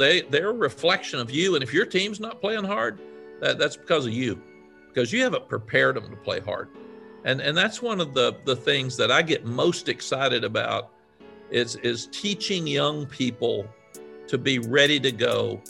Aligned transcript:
they 0.00 0.22
they're 0.22 0.50
a 0.50 0.54
reflection 0.54 1.20
of 1.20 1.30
you. 1.30 1.54
And 1.54 1.62
if 1.62 1.72
your 1.72 1.86
team's 1.86 2.20
not 2.20 2.40
playing 2.40 2.64
hard, 2.64 3.00
that, 3.40 3.58
that's 3.58 3.76
because 3.76 4.06
of 4.06 4.12
you, 4.12 4.40
because 4.88 5.12
you 5.12 5.22
haven't 5.22 5.48
prepared 5.48 5.96
them 5.96 6.10
to 6.10 6.16
play 6.16 6.40
hard. 6.40 6.68
And 7.24 7.40
and 7.40 7.56
that's 7.56 7.82
one 7.82 8.00
of 8.00 8.14
the 8.14 8.36
the 8.44 8.56
things 8.56 8.96
that 8.96 9.10
I 9.10 9.22
get 9.22 9.44
most 9.44 9.88
excited 9.88 10.44
about 10.44 10.90
is 11.50 11.76
is 11.76 12.06
teaching 12.06 12.66
young 12.66 13.06
people 13.06 13.66
to 14.28 14.38
be 14.38 14.58
ready 14.58 14.98
to 15.00 15.12
go, 15.12 15.60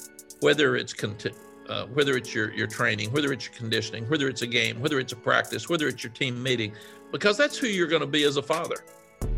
whether 0.41 0.77
it's 0.77 0.93
conti- 0.93 1.33
uh, 1.69 1.87
whether 1.87 2.17
it's 2.17 2.35
your 2.35 2.53
your 2.53 2.67
training, 2.67 3.11
whether 3.13 3.33
it's 3.33 3.47
your 3.47 3.55
conditioning, 3.55 4.09
whether 4.09 4.29
it's 4.29 4.43
a 4.43 4.47
game, 4.47 4.81
whether 4.81 5.01
it's 5.01 5.13
a 5.13 5.17
practice, 5.17 5.69
whether 5.69 5.89
it's 5.89 6.05
your 6.05 6.13
team 6.13 6.41
meeting, 6.43 6.73
because 7.11 7.37
that's 7.37 7.57
who 7.59 7.67
you're 7.67 7.89
going 7.89 8.01
to 8.01 8.07
be 8.07 8.25
as 8.25 8.37
a 8.37 8.43
father. 8.43 8.85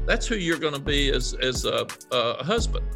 That's 0.07 0.27
who 0.27 0.36
you're 0.36 0.59
going 0.59 0.75
to 0.75 0.81
be 0.81 1.11
as 1.11 1.35
as 1.35 1.64
a, 1.64 1.86
a 2.11 2.45
husband. 2.45 2.86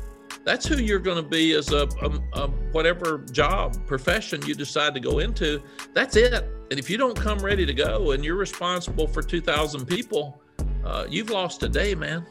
That's 0.46 0.64
who 0.64 0.76
you're 0.76 1.00
going 1.00 1.16
to 1.16 1.28
be 1.28 1.54
as 1.54 1.72
a, 1.72 1.88
a, 2.00 2.40
a, 2.40 2.48
whatever 2.70 3.18
job 3.32 3.84
profession 3.84 4.40
you 4.46 4.54
decide 4.54 4.94
to 4.94 5.00
go 5.00 5.18
into. 5.18 5.60
That's 5.92 6.14
it. 6.14 6.32
And 6.70 6.78
if 6.78 6.88
you 6.88 6.96
don't 6.96 7.18
come 7.18 7.40
ready 7.40 7.66
to 7.66 7.74
go 7.74 8.12
and 8.12 8.24
you're 8.24 8.36
responsible 8.36 9.08
for 9.08 9.22
2,000 9.22 9.86
people, 9.86 10.40
uh, 10.84 11.04
you've 11.10 11.30
lost 11.30 11.64
a 11.64 11.68
day, 11.68 11.96
man, 11.96 12.24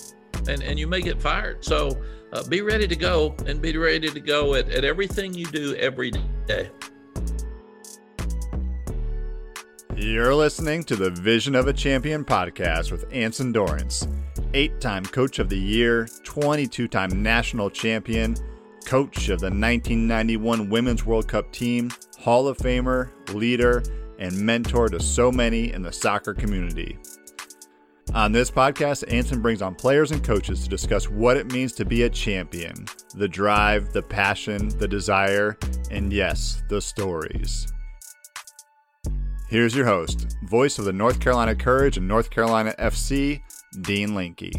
and 0.48 0.64
and 0.64 0.80
you 0.80 0.88
may 0.88 1.02
get 1.02 1.22
fired. 1.22 1.66
So 1.66 2.02
uh, 2.32 2.48
be 2.48 2.62
ready 2.62 2.88
to 2.88 2.96
go 2.96 3.36
and 3.46 3.62
be 3.62 3.76
ready 3.76 4.10
to 4.10 4.20
go 4.22 4.56
at, 4.56 4.70
at 4.70 4.86
everything 4.86 5.34
you 5.34 5.46
do 5.48 5.76
every 5.76 6.12
day. 6.48 6.70
You're 9.98 10.36
listening 10.36 10.84
to 10.86 10.98
the 10.98 11.10
Vision 11.10 11.56
of 11.56 11.68
a 11.68 11.74
Champion 11.74 12.26
podcast 12.26 12.92
with 12.92 13.06
Anson 13.14 13.54
Dorrance, 13.54 14.06
eight 14.54 14.82
time 14.82 15.06
Coach 15.06 15.40
of 15.40 15.48
the 15.48 15.58
Year, 15.58 16.10
22 16.26 16.90
time 16.90 17.24
national 17.24 17.70
champion, 17.70 18.36
coach 18.86 19.30
of 19.30 19.40
the 19.40 19.46
1991 19.46 20.70
Women's 20.70 21.06
World 21.06 21.30
Cup 21.30 21.50
team, 21.54 21.92
Hall 22.20 22.50
of 22.50 22.58
Famer, 22.58 23.10
leader, 23.34 23.84
and 24.20 24.38
mentor 24.38 24.90
to 24.90 25.00
so 25.00 25.32
many 25.32 25.72
in 25.72 25.82
the 25.82 25.94
soccer 25.94 26.34
community. 26.34 26.98
On 28.14 28.34
this 28.34 28.52
podcast, 28.52 29.06
Anson 29.08 29.42
brings 29.42 29.62
on 29.62 29.76
players 29.76 30.12
and 30.12 30.22
coaches 30.22 30.62
to 30.64 30.70
discuss 30.70 31.10
what 31.10 31.38
it 31.38 31.54
means 31.54 31.72
to 31.72 31.86
be 31.86 32.04
a 32.04 32.10
champion 32.10 32.86
the 33.16 33.30
drive, 33.30 33.94
the 33.94 34.02
passion, 34.02 34.68
the 34.78 34.90
desire, 34.90 35.58
and 35.90 36.12
yes, 36.12 36.64
the 36.68 36.82
stories. 36.82 37.72
Here's 39.56 39.74
your 39.74 39.86
host, 39.86 40.36
voice 40.44 40.80
of 40.80 40.84
the 40.84 40.92
North 40.92 41.22
Carolina 41.22 41.56
Courage 41.56 41.96
and 41.96 42.06
North 42.06 42.30
Carolina 42.30 42.76
FC, 42.78 43.42
Dean 43.84 44.14
Linke. 44.14 44.52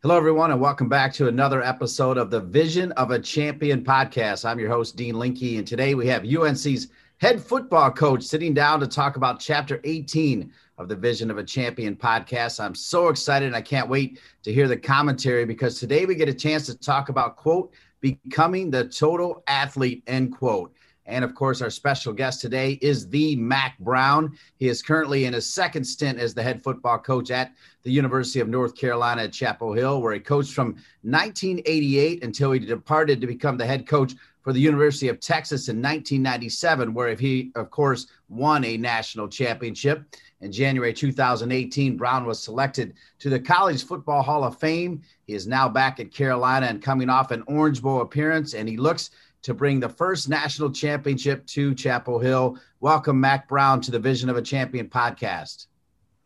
Hello, 0.00 0.16
everyone, 0.16 0.52
and 0.52 0.58
welcome 0.58 0.88
back 0.88 1.12
to 1.12 1.28
another 1.28 1.62
episode 1.62 2.16
of 2.16 2.30
the 2.30 2.40
Vision 2.40 2.92
of 2.92 3.10
a 3.10 3.18
Champion 3.18 3.84
podcast. 3.84 4.46
I'm 4.46 4.58
your 4.58 4.70
host, 4.70 4.96
Dean 4.96 5.18
Linke, 5.18 5.58
and 5.58 5.66
today 5.66 5.94
we 5.94 6.06
have 6.06 6.24
UNC's 6.24 6.88
head 7.18 7.38
football 7.38 7.90
coach 7.90 8.22
sitting 8.22 8.54
down 8.54 8.80
to 8.80 8.86
talk 8.86 9.16
about 9.16 9.38
Chapter 9.38 9.82
18 9.84 10.50
of 10.78 10.88
the 10.88 10.96
Vision 10.96 11.30
of 11.30 11.36
a 11.36 11.44
Champion 11.44 11.94
podcast. 11.94 12.58
I'm 12.58 12.74
so 12.74 13.08
excited. 13.08 13.46
And 13.46 13.56
I 13.56 13.60
can't 13.60 13.90
wait 13.90 14.18
to 14.44 14.52
hear 14.52 14.66
the 14.66 14.78
commentary 14.78 15.44
because 15.44 15.78
today 15.78 16.06
we 16.06 16.14
get 16.14 16.30
a 16.30 16.34
chance 16.34 16.64
to 16.66 16.78
talk 16.78 17.10
about, 17.10 17.36
quote, 17.36 17.74
becoming 18.14 18.70
the 18.70 18.88
total 18.88 19.42
athlete, 19.46 20.02
end 20.06 20.36
quote. 20.36 20.72
And 21.06 21.24
of 21.24 21.34
course, 21.34 21.62
our 21.62 21.70
special 21.70 22.12
guest 22.12 22.40
today 22.40 22.78
is 22.82 23.08
the 23.08 23.36
Mack 23.36 23.78
Brown. 23.78 24.36
He 24.56 24.68
is 24.68 24.82
currently 24.82 25.24
in 25.24 25.34
his 25.34 25.48
second 25.48 25.84
stint 25.84 26.18
as 26.18 26.34
the 26.34 26.42
head 26.42 26.62
football 26.62 26.98
coach 26.98 27.30
at 27.30 27.52
the 27.84 27.92
University 27.92 28.40
of 28.40 28.48
North 28.48 28.74
Carolina 28.74 29.22
at 29.22 29.32
Chapel 29.32 29.72
Hill, 29.72 30.02
where 30.02 30.14
he 30.14 30.20
coached 30.20 30.52
from 30.52 30.76
1988 31.02 32.24
until 32.24 32.50
he 32.50 32.58
departed 32.58 33.20
to 33.20 33.26
become 33.28 33.56
the 33.56 33.66
head 33.66 33.86
coach 33.86 34.14
for 34.42 34.52
the 34.52 34.60
University 34.60 35.08
of 35.08 35.20
Texas 35.20 35.68
in 35.68 35.76
1997, 35.76 36.92
where 36.94 37.14
he, 37.14 37.50
of 37.56 37.70
course, 37.70 38.06
won 38.28 38.64
a 38.64 38.76
national 38.76 39.28
championship. 39.28 40.04
In 40.40 40.52
January 40.52 40.92
2018, 40.92 41.96
Brown 41.96 42.26
was 42.26 42.42
selected 42.42 42.94
to 43.18 43.30
the 43.30 43.40
College 43.40 43.84
Football 43.84 44.22
Hall 44.22 44.44
of 44.44 44.58
Fame. 44.58 45.02
He 45.26 45.34
is 45.34 45.48
now 45.48 45.68
back 45.68 45.98
at 45.98 46.12
Carolina 46.12 46.66
and 46.66 46.80
coming 46.80 47.10
off 47.10 47.32
an 47.32 47.42
Orange 47.48 47.82
Bowl 47.82 48.00
appearance, 48.00 48.54
and 48.54 48.68
he 48.68 48.76
looks 48.76 49.10
to 49.42 49.54
bring 49.54 49.80
the 49.80 49.88
first 49.88 50.28
national 50.28 50.70
championship 50.70 51.44
to 51.46 51.74
Chapel 51.74 52.20
Hill. 52.20 52.58
Welcome, 52.78 53.20
Mack 53.20 53.48
Brown, 53.48 53.80
to 53.82 53.90
the 53.90 53.98
Vision 53.98 54.28
of 54.28 54.36
a 54.36 54.42
Champion 54.42 54.88
podcast. 54.88 55.66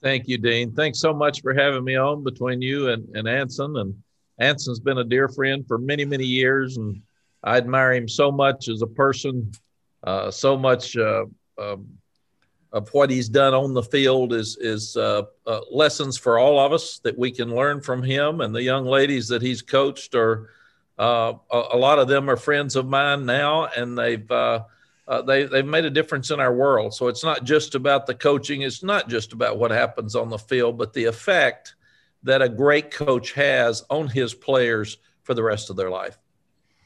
Thank 0.03 0.29
you, 0.29 0.37
Dean. 0.37 0.73
Thanks 0.73 1.01
so 1.01 1.15
much 1.15 1.41
for 1.41 1.55
having 1.55 1.83
me 1.83 1.97
on 1.97 2.23
between 2.23 2.61
you 2.61 2.91
and, 2.91 3.09
and 3.17 3.27
Anson. 3.27 3.75
And 3.79 3.95
Anson's 4.39 4.81
been 4.81 4.99
a 4.99 5.05
dear 5.05 5.29
friend 5.29 5.67
for 5.67 5.79
many, 5.79 6.05
many 6.05 6.27
years, 6.27 6.77
and 6.77 7.01
I 7.43 7.57
admire 7.57 7.95
him 7.95 8.07
so 8.07 8.31
much 8.31 8.69
as 8.69 8.83
a 8.83 8.87
person, 8.87 9.51
uh, 10.05 10.31
so 10.31 10.59
much 10.59 10.95
uh, 10.95 11.25
um, 11.59 11.87
of 12.73 12.89
what 12.91 13.11
he's 13.11 13.29
done 13.29 13.53
on 13.53 13.75
the 13.75 13.83
field 13.83 14.33
is 14.33 14.57
is 14.59 14.97
uh, 14.97 15.23
uh, 15.47 15.61
lessons 15.71 16.17
for 16.17 16.39
all 16.39 16.59
of 16.59 16.73
us 16.73 16.99
that 17.01 17.19
we 17.19 17.31
can 17.31 17.55
learn 17.55 17.81
from 17.81 18.03
him. 18.03 18.41
And 18.41 18.55
the 18.55 18.63
young 18.63 18.85
ladies 18.85 19.29
that 19.29 19.43
he's 19.43 19.63
coached 19.63 20.15
are 20.15 20.51
uh, 20.99 21.33
a, 21.51 21.63
a, 21.73 21.77
lot 21.77 21.99
of 21.99 22.09
them 22.09 22.29
are 22.29 22.37
friends 22.37 22.77
of 22.77 22.87
mine 22.87 23.27
now, 23.27 23.67
and 23.77 23.99
they've 23.99 24.31
uh, 24.31 24.65
uh, 25.09 25.23
they 25.23 25.45
they've 25.45 25.67
made 25.67 25.85
a 25.85 25.91
difference 25.91 26.31
in 26.31 26.39
our 26.39 26.55
world. 26.55 26.95
So 26.95 27.09
it's 27.09 27.25
not 27.25 27.43
just 27.43 27.75
about 27.75 28.07
the 28.07 28.15
coaching. 28.15 28.63
It's 28.63 28.85
not 28.85 29.09
just 29.09 29.33
about 29.33 29.59
what 29.59 29.73
happens 29.73 30.15
on 30.15 30.29
the 30.29 30.39
field, 30.39 30.79
but 30.79 30.93
the 30.93 31.07
effect 31.07 31.75
that 32.23 32.43
a 32.43 32.49
great 32.49 32.93
coach 32.93 33.33
has 33.33 33.83
on 33.91 34.07
his 34.07 34.35
players 34.35 34.99
for 35.23 35.35
the 35.35 35.43
rest 35.43 35.71
of 35.71 35.77
their 35.77 35.91
life. 35.91 36.19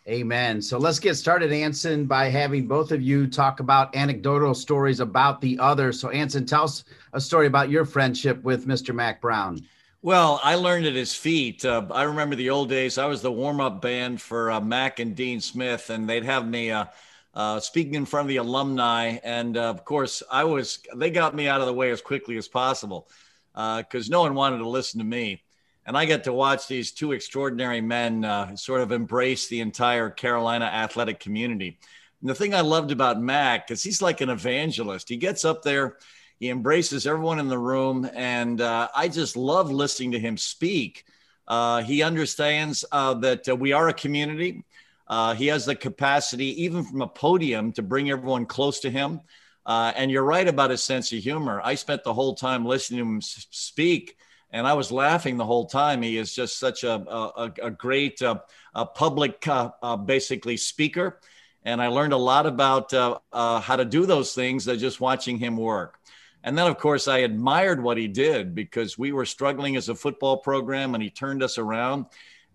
Amen. 0.06 0.60
So 0.60 0.76
let's 0.76 0.98
get 0.98 1.14
started, 1.14 1.50
Anson, 1.50 2.04
by 2.04 2.28
having 2.28 2.66
both 2.66 2.92
of 2.92 3.00
you 3.00 3.26
talk 3.26 3.60
about 3.60 3.96
anecdotal 3.96 4.52
stories 4.52 5.00
about 5.00 5.40
the 5.40 5.58
other. 5.58 5.92
So, 5.92 6.10
Anson, 6.10 6.44
tell 6.44 6.64
us 6.64 6.84
a 7.14 7.20
story 7.20 7.46
about 7.46 7.70
your 7.70 7.86
friendship 7.86 8.42
with 8.42 8.66
Mr. 8.66 8.94
Mack 8.94 9.22
Brown. 9.22 9.66
Well, 10.02 10.40
I 10.44 10.56
learned 10.56 10.84
at 10.84 10.94
his 10.94 11.14
feet. 11.14 11.64
Uh, 11.64 11.86
I 11.90 12.02
remember 12.02 12.36
the 12.36 12.50
old 12.50 12.68
days. 12.68 12.98
I 12.98 13.06
was 13.06 13.22
the 13.22 13.32
warm 13.32 13.62
up 13.62 13.80
band 13.80 14.20
for 14.20 14.50
uh, 14.50 14.60
Mack 14.60 15.00
and 15.00 15.16
Dean 15.16 15.40
Smith, 15.40 15.88
and 15.88 16.06
they'd 16.06 16.24
have 16.24 16.46
me 16.46 16.70
uh, 16.70 16.84
uh 17.32 17.58
speaking 17.58 17.94
in 17.94 18.04
front 18.04 18.26
of 18.26 18.28
the 18.28 18.36
alumni. 18.36 19.16
And 19.24 19.56
uh, 19.56 19.70
of 19.70 19.86
course, 19.86 20.22
I 20.30 20.44
was, 20.44 20.80
they 20.94 21.10
got 21.10 21.34
me 21.34 21.48
out 21.48 21.62
of 21.62 21.66
the 21.66 21.72
way 21.72 21.90
as 21.90 22.02
quickly 22.02 22.36
as 22.36 22.46
possible 22.46 23.08
because 23.54 24.08
uh, 24.08 24.10
no 24.10 24.20
one 24.20 24.34
wanted 24.34 24.58
to 24.58 24.68
listen 24.68 24.98
to 24.98 25.06
me 25.06 25.44
and 25.86 25.96
I 25.96 26.04
get 26.06 26.24
to 26.24 26.32
watch 26.32 26.66
these 26.66 26.92
two 26.92 27.12
extraordinary 27.12 27.80
men 27.80 28.24
uh, 28.24 28.56
sort 28.56 28.80
of 28.80 28.92
embrace 28.92 29.48
the 29.48 29.60
entire 29.60 30.08
Carolina 30.08 30.64
athletic 30.64 31.20
community. 31.20 31.78
And 32.20 32.30
the 32.30 32.34
thing 32.34 32.54
I 32.54 32.62
loved 32.62 32.90
about 32.90 33.20
Mack 33.20 33.70
is 33.70 33.82
he's 33.82 34.00
like 34.00 34.20
an 34.20 34.30
evangelist. 34.30 35.08
He 35.08 35.16
gets 35.16 35.44
up 35.44 35.62
there, 35.62 35.98
he 36.40 36.48
embraces 36.48 37.06
everyone 37.06 37.38
in 37.38 37.48
the 37.48 37.58
room, 37.58 38.08
and 38.14 38.60
uh, 38.60 38.88
I 38.94 39.08
just 39.08 39.36
love 39.36 39.70
listening 39.70 40.12
to 40.12 40.18
him 40.18 40.38
speak. 40.38 41.04
Uh, 41.46 41.82
he 41.82 42.02
understands 42.02 42.84
uh, 42.90 43.14
that 43.14 43.46
uh, 43.46 43.54
we 43.54 43.72
are 43.72 43.88
a 43.88 43.94
community. 43.94 44.64
Uh, 45.06 45.34
he 45.34 45.48
has 45.48 45.66
the 45.66 45.74
capacity, 45.74 46.62
even 46.62 46.82
from 46.82 47.02
a 47.02 47.06
podium, 47.06 47.72
to 47.72 47.82
bring 47.82 48.10
everyone 48.10 48.46
close 48.46 48.80
to 48.80 48.90
him. 48.90 49.20
and 49.66 50.10
you're 50.10 50.24
right 50.24 50.48
about 50.48 50.70
his 50.70 50.82
sense 50.82 51.12
of 51.12 51.18
humor. 51.18 51.60
I 51.62 51.74
spent 51.74 52.04
the 52.04 52.14
whole 52.14 52.34
time 52.34 52.64
listening 52.64 53.00
to 53.00 53.04
him 53.04 53.20
speak 53.20 54.16
and 54.54 54.68
I 54.68 54.74
was 54.74 54.92
laughing 54.92 55.36
the 55.36 55.44
whole 55.44 55.66
time. 55.66 56.00
He 56.00 56.16
is 56.16 56.32
just 56.32 56.58
such 56.60 56.84
a 56.84 56.94
a, 56.94 57.52
a 57.60 57.70
great 57.70 58.22
uh, 58.22 58.38
a 58.74 58.86
public 58.86 59.46
uh, 59.48 59.70
uh, 59.82 59.96
basically 59.96 60.56
speaker, 60.56 61.20
and 61.64 61.82
I 61.82 61.88
learned 61.88 62.12
a 62.12 62.18
lot 62.32 62.46
about 62.46 62.94
uh, 62.94 63.18
uh, 63.32 63.60
how 63.60 63.74
to 63.74 63.84
do 63.84 64.06
those 64.06 64.32
things 64.32 64.64
just 64.64 65.00
watching 65.00 65.38
him 65.38 65.56
work. 65.56 65.98
And 66.44 66.56
then, 66.56 66.68
of 66.68 66.78
course, 66.78 67.08
I 67.08 67.18
admired 67.18 67.82
what 67.82 67.96
he 67.96 68.06
did 68.06 68.54
because 68.54 68.96
we 68.96 69.12
were 69.12 69.26
struggling 69.26 69.76
as 69.76 69.88
a 69.88 69.94
football 69.94 70.36
program, 70.36 70.94
and 70.94 71.02
he 71.02 71.10
turned 71.10 71.42
us 71.42 71.58
around. 71.58 72.06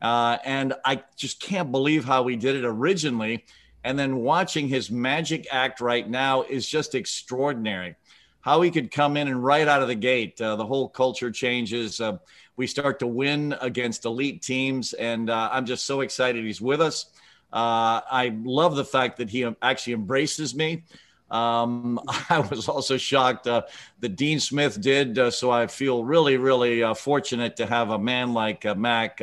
Uh, 0.02 0.38
and 0.46 0.76
I 0.86 1.04
just 1.18 1.42
can't 1.42 1.72
believe 1.72 2.06
how 2.06 2.26
he 2.28 2.38
did 2.38 2.56
it 2.56 2.64
originally. 2.64 3.46
And 3.84 4.00
then 4.00 4.18
watching 4.18 4.70
his 4.70 4.90
magic 4.90 5.48
act 5.52 5.82
right 5.82 6.08
now 6.08 6.44
is 6.44 6.70
just 6.70 6.96
extraordinary 6.96 7.96
how 8.42 8.62
he 8.62 8.72
could 8.72 8.92
come 8.92 9.18
in 9.18 9.28
and 9.28 9.44
right 9.44 9.68
out 9.68 9.82
of 9.82 9.88
the 9.88 9.96
gate, 9.96 10.40
uh, 10.42 10.56
the 10.56 10.66
whole 10.66 10.90
culture 10.90 11.32
changes. 11.32 12.00
Uh, 12.00 12.18
we 12.56 12.68
start 12.68 13.00
to 13.00 13.08
win 13.08 13.56
against 13.62 14.06
elite 14.06 14.42
teams, 14.42 14.94
and 14.94 15.30
uh, 15.30 15.50
I'm 15.52 15.66
just 15.66 15.86
so 15.86 16.02
excited 16.02 16.44
he's 16.44 16.62
with 16.62 16.82
us. 16.82 17.08
Uh, 17.52 18.02
I 18.12 18.38
love 18.44 18.76
the 18.76 18.86
fact 18.86 19.18
that 19.18 19.30
he 19.30 19.50
actually 19.62 19.94
embraces 19.94 20.56
me. 20.56 20.84
Um, 21.32 22.00
I 22.30 22.40
was 22.40 22.68
also 22.68 22.98
shocked 22.98 23.48
uh, 23.48 23.64
that 24.00 24.16
Dean 24.16 24.40
Smith 24.40 24.80
did, 24.82 25.18
uh, 25.18 25.32
so 25.32 25.52
I 25.52 25.68
feel 25.68 26.04
really, 26.04 26.38
really 26.38 26.84
fortunate 26.96 27.56
to 27.58 27.66
have 27.66 27.92
a 27.92 28.00
man 28.00 28.34
like 28.34 28.66
Mack 28.78 29.22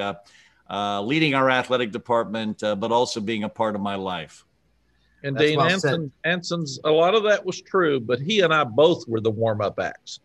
leading 0.70 1.34
our 1.34 1.50
athletic 1.50 1.92
department, 1.92 2.60
but 2.60 2.92
also 2.92 3.20
being 3.20 3.44
a 3.44 3.48
part 3.48 3.74
of 3.74 3.80
my 3.80 3.96
life. 3.96 4.45
And 5.26 5.37
That's 5.37 5.44
Dean 5.44 5.56
well 5.58 5.69
Anson, 5.69 6.12
Anson's 6.23 6.78
a 6.84 6.90
lot 6.90 7.17
of 7.17 7.25
that 7.25 7.44
was 7.44 7.61
true, 7.61 7.99
but 7.99 8.20
he 8.20 8.40
and 8.40 8.55
I 8.55 8.62
both 8.62 9.08
were 9.08 9.20
the 9.20 9.31
warm 9.31 9.61
up 9.61 9.81
acts 9.81 10.20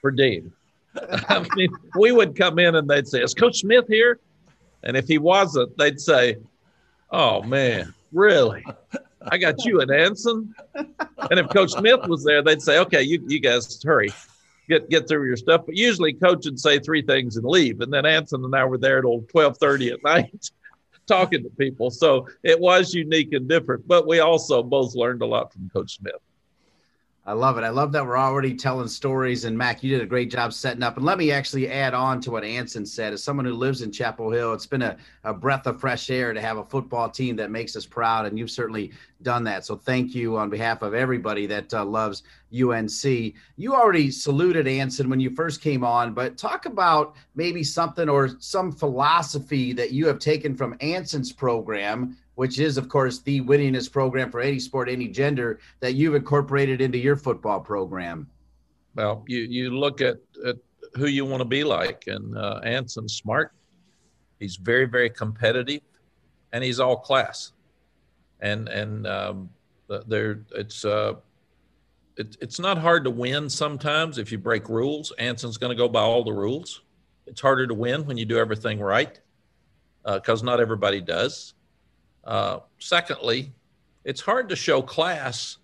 for 0.00 0.12
Dean. 0.12 0.52
I 1.28 1.44
mean, 1.56 1.70
we 1.98 2.12
would 2.12 2.36
come 2.36 2.60
in 2.60 2.76
and 2.76 2.88
they'd 2.88 3.08
say, 3.08 3.22
"Is 3.22 3.34
Coach 3.34 3.58
Smith 3.60 3.86
here?" 3.88 4.20
And 4.84 4.96
if 4.96 5.08
he 5.08 5.18
wasn't, 5.18 5.76
they'd 5.76 6.00
say, 6.00 6.36
"Oh 7.10 7.42
man, 7.42 7.92
really? 8.12 8.64
I 9.28 9.36
got 9.36 9.64
you 9.64 9.80
at 9.80 9.90
Anson." 9.90 10.54
And 10.74 11.40
if 11.40 11.48
Coach 11.48 11.72
Smith 11.72 12.06
was 12.06 12.22
there, 12.22 12.40
they'd 12.40 12.62
say, 12.62 12.78
"Okay, 12.78 13.02
you 13.02 13.24
you 13.26 13.40
guys 13.40 13.82
hurry." 13.82 14.10
Get, 14.68 14.90
get 14.90 15.06
through 15.06 15.24
your 15.28 15.36
stuff, 15.36 15.62
but 15.64 15.76
usually 15.76 16.12
coach 16.12 16.44
would 16.44 16.58
say 16.58 16.80
three 16.80 17.00
things 17.00 17.36
and 17.36 17.46
leave, 17.46 17.82
and 17.82 17.92
then 17.92 18.04
Anson 18.04 18.44
and 18.44 18.52
I 18.52 18.64
were 18.64 18.78
there 18.78 19.00
till 19.00 19.22
twelve 19.22 19.58
thirty 19.58 19.90
at 19.90 20.02
night, 20.04 20.50
talking 21.06 21.42
to 21.42 21.50
people. 21.50 21.90
So 21.90 22.28
it 22.42 22.58
was 22.58 22.94
unique 22.94 23.32
and 23.32 23.48
different, 23.48 23.86
but 23.86 24.06
we 24.06 24.20
also 24.20 24.62
both 24.62 24.94
learned 24.94 25.22
a 25.22 25.26
lot 25.26 25.52
from 25.52 25.68
Coach 25.70 25.96
Smith. 25.96 26.14
I 27.28 27.32
love 27.32 27.58
it. 27.58 27.64
I 27.64 27.70
love 27.70 27.90
that 27.90 28.06
we're 28.06 28.16
already 28.16 28.54
telling 28.54 28.86
stories. 28.86 29.46
And 29.46 29.58
Mack, 29.58 29.82
you 29.82 29.90
did 29.90 30.00
a 30.00 30.06
great 30.06 30.30
job 30.30 30.52
setting 30.52 30.84
up. 30.84 30.96
And 30.96 31.04
let 31.04 31.18
me 31.18 31.32
actually 31.32 31.68
add 31.68 31.92
on 31.92 32.20
to 32.20 32.30
what 32.30 32.44
Anson 32.44 32.86
said. 32.86 33.12
As 33.12 33.24
someone 33.24 33.44
who 33.44 33.54
lives 33.54 33.82
in 33.82 33.90
Chapel 33.90 34.30
Hill, 34.30 34.52
it's 34.52 34.66
been 34.66 34.82
a, 34.82 34.96
a 35.24 35.34
breath 35.34 35.66
of 35.66 35.80
fresh 35.80 36.08
air 36.08 36.32
to 36.32 36.40
have 36.40 36.58
a 36.58 36.64
football 36.64 37.10
team 37.10 37.34
that 37.36 37.50
makes 37.50 37.74
us 37.74 37.84
proud. 37.84 38.26
And 38.26 38.38
you've 38.38 38.52
certainly 38.52 38.92
done 39.22 39.44
that. 39.44 39.64
So 39.64 39.76
thank 39.76 40.14
you 40.14 40.36
on 40.36 40.50
behalf 40.50 40.82
of 40.82 40.94
everybody 40.94 41.46
that 41.46 41.72
uh, 41.72 41.84
loves 41.84 42.22
UNC. 42.52 43.04
You 43.56 43.74
already 43.74 44.10
saluted 44.10 44.68
Anson 44.68 45.08
when 45.08 45.20
you 45.20 45.30
first 45.30 45.60
came 45.60 45.84
on, 45.84 46.14
but 46.14 46.36
talk 46.36 46.66
about 46.66 47.16
maybe 47.34 47.64
something 47.64 48.08
or 48.08 48.30
some 48.38 48.70
philosophy 48.70 49.72
that 49.72 49.92
you 49.92 50.06
have 50.06 50.18
taken 50.18 50.54
from 50.56 50.76
Anson's 50.80 51.32
program 51.32 52.16
which 52.36 52.58
is, 52.58 52.76
of 52.76 52.88
course, 52.88 53.20
the 53.20 53.40
winningest 53.40 53.90
program 53.92 54.30
for 54.30 54.40
any 54.40 54.58
sport, 54.58 54.88
any 54.88 55.08
gender, 55.08 55.58
that 55.80 55.94
you've 55.94 56.14
incorporated 56.14 56.82
into 56.82 56.98
your 56.98 57.16
football 57.16 57.60
program? 57.60 58.28
Well, 58.94 59.24
you, 59.26 59.40
you 59.40 59.70
look 59.70 60.00
at, 60.02 60.18
at 60.44 60.56
who 60.94 61.06
you 61.06 61.24
want 61.24 61.40
to 61.40 61.46
be 61.46 61.64
like, 61.64 62.04
and 62.06 62.36
uh, 62.36 62.60
Anson's 62.62 63.14
smart. 63.14 63.52
He's 64.38 64.56
very, 64.56 64.84
very 64.84 65.08
competitive, 65.08 65.80
and 66.52 66.62
he's 66.62 66.78
all 66.78 66.96
class. 66.96 67.52
And 68.40 68.68
and 68.68 69.06
um, 69.06 69.50
there, 69.88 70.42
it's 70.54 70.84
uh, 70.84 71.14
it, 72.16 72.36
it's 72.40 72.58
not 72.58 72.78
hard 72.78 73.04
to 73.04 73.10
win 73.10 73.48
sometimes 73.48 74.18
if 74.18 74.30
you 74.30 74.38
break 74.38 74.68
rules. 74.68 75.12
Anson's 75.18 75.56
going 75.56 75.70
to 75.70 75.76
go 75.76 75.88
by 75.88 76.00
all 76.00 76.24
the 76.24 76.32
rules. 76.32 76.82
It's 77.26 77.40
harder 77.40 77.66
to 77.66 77.74
win 77.74 78.06
when 78.06 78.16
you 78.16 78.24
do 78.24 78.38
everything 78.38 78.78
right, 78.78 79.18
because 80.04 80.42
uh, 80.42 80.46
not 80.46 80.60
everybody 80.60 81.00
does. 81.00 81.54
Uh, 82.24 82.60
secondly, 82.78 83.52
it's 84.04 84.20
hard 84.20 84.48
to 84.48 84.56
show 84.56 84.82
class 84.82 85.58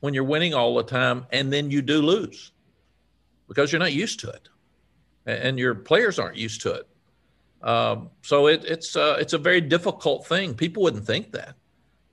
when 0.00 0.14
you're 0.14 0.24
winning 0.24 0.54
all 0.54 0.74
the 0.74 0.82
time 0.82 1.26
and 1.32 1.52
then 1.52 1.70
you 1.70 1.80
do 1.80 2.02
lose 2.02 2.52
because 3.48 3.72
you're 3.72 3.80
not 3.80 3.92
used 3.92 4.20
to 4.20 4.28
it 4.28 4.48
and 5.26 5.58
your 5.58 5.74
players 5.74 6.18
aren't 6.18 6.36
used 6.36 6.60
to 6.62 6.72
it. 6.72 6.88
Um, 7.62 8.10
so 8.22 8.48
it, 8.48 8.64
it's 8.64 8.94
uh, 8.94 9.16
it's 9.18 9.32
a 9.32 9.38
very 9.38 9.60
difficult 9.60 10.26
thing. 10.26 10.54
People 10.54 10.82
wouldn't 10.82 11.06
think 11.06 11.32
that, 11.32 11.54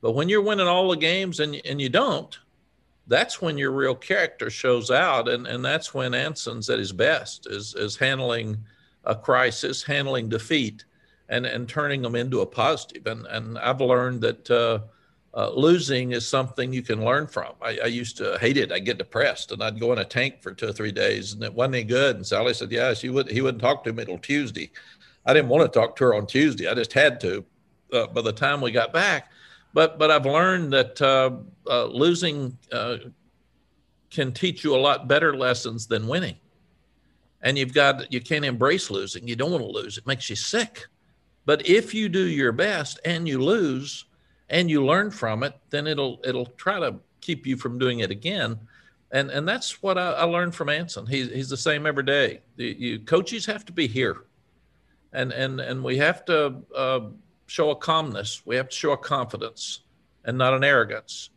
but 0.02 0.12
when 0.12 0.30
you're 0.30 0.42
winning 0.42 0.68
all 0.68 0.90
the 0.90 0.98
games 0.98 1.40
and 1.40 1.62
and 1.66 1.80
you 1.80 1.90
don't, 1.90 2.38
that's 3.08 3.42
when 3.42 3.58
your 3.58 3.72
real 3.72 3.96
character 3.96 4.50
shows 4.50 4.92
out, 4.92 5.30
and 5.30 5.48
and 5.48 5.64
that's 5.64 5.94
when 5.94 6.14
Anson's 6.14 6.70
at 6.70 6.80
his 6.80 6.92
best 6.92 7.48
is 7.50 7.76
is 7.76 7.96
handling 7.96 8.58
a 9.06 9.16
crisis, 9.16 9.84
handling 9.84 10.30
defeat, 10.30 10.86
and 11.30 11.46
and 11.46 11.68
turning 11.68 12.02
them 12.02 12.16
into 12.16 12.42
a 12.42 12.46
positive. 12.46 13.06
And 13.08 13.26
and 13.28 13.58
I've 13.60 13.82
learned 13.82 14.22
that 14.22 14.50
uh, 14.50 14.80
uh, 15.34 15.52
losing 15.52 16.12
is 16.12 16.28
something 16.28 16.74
you 16.74 16.82
can 16.82 17.06
learn 17.06 17.26
from. 17.26 17.54
I, 17.62 17.80
I, 17.84 17.86
used 17.86 18.18
to 18.18 18.38
hate 18.40 18.58
it. 18.58 18.72
I'd 18.72 18.84
get 18.84 18.98
depressed, 18.98 19.54
and 19.54 19.64
I'd 19.64 19.80
go 19.80 19.94
in 19.94 20.00
a 20.00 20.06
tank 20.06 20.42
for 20.42 20.52
two 20.52 20.68
or 20.68 20.74
three 20.74 20.92
days, 20.92 21.32
and 21.32 21.42
it 21.42 21.54
wasn't 21.54 21.76
any 21.76 21.84
good. 21.86 22.18
And 22.18 22.28
Sally 22.28 22.54
said, 22.54 22.72
"Yeah, 22.72 22.94
she 22.94 23.10
would. 23.10 23.30
He 23.30 23.42
wouldn't 23.42 23.62
talk 23.62 23.84
to 23.86 23.94
me 23.94 24.02
until 24.02 24.18
Tuesday." 24.18 24.72
I 25.26 25.34
didn't 25.34 25.50
want 25.50 25.72
to 25.72 25.80
talk 25.80 25.96
to 25.98 26.06
her 26.06 26.16
on 26.16 26.28
Tuesday. 26.28 26.68
I 26.68 26.74
just 26.74 26.94
had 26.94 27.20
to. 27.22 27.46
Uh, 27.94 28.08
by 28.08 28.22
the 28.22 28.32
time 28.32 28.62
we 28.62 28.72
got 28.72 28.94
back, 28.94 29.31
but 29.74 29.98
but 29.98 30.12
I've 30.12 30.26
learned 30.26 30.74
that 30.74 31.02
uh, 31.02 31.32
uh, 31.70 31.86
losing 31.86 32.58
uh, 32.72 32.98
can 34.10 34.32
teach 34.32 34.64
you 34.64 34.76
a 34.76 34.78
lot 34.78 35.08
better 35.08 35.36
lessons 35.36 35.88
than 35.88 36.08
winning. 36.08 36.36
And 37.42 37.58
you've 37.58 37.74
got 37.74 38.12
you 38.12 38.22
can't 38.22 38.46
embrace 38.46 38.92
losing. 38.92 39.28
You 39.28 39.36
don't 39.36 39.52
want 39.52 39.64
to 39.64 39.72
lose. 39.72 39.98
It 39.98 40.06
makes 40.06 40.30
you 40.30 40.36
sick. 40.36 40.86
But 41.46 41.68
if 41.68 41.94
you 41.94 42.08
do 42.08 42.28
your 42.28 42.52
best 42.52 43.00
and 43.04 43.28
you 43.28 43.42
lose 43.42 44.06
and 44.50 44.70
you 44.70 44.86
learn 44.86 45.10
from 45.10 45.44
it, 45.44 45.56
then 45.70 45.88
it'll 45.88 46.20
it'll 46.24 46.46
try 46.58 46.80
to 46.80 46.96
keep 47.22 47.48
you 47.48 47.58
from 47.58 47.80
doing 47.80 48.00
it 48.00 48.12
again. 48.12 48.60
And 49.12 49.32
and 49.32 49.48
that's 49.48 49.82
what 49.82 49.98
I, 49.98 50.12
I 50.12 50.24
learned 50.24 50.54
from 50.54 50.70
Anson. 50.70 51.08
He's 51.08 51.30
he's 51.30 51.50
the 51.50 51.58
same 51.58 51.88
every 51.88 52.04
day. 52.04 52.42
The, 52.58 52.76
you, 52.78 53.00
coaches 53.00 53.46
have 53.48 53.66
to 53.66 53.74
be 53.74 53.88
here, 53.88 54.26
and 55.14 55.32
and 55.32 55.60
and 55.60 55.84
we 55.84 55.98
have 55.98 56.24
to 56.26 56.58
uh, 56.76 57.00
show 57.52 57.72
a 57.72 57.76
calmness. 57.76 58.42
We 58.46 58.56
have 58.56 58.70
to 58.70 58.76
show 58.76 58.94
a 58.94 58.98
confidence, 58.98 59.82
and 60.24 60.38
not 60.38 60.54
an 60.54 60.64
arrogance. 60.64 61.32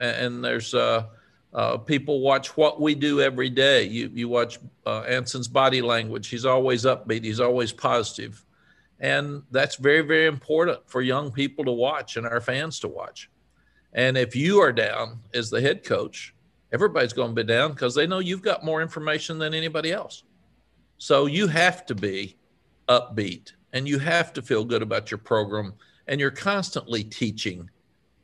And, 0.00 0.16
and 0.16 0.44
there's 0.44 0.72
uh, 0.72 1.06
uh, 1.52 1.76
people 1.78 2.20
watch 2.20 2.56
what 2.56 2.80
we 2.80 2.94
do 2.94 3.20
every 3.20 3.50
day. 3.50 3.84
You 3.84 4.10
you 4.14 4.28
watch 4.28 4.58
uh, 4.86 5.00
Anson's 5.00 5.48
body 5.48 5.82
language. 5.82 6.28
He's 6.28 6.46
always 6.46 6.84
upbeat. 6.84 7.22
He's 7.24 7.40
always 7.40 7.72
positive. 7.72 8.44
And 9.00 9.42
that's 9.52 9.76
very, 9.76 10.00
very 10.00 10.26
important 10.26 10.78
for 10.86 11.02
young 11.02 11.30
people 11.30 11.64
to 11.66 11.70
watch 11.70 12.16
and 12.16 12.26
our 12.26 12.40
fans 12.40 12.80
to 12.80 12.88
watch. 12.88 13.30
And 13.92 14.18
if 14.18 14.34
you 14.34 14.60
are 14.60 14.72
down 14.72 15.20
as 15.32 15.50
the 15.50 15.60
head 15.60 15.84
coach, 15.84 16.34
everybody's 16.72 17.12
going 17.12 17.34
to 17.34 17.44
be 17.44 17.46
down 17.46 17.72
because 17.72 17.94
they 17.94 18.08
know 18.08 18.18
you've 18.18 18.42
got 18.42 18.64
more 18.64 18.82
information 18.82 19.38
than 19.38 19.54
anybody 19.54 19.92
else. 19.92 20.24
So 20.96 21.26
you 21.26 21.46
have 21.46 21.86
to 21.86 21.94
be 21.94 22.36
upbeat 22.88 23.52
and 23.72 23.88
you 23.88 23.98
have 23.98 24.32
to 24.32 24.42
feel 24.42 24.64
good 24.64 24.82
about 24.82 25.10
your 25.10 25.18
program 25.18 25.74
and 26.06 26.20
you're 26.20 26.30
constantly 26.30 27.04
teaching. 27.04 27.68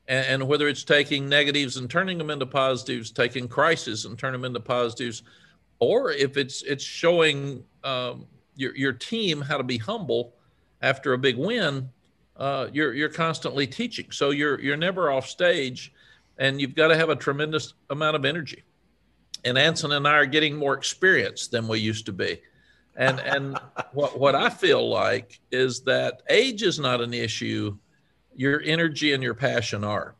And, 0.08 0.26
and 0.26 0.48
whether 0.48 0.68
it's 0.68 0.84
taking 0.84 1.28
negatives 1.28 1.76
and 1.76 1.88
turning 1.88 2.18
them 2.18 2.30
into 2.30 2.46
positives, 2.46 3.10
taking 3.10 3.48
crises 3.48 4.04
and 4.04 4.18
turn 4.18 4.32
them 4.32 4.44
into 4.44 4.60
positives, 4.60 5.22
or 5.78 6.12
if 6.12 6.36
it's 6.36 6.62
it's 6.62 6.84
showing 6.84 7.64
um, 7.82 8.26
your 8.56 8.74
your 8.76 8.92
team 8.92 9.40
how 9.40 9.56
to 9.56 9.62
be 9.62 9.78
humble 9.78 10.34
after 10.82 11.12
a 11.12 11.18
big 11.18 11.36
win, 11.36 11.88
uh, 12.36 12.68
you're 12.72 12.94
you're 12.94 13.08
constantly 13.08 13.66
teaching. 13.66 14.10
So 14.10 14.30
you're 14.30 14.60
you're 14.60 14.76
never 14.76 15.10
off 15.10 15.28
stage, 15.28 15.92
and 16.38 16.60
you've 16.60 16.74
got 16.74 16.88
to 16.88 16.96
have 16.96 17.10
a 17.10 17.16
tremendous 17.16 17.74
amount 17.90 18.16
of 18.16 18.24
energy. 18.24 18.62
And 19.44 19.58
Anson 19.58 19.92
and 19.92 20.08
I 20.08 20.12
are 20.12 20.26
getting 20.26 20.56
more 20.56 20.74
experience 20.74 21.48
than 21.48 21.68
we 21.68 21.78
used 21.78 22.06
to 22.06 22.12
be. 22.12 22.40
And 22.96 23.18
and 23.20 23.58
what 23.92 24.18
what 24.18 24.34
I 24.34 24.50
feel 24.50 24.88
like 24.88 25.40
is 25.50 25.80
that 25.82 26.22
age 26.28 26.62
is 26.62 26.78
not 26.78 27.00
an 27.00 27.12
issue. 27.12 27.76
Your 28.34 28.60
energy 28.60 29.12
and 29.12 29.22
your 29.22 29.34
passion 29.34 29.84
are. 29.84 30.14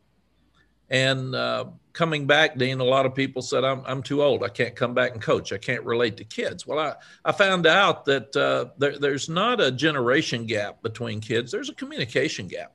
And 0.89 1.33
uh, 1.33 1.65
coming 1.93 2.27
back, 2.27 2.57
Dean, 2.57 2.79
a 2.79 2.83
lot 2.83 3.05
of 3.05 3.15
people 3.15 3.41
said, 3.41 3.63
I'm, 3.63 3.81
I'm 3.85 4.03
too 4.03 4.21
old. 4.21 4.43
I 4.43 4.49
can't 4.49 4.75
come 4.75 4.93
back 4.93 5.13
and 5.13 5.21
coach. 5.21 5.51
I 5.51 5.57
can't 5.57 5.83
relate 5.83 6.17
to 6.17 6.23
kids. 6.23 6.67
Well, 6.67 6.77
I, 6.77 6.93
I 7.23 7.31
found 7.31 7.65
out 7.65 8.05
that 8.05 8.35
uh, 8.35 8.65
there, 8.77 8.99
there's 8.99 9.27
not 9.27 9.59
a 9.59 9.71
generation 9.71 10.45
gap 10.45 10.83
between 10.83 11.21
kids, 11.21 11.51
there's 11.51 11.69
a 11.69 11.75
communication 11.75 12.47
gap. 12.47 12.73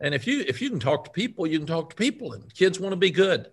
And 0.00 0.14
if 0.14 0.28
you 0.28 0.44
if 0.46 0.62
you 0.62 0.70
can 0.70 0.78
talk 0.78 1.04
to 1.06 1.10
people, 1.10 1.44
you 1.46 1.58
can 1.58 1.66
talk 1.66 1.90
to 1.90 1.96
people. 1.96 2.34
And 2.34 2.54
kids 2.54 2.78
want 2.78 2.92
to 2.92 2.96
be 2.96 3.10
good. 3.10 3.50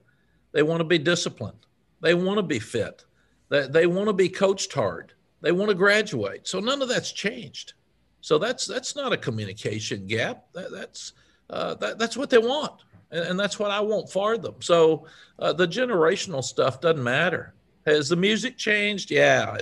They 0.51 0.61
want 0.61 0.79
to 0.81 0.85
be 0.85 0.99
disciplined. 0.99 1.65
They 2.01 2.13
want 2.13 2.37
to 2.37 2.43
be 2.43 2.59
fit. 2.59 3.03
They, 3.49 3.67
they 3.67 3.87
want 3.87 4.07
to 4.07 4.13
be 4.13 4.29
coached 4.29 4.71
hard. 4.73 5.13
They 5.45 5.53
want 5.53 5.69
to 5.69 5.75
graduate. 5.75 6.47
So 6.47 6.59
none 6.59 6.81
of 6.81 6.89
that's 6.89 7.13
changed. 7.13 7.73
So 8.21 8.37
that's 8.37 8.65
that's 8.65 8.95
not 8.95 9.13
a 9.13 9.17
communication 9.17 10.07
gap. 10.07 10.45
That, 10.53 10.71
that's 10.71 11.13
uh, 11.49 11.75
that, 11.75 11.99
that's 11.99 12.17
what 12.17 12.29
they 12.29 12.39
want 12.39 12.81
and, 13.11 13.25
and 13.25 13.39
that's 13.39 13.57
what 13.57 13.71
I 13.71 13.79
want 13.79 14.09
for 14.09 14.37
them. 14.37 14.55
So 14.59 15.05
uh, 15.39 15.53
the 15.53 15.67
generational 15.67 16.43
stuff 16.43 16.81
doesn't 16.81 17.03
matter. 17.03 17.53
Has 17.85 18.09
the 18.09 18.15
music 18.15 18.57
changed? 18.57 19.11
Yeah. 19.11 19.57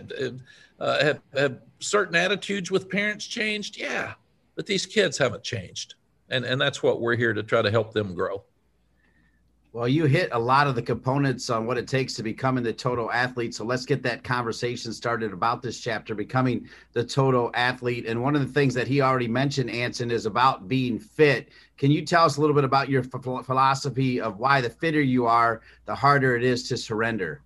Uh, 0.80 1.04
have, 1.04 1.22
have 1.36 1.60
certain 1.80 2.16
attitudes 2.16 2.72
with 2.72 2.90
parents 2.90 3.26
changed? 3.28 3.78
Yeah. 3.78 4.14
But 4.56 4.66
these 4.66 4.86
kids 4.86 5.18
haven't 5.18 5.44
changed. 5.44 5.96
And, 6.30 6.46
and 6.46 6.60
that's 6.60 6.82
what 6.82 7.02
we're 7.02 7.16
here 7.16 7.34
to 7.34 7.44
try 7.44 7.62
to 7.62 7.70
help 7.70 7.94
them 7.94 8.16
grow. 8.16 8.44
Well, 9.74 9.88
you 9.88 10.06
hit 10.06 10.30
a 10.34 10.38
lot 10.38 10.68
of 10.68 10.76
the 10.76 10.84
components 10.84 11.50
on 11.50 11.66
what 11.66 11.80
it 11.80 11.88
takes 11.88 12.14
to 12.14 12.22
becoming 12.22 12.64
the 12.64 12.72
total 12.72 13.12
athlete. 13.12 13.56
So 13.56 13.66
let's 13.66 13.88
get 13.88 14.04
that 14.04 14.24
conversation 14.24 14.94
started 14.94 15.34
about 15.34 15.64
this 15.64 15.80
chapter, 15.80 16.14
becoming 16.14 16.70
the 16.92 17.04
total 17.04 17.50
athlete. 17.56 18.06
And 18.06 18.22
one 18.22 18.36
of 18.36 18.46
the 18.46 18.54
things 18.54 18.76
that 18.76 18.88
he 18.88 19.02
already 19.02 19.28
mentioned, 19.28 19.72
Anson, 19.72 20.12
is 20.12 20.28
about 20.28 20.68
being 20.68 21.00
fit. 21.00 21.50
Can 21.80 21.90
you 21.90 22.06
tell 22.06 22.24
us 22.24 22.38
a 22.38 22.42
little 22.42 22.54
bit 22.54 22.66
about 22.66 22.88
your 22.88 23.02
philosophy 23.02 24.22
of 24.22 24.38
why 24.38 24.62
the 24.62 24.70
fitter 24.70 25.02
you 25.02 25.26
are, 25.26 25.62
the 25.86 25.96
harder 25.96 26.38
it 26.38 26.44
is 26.44 26.68
to 26.70 26.78
surrender? 26.78 27.42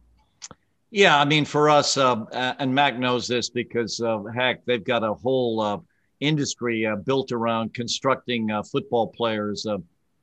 Yeah, 0.91 1.17
I 1.17 1.23
mean, 1.23 1.45
for 1.45 1.69
us, 1.69 1.95
uh, 1.95 2.25
and 2.59 2.75
Mack 2.75 2.99
knows 2.99 3.29
this 3.29 3.49
because, 3.49 4.01
uh, 4.01 4.21
heck, 4.35 4.65
they've 4.65 4.83
got 4.83 5.01
a 5.01 5.13
whole 5.13 5.61
uh, 5.61 5.77
industry 6.19 6.85
uh, 6.85 6.97
built 6.97 7.31
around 7.31 7.73
constructing 7.73 8.51
uh, 8.51 8.63
football 8.63 9.07
players 9.07 9.65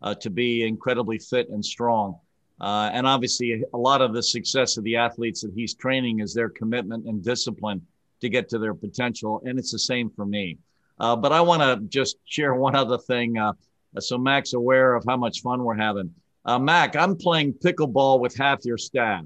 uh, 0.04 0.14
to 0.14 0.30
be 0.30 0.64
incredibly 0.64 1.18
fit 1.18 1.48
and 1.48 1.64
strong. 1.64 2.16
Uh, 2.60 2.88
and 2.92 3.04
obviously, 3.06 3.64
a 3.72 3.76
lot 3.76 4.00
of 4.00 4.14
the 4.14 4.22
success 4.22 4.76
of 4.76 4.84
the 4.84 4.94
athletes 4.94 5.40
that 5.40 5.52
he's 5.56 5.74
training 5.74 6.20
is 6.20 6.32
their 6.32 6.48
commitment 6.48 7.06
and 7.06 7.24
discipline. 7.24 7.82
to 8.20 8.28
get 8.28 8.48
to 8.48 8.58
their 8.58 8.74
potential. 8.74 9.42
And 9.44 9.58
it's 9.58 9.72
the 9.72 9.78
same 9.78 10.08
for 10.08 10.24
me. 10.24 10.56
Uh, 11.00 11.16
but 11.16 11.32
I 11.32 11.40
want 11.40 11.62
to 11.62 11.84
just 11.88 12.16
share 12.24 12.54
one 12.66 12.76
other 12.76 12.96
thing 12.96 13.36
uh, 13.36 13.54
so 14.00 14.18
Mack's 14.18 14.54
aware 14.54 14.94
of 14.94 15.04
how 15.06 15.16
much 15.16 15.42
fun 15.42 15.62
we're 15.62 15.76
having. 15.76 16.12
Uh, 16.44 16.58
Mack, 16.58 16.96
I'm 16.96 17.16
playing 17.16 17.54
pickleball 17.54 18.20
with 18.20 18.36
half 18.36 18.64
your 18.64 18.78
staff, 18.78 19.24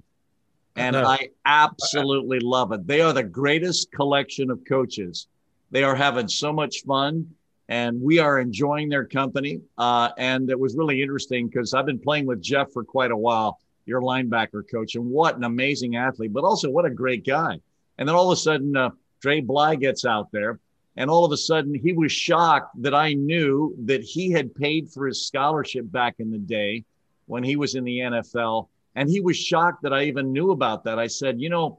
and 0.76 0.97
I 0.97 1.30
absolutely 1.44 2.38
love 2.40 2.73
it. 2.73 2.87
They 2.87 3.00
are 3.00 3.12
the 3.12 3.23
greatest 3.23 3.90
collection 3.90 4.50
of 4.50 4.61
coaches. 4.68 5.26
They 5.70 5.82
are 5.82 5.97
having 5.97 6.28
so 6.28 6.52
much 6.52 6.85
fun, 6.87 7.35
and 7.68 8.00
we 8.00 8.18
are 8.18 8.38
enjoying 8.38 8.88
their 8.88 9.04
company. 9.04 9.60
Uh, 9.76 10.10
and 10.16 10.50
it 10.50 10.58
was 10.58 10.76
really 10.76 11.02
interesting 11.02 11.48
because 11.48 11.75
I've 11.75 11.87
been 11.87 11.98
playing 11.98 12.26
with 12.26 12.40
Jeff 12.40 12.72
for 12.72 12.84
quite 12.84 13.10
a 13.10 13.16
while, 13.16 13.58
your 13.87 14.00
linebacker 14.00 14.62
coach, 14.70 14.94
and 14.94 15.04
what 15.04 15.37
an 15.37 15.44
amazing 15.44 15.96
athlete, 15.96 16.32
but 16.32 16.44
also 16.44 16.70
what 16.70 16.84
a 16.84 16.90
great 16.90 17.26
guy. 17.26 17.60
And 17.98 18.08
then 18.08 18.14
all 18.14 18.30
of 18.30 18.37
a 18.38 18.40
sudden, 18.40 18.76
uh, 18.76 18.90
Dre 19.20 19.40
Bly 19.40 19.76
gets 19.76 20.04
out 20.04 20.30
there 20.32 20.60
and 20.98 21.08
all 21.08 21.25
of 21.25 21.30
a 21.30 21.37
sudden, 21.37 21.75
he 21.75 21.92
was 21.92 22.10
shocked 22.10 22.82
that 22.82 22.92
I 22.92 23.12
knew 23.12 23.72
that 23.84 24.02
he 24.02 24.32
had 24.32 24.52
paid 24.52 24.90
for 24.90 25.06
his 25.06 25.25
scholarship 25.25 25.88
back 25.92 26.16
in 26.18 26.32
the 26.32 26.38
day 26.38 26.84
when 27.26 27.44
he 27.44 27.54
was 27.54 27.76
in 27.76 27.84
the 27.84 28.00
NFL. 28.00 28.66
And 28.96 29.08
he 29.08 29.20
was 29.20 29.37
shocked 29.37 29.82
that 29.82 29.92
I 29.92 30.04
even 30.04 30.32
knew 30.32 30.50
about 30.50 30.82
that. 30.84 30.98
I 30.98 31.06
said, 31.06 31.40
you 31.40 31.50
know, 31.50 31.78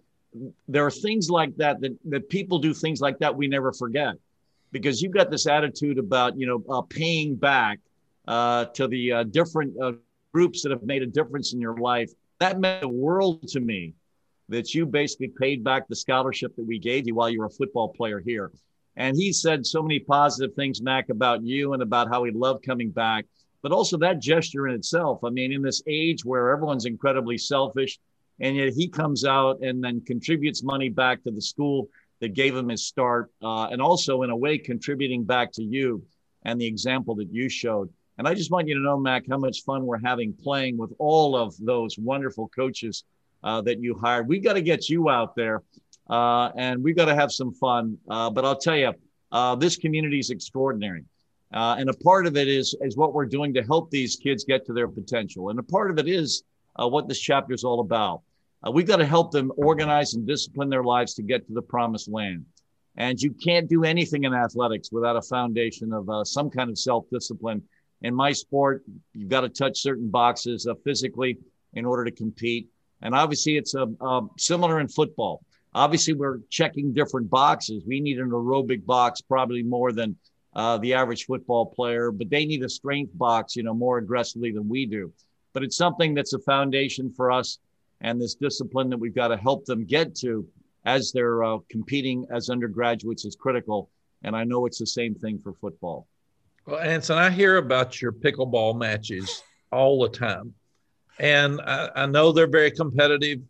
there 0.69 0.86
are 0.86 0.91
things 0.91 1.29
like 1.29 1.53
that 1.58 1.81
that, 1.81 1.98
that 2.05 2.29
people 2.29 2.60
do 2.60 2.74
things 2.74 3.01
like 3.01 3.19
that 3.19 3.36
we 3.36 3.50
never 3.50 3.74
forget 3.74 4.15
because 4.72 5.02
you've 5.02 5.14
got 5.14 5.32
this 5.32 5.48
attitude 5.48 5.98
about, 5.98 6.38
you 6.38 6.48
know, 6.48 6.64
uh, 6.70 6.82
paying 6.82 7.36
back 7.36 7.80
uh, 8.28 8.66
to 8.66 8.88
the 8.88 9.12
uh, 9.12 9.24
different 9.24 9.74
uh, 9.82 9.94
groups 10.34 10.62
that 10.64 10.72
have 10.72 10.84
made 10.84 11.02
a 11.02 11.08
difference 11.08 11.54
in 11.54 11.60
your 11.60 11.78
life. 11.78 12.12
That 12.40 12.60
meant 12.60 12.82
the 12.82 12.88
world 12.88 13.48
to 13.50 13.60
me 13.60 13.94
that 14.50 14.74
you 14.74 14.86
basically 14.86 15.32
paid 15.40 15.64
back 15.64 15.88
the 15.88 15.96
scholarship 15.96 16.56
that 16.56 16.66
we 16.66 16.80
gave 16.80 17.08
you 17.08 17.16
while 17.16 17.30
you 17.30 17.40
were 17.40 17.46
a 17.46 17.52
football 17.52 17.90
player 17.90 18.20
here. 18.20 18.52
And 18.96 19.16
he 19.16 19.32
said 19.32 19.66
so 19.66 19.82
many 19.82 20.00
positive 20.00 20.56
things, 20.56 20.82
Mack, 20.82 21.10
about 21.10 21.44
you 21.44 21.74
and 21.74 21.82
about 21.82 22.10
how 22.10 22.24
he 22.24 22.32
loved 22.32 22.66
coming 22.66 22.90
back. 22.90 23.26
But 23.62 23.72
also 23.72 23.98
that 23.98 24.22
gesture 24.22 24.68
in 24.68 24.76
itself. 24.76 25.24
I 25.24 25.30
mean, 25.30 25.52
in 25.52 25.62
this 25.62 25.84
age 25.88 26.26
where 26.26 26.52
everyone's 26.52 26.86
incredibly 26.86 27.38
selfish, 27.38 28.00
and 28.40 28.56
yet 28.56 28.74
he 28.74 28.88
comes 28.88 29.26
out 29.26 29.62
and 29.62 29.84
then 29.84 30.02
contributes 30.06 30.64
money 30.64 30.90
back 30.90 31.24
to 31.24 31.32
the 31.32 31.42
school 31.42 31.90
that 32.20 32.34
gave 32.34 32.56
him 32.56 32.70
his 32.70 32.86
start, 32.86 33.32
uh, 33.42 33.68
and 33.68 33.82
also 33.82 34.24
in 34.24 34.30
a 34.30 34.36
way 34.36 34.58
contributing 34.58 35.24
back 35.24 35.52
to 35.54 35.64
you 35.64 36.04
and 36.44 36.60
the 36.60 36.66
example 36.66 37.16
that 37.16 37.32
you 37.32 37.50
showed. 37.50 37.90
And 38.18 38.28
I 38.28 38.34
just 38.34 38.52
want 38.52 38.68
you 38.68 38.76
to 38.76 38.82
know, 38.82 38.98
Mack, 38.98 39.24
how 39.30 39.38
much 39.38 39.64
fun 39.64 39.86
we're 39.86 40.00
having 40.04 40.34
playing 40.34 40.78
with 40.78 40.94
all 41.00 41.38
of 41.38 41.56
those 41.58 41.98
wonderful 41.98 42.50
coaches 42.50 43.06
uh, 43.44 43.62
that 43.62 43.80
you 43.80 43.98
hired. 43.98 44.28
We've 44.28 44.44
got 44.44 44.54
to 44.54 44.62
get 44.62 44.90
you 44.90 45.10
out 45.10 45.36
there 45.36 45.64
uh, 46.10 46.50
and 46.58 46.84
we've 46.84 46.98
got 46.98 47.06
to 47.06 47.16
have 47.16 47.32
some 47.32 47.54
fun. 47.54 47.98
Uh, 48.10 48.30
but 48.30 48.44
I'll 48.44 48.58
tell 48.58 48.76
you, 48.76 48.94
uh, 49.32 49.56
this 49.56 49.78
community 49.78 50.20
is 50.20 50.32
extraordinary. 50.32 51.06
Uh, 51.54 51.78
and 51.80 51.90
a 51.90 51.94
part 51.94 52.28
of 52.28 52.36
it 52.36 52.48
is, 52.48 52.76
is 52.82 52.98
what 52.98 53.14
we're 53.14 53.26
doing 53.26 53.54
to 53.54 53.64
help 53.64 53.90
these 53.90 54.18
kids 54.18 54.44
get 54.44 54.66
to 54.66 54.74
their 54.74 54.88
potential. 54.88 55.50
And 55.50 55.58
a 55.58 55.64
part 55.64 55.90
of 55.90 55.98
it 55.98 56.08
is 56.08 56.44
what 56.76 57.08
this 57.10 57.20
chapter 57.20 57.54
is 57.54 57.64
all 57.64 57.82
about. 57.82 58.22
Uh, 58.66 58.72
we've 58.72 58.88
got 58.88 58.98
to 58.98 59.06
help 59.06 59.32
them 59.32 59.51
organize 59.58 60.13
and 60.13 60.28
discipline 60.28 60.70
their 60.70 60.84
lives 60.84 61.13
to 61.16 61.24
get 61.24 61.48
to 61.48 61.54
the 61.54 61.62
promised 61.62 62.10
land. 62.10 62.46
And 62.98 63.20
you 63.20 63.32
can't 63.32 63.70
do 63.70 63.84
anything 63.84 64.25
in 64.25 64.34
athletics 64.34 64.92
without 64.92 65.16
a 65.16 65.22
foundation 65.22 65.94
of 65.94 66.10
some 66.28 66.50
kind 66.50 66.70
of 66.70 66.78
self 66.78 67.06
discipline. 67.12 67.63
In 68.01 68.13
my 68.13 68.32
sport, 68.32 68.84
you've 69.13 69.30
got 69.30 69.42
to 69.42 69.50
touch 69.50 69.82
certain 69.82 70.10
boxes 70.10 70.68
physically 70.84 71.38
in 71.74 71.86
order 71.86 72.06
to 72.06 72.12
compete. 72.12 72.68
And 73.01 73.16
obviously, 73.16 73.58
it's 73.58 73.75
a, 73.75 73.88
similar 74.38 74.80
in 74.80 74.88
football 74.88 75.42
obviously 75.74 76.13
we're 76.13 76.39
checking 76.50 76.94
different 76.94 77.30
boxes. 77.30 77.84
We 77.86 78.00
need 78.00 78.20
an 78.20 78.30
aerobic 78.30 78.86
box 78.86 79.22
probably 79.22 79.63
more 79.63 79.92
than 79.92 80.16
uh, 80.56 80.78
the 80.78 80.94
average 80.94 81.25
football 81.25 81.66
player, 81.66 82.12
but 82.12 82.30
they 82.30 82.46
need 82.46 82.63
a 82.63 82.70
strength 82.70 83.12
box, 83.18 83.56
you 83.56 83.63
know, 83.63 83.74
more 83.74 83.98
aggressively 83.98 84.51
than 84.51 84.68
we 84.68 84.86
do. 84.86 85.13
But 85.54 85.63
it's 85.63 85.78
something 85.78 86.13
that's 86.13 86.34
a 86.34 86.39
foundation 86.39 87.13
for 87.16 87.32
us 87.32 87.60
and 88.01 88.22
this 88.22 88.36
discipline 88.36 88.89
that 88.89 88.98
we've 88.98 89.15
got 89.15 89.29
to 89.29 89.38
help 89.38 89.65
them 89.65 89.86
get 89.86 90.15
to 90.15 90.48
as 90.86 91.12
they're 91.12 91.44
uh, 91.44 91.58
competing 91.70 92.25
as 92.32 92.50
undergraduates 92.50 93.25
is 93.25 93.36
critical. 93.36 93.89
And 94.24 94.36
I 94.36 94.44
know 94.44 94.65
it's 94.65 94.79
the 94.79 94.88
same 94.88 95.15
thing 95.15 95.39
for 95.39 95.53
football. 95.53 96.08
Well, 96.65 96.79
Anson, 96.79 97.18
I 97.18 97.29
hear 97.29 97.58
about 97.58 98.01
your 98.01 98.12
pickleball 98.12 98.77
matches 98.77 99.44
all 99.72 100.01
the 100.01 100.10
time. 100.10 100.53
And 101.20 101.60
I, 101.62 101.89
I 101.96 102.06
know 102.06 102.32
they're 102.32 102.48
very 102.48 102.72
competitive 102.72 103.41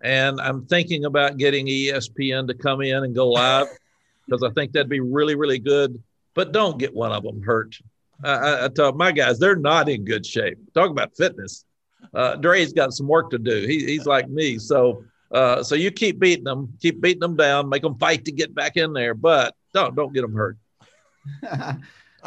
and 0.00 0.40
I'm 0.40 0.66
thinking 0.66 1.04
about 1.04 1.36
getting 1.36 1.66
ESPN 1.66 2.46
to 2.48 2.54
come 2.54 2.80
in 2.82 3.04
and 3.04 3.14
go 3.14 3.28
live 3.28 3.66
because 4.26 4.42
I 4.42 4.50
think 4.50 4.72
that'd 4.72 4.88
be 4.88 5.00
really, 5.00 5.34
really 5.34 5.58
good. 5.58 6.02
But 6.34 6.52
don't 6.52 6.78
get 6.78 6.94
one 6.94 7.12
of 7.12 7.22
them 7.22 7.42
hurt. 7.42 7.76
I, 8.24 8.64
I 8.64 8.68
tell 8.68 8.92
my 8.92 9.12
guys, 9.12 9.38
they're 9.38 9.56
not 9.56 9.88
in 9.88 10.04
good 10.04 10.24
shape. 10.24 10.58
Talk 10.74 10.90
about 10.90 11.16
fitness. 11.16 11.65
Uh, 12.14 12.36
Dre's 12.36 12.72
got 12.72 12.92
some 12.92 13.06
work 13.06 13.30
to 13.30 13.38
do. 13.38 13.66
He, 13.66 13.84
he's 13.84 14.06
like 14.06 14.28
me. 14.28 14.58
So, 14.58 15.04
uh, 15.30 15.62
so 15.62 15.74
you 15.74 15.90
keep 15.90 16.18
beating 16.18 16.44
them, 16.44 16.72
keep 16.80 17.00
beating 17.00 17.20
them 17.20 17.36
down, 17.36 17.68
make 17.68 17.82
them 17.82 17.96
fight 17.96 18.24
to 18.24 18.32
get 18.32 18.54
back 18.54 18.76
in 18.76 18.92
there, 18.92 19.14
but 19.14 19.54
don't 19.74 19.94
don't 19.94 20.12
get 20.12 20.22
them 20.22 20.34
hurt. 20.34 20.56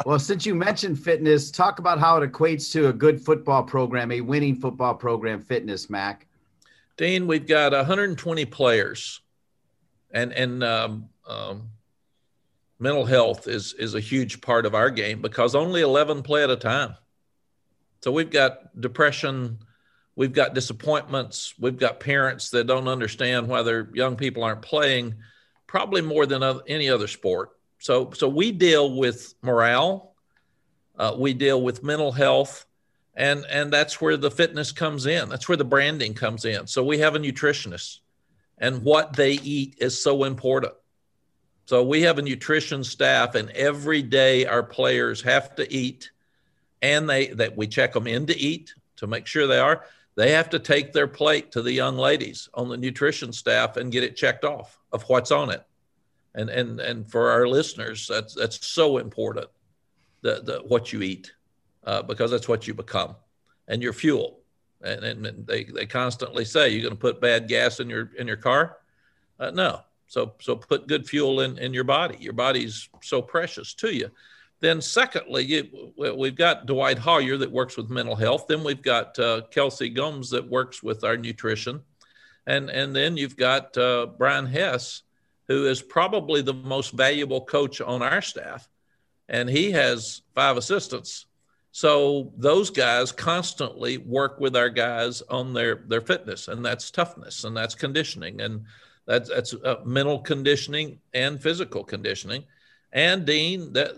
well, 0.06 0.18
since 0.18 0.44
you 0.46 0.54
mentioned 0.54 0.98
fitness, 0.98 1.50
talk 1.50 1.78
about 1.78 1.98
how 1.98 2.20
it 2.20 2.30
equates 2.30 2.70
to 2.72 2.88
a 2.88 2.92
good 2.92 3.20
football 3.20 3.62
program, 3.62 4.12
a 4.12 4.20
winning 4.20 4.56
football 4.56 4.94
program. 4.94 5.40
Fitness, 5.40 5.88
Mack. 5.90 6.26
Dean, 6.96 7.26
we've 7.26 7.46
got 7.46 7.72
120 7.72 8.44
players, 8.44 9.22
and 10.12 10.32
and 10.32 10.62
um, 10.62 11.08
um, 11.26 11.70
mental 12.78 13.04
health 13.04 13.46
is 13.48 13.74
is 13.74 13.94
a 13.94 14.00
huge 14.00 14.40
part 14.40 14.66
of 14.66 14.74
our 14.74 14.90
game 14.90 15.22
because 15.22 15.54
only 15.54 15.82
11 15.82 16.22
play 16.22 16.42
at 16.42 16.50
a 16.50 16.56
time. 16.56 16.94
So 18.02 18.10
we've 18.10 18.30
got 18.30 18.80
depression, 18.80 19.58
we've 20.20 20.34
got 20.34 20.52
disappointments, 20.52 21.54
we've 21.58 21.78
got 21.78 21.98
parents 21.98 22.50
that 22.50 22.66
don't 22.66 22.88
understand 22.88 23.48
why 23.48 23.62
their 23.62 23.88
young 23.94 24.16
people 24.16 24.44
aren't 24.44 24.60
playing, 24.60 25.14
probably 25.66 26.02
more 26.02 26.26
than 26.26 26.42
any 26.68 26.90
other 26.90 27.06
sport. 27.06 27.52
So 27.78 28.10
so 28.14 28.28
we 28.28 28.52
deal 28.52 28.98
with 28.98 29.32
morale, 29.40 30.12
uh, 30.98 31.16
we 31.16 31.32
deal 31.32 31.62
with 31.62 31.82
mental 31.82 32.12
health 32.12 32.66
and 33.14 33.46
and 33.48 33.72
that's 33.72 33.98
where 33.98 34.18
the 34.18 34.30
fitness 34.30 34.72
comes 34.72 35.06
in. 35.06 35.30
That's 35.30 35.48
where 35.48 35.56
the 35.56 35.64
branding 35.64 36.12
comes 36.12 36.44
in. 36.44 36.66
So 36.66 36.84
we 36.84 36.98
have 36.98 37.14
a 37.14 37.18
nutritionist 37.18 38.00
and 38.58 38.82
what 38.82 39.14
they 39.14 39.32
eat 39.32 39.76
is 39.78 40.02
so 40.02 40.24
important. 40.24 40.74
So 41.64 41.82
we 41.82 42.02
have 42.02 42.18
a 42.18 42.22
nutrition 42.22 42.84
staff 42.84 43.36
and 43.36 43.48
every 43.52 44.02
day 44.02 44.44
our 44.44 44.64
players 44.64 45.22
have 45.22 45.54
to 45.54 45.72
eat 45.72 46.10
and 46.82 47.08
they 47.08 47.28
that 47.28 47.56
we 47.56 47.66
check 47.66 47.94
them 47.94 48.06
in 48.06 48.26
to 48.26 48.38
eat 48.38 48.74
to 48.96 49.06
make 49.06 49.26
sure 49.26 49.46
they 49.46 49.58
are 49.58 49.86
they 50.16 50.32
have 50.32 50.50
to 50.50 50.58
take 50.58 50.92
their 50.92 51.06
plate 51.06 51.52
to 51.52 51.62
the 51.62 51.72
young 51.72 51.96
ladies 51.96 52.48
on 52.54 52.68
the 52.68 52.76
nutrition 52.76 53.32
staff 53.32 53.76
and 53.76 53.92
get 53.92 54.04
it 54.04 54.16
checked 54.16 54.44
off 54.44 54.78
of 54.92 55.02
what's 55.04 55.30
on 55.30 55.50
it 55.50 55.64
and 56.34 56.50
and 56.50 56.80
and 56.80 57.10
for 57.10 57.30
our 57.30 57.46
listeners 57.46 58.06
that's 58.08 58.34
that's 58.34 58.66
so 58.66 58.98
important 58.98 59.46
the, 60.22 60.42
the 60.44 60.58
what 60.66 60.92
you 60.92 61.02
eat 61.02 61.32
uh, 61.84 62.02
because 62.02 62.30
that's 62.30 62.48
what 62.48 62.66
you 62.66 62.74
become 62.74 63.14
and 63.68 63.82
your 63.82 63.92
fuel. 63.92 64.40
And, 64.82 65.04
and 65.04 65.46
they, 65.46 65.64
they 65.64 65.86
constantly 65.86 66.44
say, 66.44 66.70
you're 66.70 66.82
going 66.82 66.94
to 66.94 67.00
put 67.00 67.20
bad 67.20 67.48
gas 67.48 67.80
in 67.80 67.88
your, 67.88 68.10
in 68.18 68.26
your 68.26 68.36
car? 68.36 68.78
Uh, 69.38 69.50
no. 69.50 69.80
So, 70.06 70.34
so 70.40 70.56
put 70.56 70.88
good 70.88 71.06
fuel 71.06 71.40
in, 71.42 71.56
in 71.58 71.72
your 71.72 71.84
body. 71.84 72.16
Your 72.18 72.32
body's 72.32 72.88
so 73.02 73.22
precious 73.22 73.74
to 73.74 73.94
you. 73.94 74.10
Then, 74.60 74.80
secondly, 74.80 75.44
you, 75.44 75.92
we've 76.16 76.36
got 76.36 76.66
Dwight 76.66 76.98
Hoyer 76.98 77.38
that 77.38 77.50
works 77.50 77.76
with 77.76 77.88
mental 77.88 78.14
health. 78.14 78.46
Then 78.46 78.62
we've 78.62 78.82
got 78.82 79.18
uh, 79.18 79.42
Kelsey 79.50 79.88
Gomes 79.88 80.30
that 80.30 80.46
works 80.46 80.82
with 80.82 81.02
our 81.02 81.16
nutrition. 81.16 81.80
And, 82.46 82.68
and 82.68 82.94
then 82.94 83.16
you've 83.16 83.36
got 83.36 83.76
uh, 83.78 84.06
Brian 84.18 84.46
Hess, 84.46 85.02
who 85.48 85.66
is 85.66 85.80
probably 85.80 86.42
the 86.42 86.54
most 86.54 86.92
valuable 86.92 87.40
coach 87.40 87.80
on 87.80 88.02
our 88.02 88.20
staff. 88.20 88.68
And 89.28 89.48
he 89.48 89.70
has 89.72 90.22
five 90.34 90.56
assistants 90.56 91.26
so 91.72 92.32
those 92.36 92.70
guys 92.70 93.12
constantly 93.12 93.98
work 93.98 94.40
with 94.40 94.56
our 94.56 94.70
guys 94.70 95.22
on 95.22 95.52
their 95.54 95.76
their 95.86 96.00
fitness, 96.00 96.48
and 96.48 96.64
that's 96.64 96.90
toughness, 96.90 97.44
and 97.44 97.56
that's 97.56 97.76
conditioning, 97.76 98.40
and 98.40 98.64
that's 99.06 99.28
that's 99.28 99.54
uh, 99.54 99.76
mental 99.84 100.18
conditioning 100.18 100.98
and 101.14 101.40
physical 101.40 101.84
conditioning. 101.84 102.44
And 102.92 103.24
Dean, 103.24 103.72
that 103.74 103.92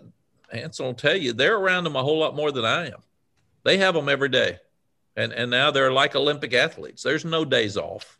Anson 0.52 0.86
will 0.86 0.94
tell 0.94 1.16
you, 1.16 1.32
they're 1.32 1.56
around 1.56 1.84
them 1.84 1.96
a 1.96 2.02
whole 2.02 2.18
lot 2.18 2.36
more 2.36 2.52
than 2.52 2.64
I 2.64 2.86
am. 2.86 3.02
They 3.64 3.78
have 3.78 3.94
them 3.94 4.08
every 4.08 4.28
day, 4.28 4.58
and 5.16 5.32
and 5.32 5.50
now 5.50 5.70
they're 5.70 5.92
like 5.92 6.14
Olympic 6.16 6.52
athletes. 6.54 7.02
There's 7.02 7.24
no 7.24 7.44
days 7.44 7.76
off. 7.76 8.18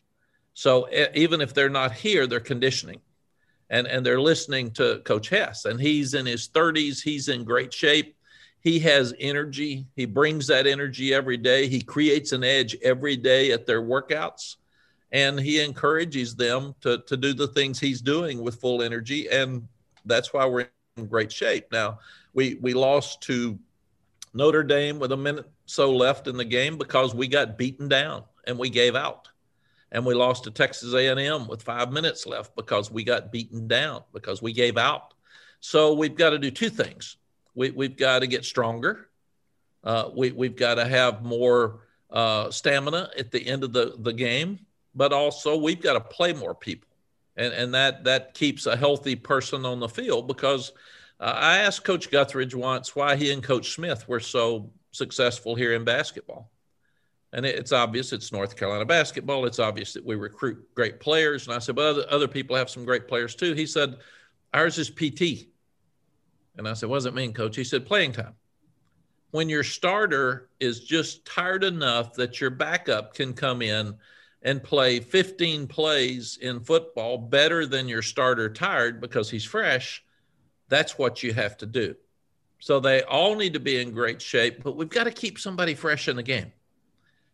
So 0.55 0.89
even 1.15 1.41
if 1.41 1.55
they're 1.55 1.69
not 1.69 1.93
here, 1.93 2.27
they're 2.27 2.41
conditioning, 2.41 3.01
and 3.71 3.87
and 3.87 4.05
they're 4.05 4.21
listening 4.21 4.71
to 4.73 5.01
Coach 5.05 5.29
Hess, 5.29 5.65
and 5.65 5.81
he's 5.81 6.15
in 6.15 6.27
his 6.27 6.49
30s. 6.49 7.03
He's 7.03 7.29
in 7.29 7.45
great 7.45 7.73
shape 7.73 8.17
he 8.63 8.79
has 8.81 9.13
energy. 9.19 9.87
He 9.97 10.05
brings 10.05 10.47
that 10.47 10.67
energy 10.69 11.13
every 11.13 11.37
day. 11.37 11.67
He 11.67 11.83
creates 11.83 12.31
an 12.31 12.45
edge 12.45 12.77
every 12.83 13.17
day 13.17 13.51
at 13.51 13.67
their 13.67 13.83
workouts. 13.83 14.57
and 15.11 15.39
he 15.39 15.61
encourages 15.61 16.35
them 16.35 16.75
to, 16.81 17.03
to 17.07 17.17
do 17.19 17.35
the 17.35 17.49
things 17.49 17.79
he's 17.79 18.01
doing 18.01 18.41
with 18.43 18.61
full 18.61 18.81
energy. 18.83 19.29
And 19.29 19.69
that's 20.07 20.33
why 20.33 20.47
we're 20.47 20.69
in 20.97 21.07
great 21.07 21.33
shape. 21.33 21.67
Now, 21.73 21.99
we, 22.35 22.57
we 22.61 22.75
lost 22.75 23.23
to 23.23 23.59
Notre 24.35 24.63
Dame 24.63 24.99
with 24.99 25.13
a 25.13 25.17
minute 25.17 25.51
so 25.67 25.95
left 25.95 26.27
in 26.27 26.37
the 26.37 26.45
game 26.45 26.77
because 26.77 27.15
we 27.15 27.29
got 27.29 27.59
beaten 27.59 27.89
down 27.89 28.25
and 28.47 28.59
we 28.59 28.71
gave 28.71 28.95
out. 28.95 29.29
And 29.91 30.07
we 30.07 30.15
lost 30.15 30.45
to 30.45 30.51
Texas 30.51 30.95
A&M 30.95 31.47
with 31.47 31.63
five 31.63 31.93
minutes 31.93 32.27
left 32.27 32.57
because 32.57 32.91
we 32.91 33.05
got 33.05 33.31
beaten 33.31 33.69
down 33.69 34.03
because 34.13 34.41
we 34.41 34.53
gave 34.53 34.79
out. 34.79 35.15
So 35.61 35.93
we've 35.93 36.17
got 36.17 36.31
to 36.31 36.39
do 36.39 36.51
two 36.51 36.71
things. 36.71 37.17
We, 37.55 37.71
we've 37.71 37.97
got 37.97 38.21
to 38.21 38.27
get 38.27 38.45
stronger. 38.45 39.09
Uh, 39.85 40.09
we, 40.15 40.33
we've 40.33 40.57
got 40.57 40.77
to 40.77 40.87
have 40.87 41.23
more 41.23 41.81
uh, 42.11 42.51
stamina 42.51 43.11
at 43.19 43.31
the 43.31 43.47
end 43.47 43.65
of 43.65 43.73
the, 43.73 43.95
the 43.99 44.13
game 44.13 44.61
but 44.95 45.13
also 45.13 45.57
we've 45.57 45.81
got 45.81 45.95
to 45.95 46.01
play 46.01 46.33
more 46.33 46.55
people. 46.55 46.89
And, 47.43 47.53
and 47.53 47.75
that, 47.75 48.05
that 48.05 48.35
keeps 48.35 48.67
a 48.67 48.77
healthy 48.77 49.17
person 49.17 49.67
on 49.67 49.81
the 49.81 49.89
field 49.89 50.29
because 50.29 50.71
uh, 51.19 51.35
I 51.37 51.59
asked 51.59 51.83
Coach 51.83 52.09
Guthridge 52.09 52.55
once 52.55 52.95
why 52.95 53.17
he 53.17 53.33
and 53.33 53.43
Coach 53.43 53.75
Smith 53.75 54.07
were 54.07 54.21
so 54.21 54.71
successful 54.93 55.57
here 55.57 55.73
in 55.73 55.83
basketball. 55.83 56.53
And 57.33 57.45
it's 57.45 57.73
obvious 57.73 58.13
it's 58.13 58.31
North 58.31 58.57
Carolina 58.57 58.85
basketball. 58.85 59.45
It's 59.47 59.59
obvious 59.59 59.93
that 59.95 60.05
we 60.05 60.15
recruit 60.15 60.73
great 60.77 61.01
players. 61.01 61.47
And 61.47 61.57
I 61.57 61.59
said, 61.59 61.75
but 61.75 61.87
other, 61.87 62.05
other 62.11 62.29
people 62.29 62.55
have 62.55 62.71
some 62.71 62.85
great 62.85 63.09
players 63.09 63.35
too. 63.35 63.55
He 63.55 63.67
said, 63.67 63.97
ours 64.55 64.79
is 64.79 64.91
PT. 64.91 65.49
And 66.57 66.69
I 66.69 66.75
said, 66.75 66.91
what 66.91 66.99
does 66.99 67.07
it 67.07 67.15
mean, 67.15 67.33
coach? 67.33 67.57
He 67.57 67.65
said, 67.65 67.87
playing 67.87 68.13
time. 68.13 68.35
When 69.33 69.49
your 69.49 69.65
starter 69.65 70.51
is 70.61 70.81
just 70.81 71.25
tired 71.25 71.65
enough 71.65 72.13
that 72.15 72.41
your 72.41 72.51
backup 72.51 73.15
can 73.15 73.33
come 73.33 73.63
in 73.63 73.97
and 74.43 74.63
play 74.63 75.01
15 75.01 75.69
plays 75.69 76.39
in 76.41 76.61
football 76.61 77.17
better 77.17 77.65
than 77.65 77.89
your 77.89 78.03
starter 78.03 78.49
tired 78.49 79.01
because 79.01 79.31
he's 79.31 79.45
fresh, 79.45 80.05
that's 80.69 80.99
what 80.99 81.23
you 81.23 81.33
have 81.33 81.57
to 81.59 81.67
do. 81.67 81.95
So 82.59 82.81
they 82.81 83.03
all 83.03 83.35
need 83.35 83.55
to 83.55 83.61
be 83.61 83.81
in 83.81 83.93
great 83.93 84.21
shape, 84.21 84.63
but 84.63 84.77
we've 84.77 84.89
got 84.89 85.05
to 85.05 85.11
keep 85.11 85.39
somebody 85.39 85.75
fresh 85.75 86.09
in 86.09 86.17
the 86.17 86.23
game. 86.23 86.53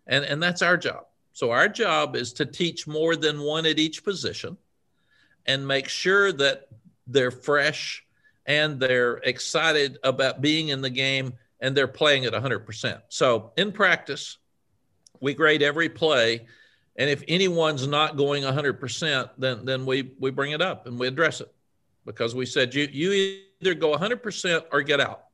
And, 0.07 0.25
and 0.25 0.43
that's 0.43 0.63
our 0.63 0.77
job. 0.77 1.05
So 1.33 1.51
our 1.51 1.69
job 1.69 2.17
is 2.17 2.33
to 2.35 2.47
teach 2.47 2.87
more 2.87 3.15
than 3.15 3.41
one 3.41 3.67
at 3.67 3.79
each 3.79 4.05
position 4.05 4.57
and 5.47 5.67
make 5.67 5.89
sure 5.89 6.33
that 6.33 6.69
they're 7.07 7.31
fresh 7.31 8.05
and 8.45 8.81
they're 8.81 9.19
excited 9.19 9.99
about 10.03 10.41
being 10.41 10.69
in 10.69 10.81
the 10.81 10.91
game 10.91 11.35
and 11.61 11.77
they're 11.77 11.87
playing 11.87 12.25
at 12.25 12.33
100%. 12.33 13.03
So 13.09 13.53
in 13.57 13.73
practice, 13.73 14.39
we 15.21 15.35
grade 15.35 15.63
every 15.63 15.89
play 15.89 16.47
and 16.99 17.09
if 17.09 17.23
anyone's 17.29 17.87
not 17.87 18.17
going 18.17 18.43
100%, 18.43 19.31
then 19.39 19.65
then 19.65 19.87
we 19.87 20.13
we 20.19 20.31
bring 20.31 20.53
it 20.53 20.61
up 20.61 20.87
and 20.87 20.99
we 20.99 21.07
address 21.07 21.41
it 21.41 21.53
because 22.05 22.35
we 22.35 22.45
said 22.45 22.75
you 22.75 22.89
you 22.91 23.41
either 23.61 23.75
go 23.75 23.97
100% 23.97 24.65
or 24.73 24.83
get 24.83 25.01
out. 25.01 25.25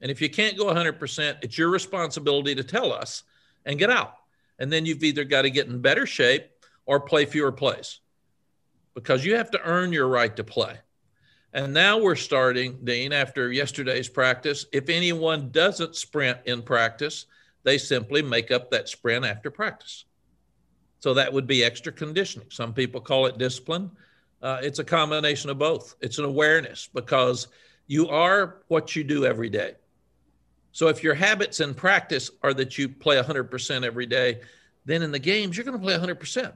And 0.00 0.10
if 0.12 0.22
you 0.22 0.30
can't 0.30 0.56
go 0.56 0.66
100%, 0.66 1.38
it's 1.42 1.58
your 1.58 1.70
responsibility 1.70 2.54
to 2.54 2.62
tell 2.62 2.92
us 2.92 3.24
and 3.66 3.78
get 3.78 3.90
out. 3.90 4.14
And 4.60 4.72
then 4.72 4.86
you've 4.86 5.02
either 5.02 5.24
got 5.24 5.42
to 5.42 5.50
get 5.50 5.66
in 5.66 5.80
better 5.80 6.06
shape 6.06 6.46
or 6.86 7.00
play 7.00 7.26
fewer 7.26 7.52
plays 7.52 8.00
because 8.94 9.24
you 9.24 9.34
have 9.34 9.50
to 9.50 9.62
earn 9.62 9.92
your 9.92 10.06
right 10.06 10.34
to 10.36 10.44
play. 10.44 10.78
And 11.52 11.72
now 11.74 11.98
we're 11.98 12.14
starting, 12.14 12.78
Dean, 12.84 13.12
after 13.12 13.50
yesterday's 13.50 14.08
practice. 14.08 14.66
If 14.72 14.88
anyone 14.88 15.50
doesn't 15.50 15.96
sprint 15.96 16.38
in 16.44 16.62
practice, 16.62 17.26
they 17.64 17.78
simply 17.78 18.22
make 18.22 18.50
up 18.50 18.70
that 18.70 18.88
sprint 18.88 19.24
after 19.24 19.50
practice. 19.50 20.04
So 21.00 21.14
that 21.14 21.32
would 21.32 21.46
be 21.46 21.64
extra 21.64 21.92
conditioning. 21.92 22.48
Some 22.50 22.74
people 22.74 23.00
call 23.00 23.26
it 23.26 23.38
discipline. 23.38 23.90
Uh, 24.42 24.60
it's 24.62 24.78
a 24.78 24.84
combination 24.84 25.50
of 25.50 25.58
both. 25.58 25.94
It's 26.00 26.18
an 26.18 26.24
awareness 26.24 26.88
because 26.92 27.48
you 27.86 28.08
are 28.08 28.62
what 28.68 28.94
you 28.94 29.04
do 29.04 29.24
every 29.24 29.48
day. 29.48 29.74
So 30.72 30.88
if 30.88 31.02
your 31.02 31.14
habits 31.14 31.60
and 31.60 31.76
practice 31.76 32.30
are 32.42 32.54
that 32.54 32.78
you 32.78 32.88
play 32.88 33.16
100% 33.16 33.84
every 33.84 34.06
day, 34.06 34.40
then 34.84 35.02
in 35.02 35.10
the 35.10 35.18
games, 35.18 35.56
you're 35.56 35.64
going 35.64 35.78
to 35.78 35.82
play 35.82 35.96
100%. 35.96 36.52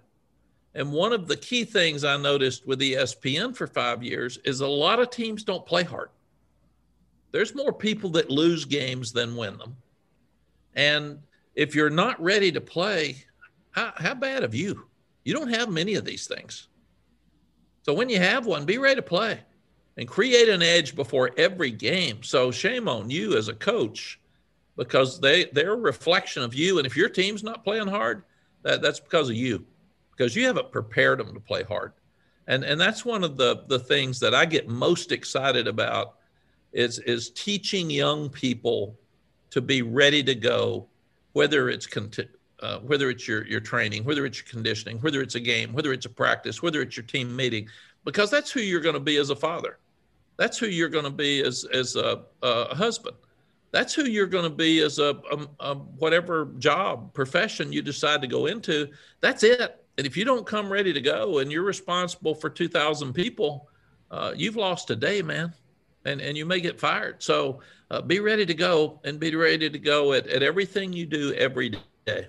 And 0.75 0.93
one 0.93 1.13
of 1.13 1.29
the 1.29 1.37
key 1.37 1.65
things 1.65 2.05
I 2.05 2.17
noticed 2.17 2.67
with 2.67 2.81
ESPN 2.81 3.55
for 3.55 3.67
five 3.67 4.03
years 4.03 4.39
is 4.45 4.61
a 4.61 4.67
lot 4.67 5.01
of 5.01 5.11
teams 5.11 5.45
don't 5.45 5.67
play 5.67 5.85
hard. 5.85 6.11
There's 7.31 7.55
more 7.55 7.73
people 7.73 8.11
that 8.11 8.31
lose 8.31 8.65
games 8.65 9.13
than 9.13 9.37
win 9.37 9.59
them. 9.59 9.77
And 10.75 11.19
if 11.55 11.75
you're 11.75 11.91
not 11.91 12.23
ready 12.23 12.53
to 12.53 12.61
play, 12.61 13.17
how, 13.73 13.93
how 13.97 14.15
bad 14.15 14.45
of 14.45 14.55
you? 14.55 14.87
You 15.25 15.35
don't 15.35 15.53
have 15.53 15.69
many 15.69 15.95
of 15.95 16.05
these 16.05 16.27
things. 16.27 16.69
So 17.83 17.93
when 17.93 18.09
you 18.09 18.19
have 18.19 18.47
one, 18.47 18.65
be 18.65 18.79
ready 18.79 18.97
to 18.97 19.03
play 19.03 19.41
and 19.97 20.09
create 20.09 20.49
an 20.49 20.63
edge 20.63 20.95
before 20.95 21.31
every 21.37 21.71
game. 21.71 22.23
So 22.23 22.51
shame 22.51 22.89
on 22.89 23.11
you 23.11 23.37
as 23.37 23.49
a 23.49 23.55
coach 23.55 24.21
because 24.77 25.21
they 25.21 25.47
they're 25.47 25.73
a 25.73 25.77
reflection 25.77 26.43
of 26.43 26.55
you. 26.55 26.79
And 26.79 26.87
if 26.87 26.97
your 26.97 27.09
team's 27.09 27.43
not 27.43 27.65
playing 27.65 27.89
hard, 27.89 28.25
that, 28.63 28.81
that's 28.81 29.01
because 29.01 29.29
of 29.29 29.37
you, 29.37 29.65
because 30.17 30.35
you 30.37 30.47
haven't 30.47 30.73
prepared 30.73 31.19
them 31.19 31.35
to 31.35 31.41
play 31.41 31.63
hard. 31.63 31.93
And 32.47 32.65
and 32.65 32.81
that's 32.81 33.05
one 33.05 33.25
of 33.25 33.37
the 33.37 33.65
the 33.67 33.79
things 33.79 34.21
that 34.21 34.35
I 34.35 34.45
get 34.45 34.69
most 34.69 35.13
excited 35.13 35.67
about 35.67 36.15
is 36.73 36.99
is 37.01 37.31
teaching 37.31 37.91
young 37.91 38.29
people 38.29 38.99
to 39.51 39.61
be 39.61 39.83
ready 39.83 40.23
to 40.23 40.35
go, 40.35 40.87
whether 41.33 41.69
it's 41.69 41.87
conti- 41.87 42.29
uh, 42.63 42.79
whether 42.79 43.11
it's 43.11 43.27
your 43.27 43.47
your 43.47 43.61
training, 43.61 44.05
whether 44.05 44.25
it's 44.25 44.39
your 44.39 44.47
conditioning, 44.49 44.99
whether 44.99 45.21
it's 45.21 45.35
a 45.35 45.41
game, 45.41 45.73
whether 45.73 45.93
it's 45.93 46.07
a 46.07 46.11
practice, 46.11 46.63
whether 46.63 46.81
it's 46.81 46.97
your 46.97 47.05
team 47.07 47.35
meeting, 47.35 47.69
because 48.05 48.31
that's 48.31 48.51
who 48.51 48.61
you're 48.61 48.81
going 48.81 48.95
to 48.95 49.01
be 49.01 49.17
as 49.17 49.31
a 49.31 49.37
father. 49.37 49.79
That's 50.37 50.59
who 50.59 50.67
you're 50.67 50.89
going 50.89 51.05
to 51.05 51.11
be 51.11 51.43
as 51.43 51.65
as 51.73 51.97
a, 51.97 52.23
a 52.43 52.75
husband. 52.75 53.17
That's 53.73 53.95
who 53.95 54.05
you're 54.05 54.27
going 54.27 54.45
to 54.45 54.51
be 54.51 54.81
as 54.81 54.99
a, 54.99 55.17
a, 55.31 55.47
a 55.61 55.75
whatever 55.75 56.51
job 56.59 57.15
profession 57.15 57.73
you 57.73 57.81
decide 57.81 58.21
to 58.21 58.29
go 58.29 58.47
into. 58.47 58.89
That's 59.21 59.43
it. 59.43 59.83
And 59.97 60.07
if 60.07 60.17
you 60.17 60.25
don't 60.25 60.47
come 60.47 60.71
ready 60.71 60.93
to 60.93 61.01
go, 61.01 61.39
and 61.39 61.51
you're 61.51 61.63
responsible 61.63 62.35
for 62.35 62.51
2,000 62.51 63.13
people, 63.13 63.69
uh, 64.11 64.33
you've 64.37 64.57
lost 64.57 64.91
a 64.91 64.97
day, 64.97 65.23
man, 65.23 65.53
and 66.05 66.21
and 66.21 66.37
you 66.37 66.47
may 66.47 66.61
get 66.61 66.79
fired. 66.79 67.23
So 67.23 67.61
uh, 67.91 68.03
be 68.03 68.21
ready 68.21 68.47
to 68.47 68.55
go, 68.55 69.01
and 69.05 69.19
be 69.19 69.35
ready 69.35 69.69
to 69.69 69.79
go 69.79 70.13
at, 70.13 70.27
at 70.27 70.43
everything 70.43 70.93
you 70.93 71.07
do 71.07 71.33
every 71.35 71.75
day. 72.07 72.29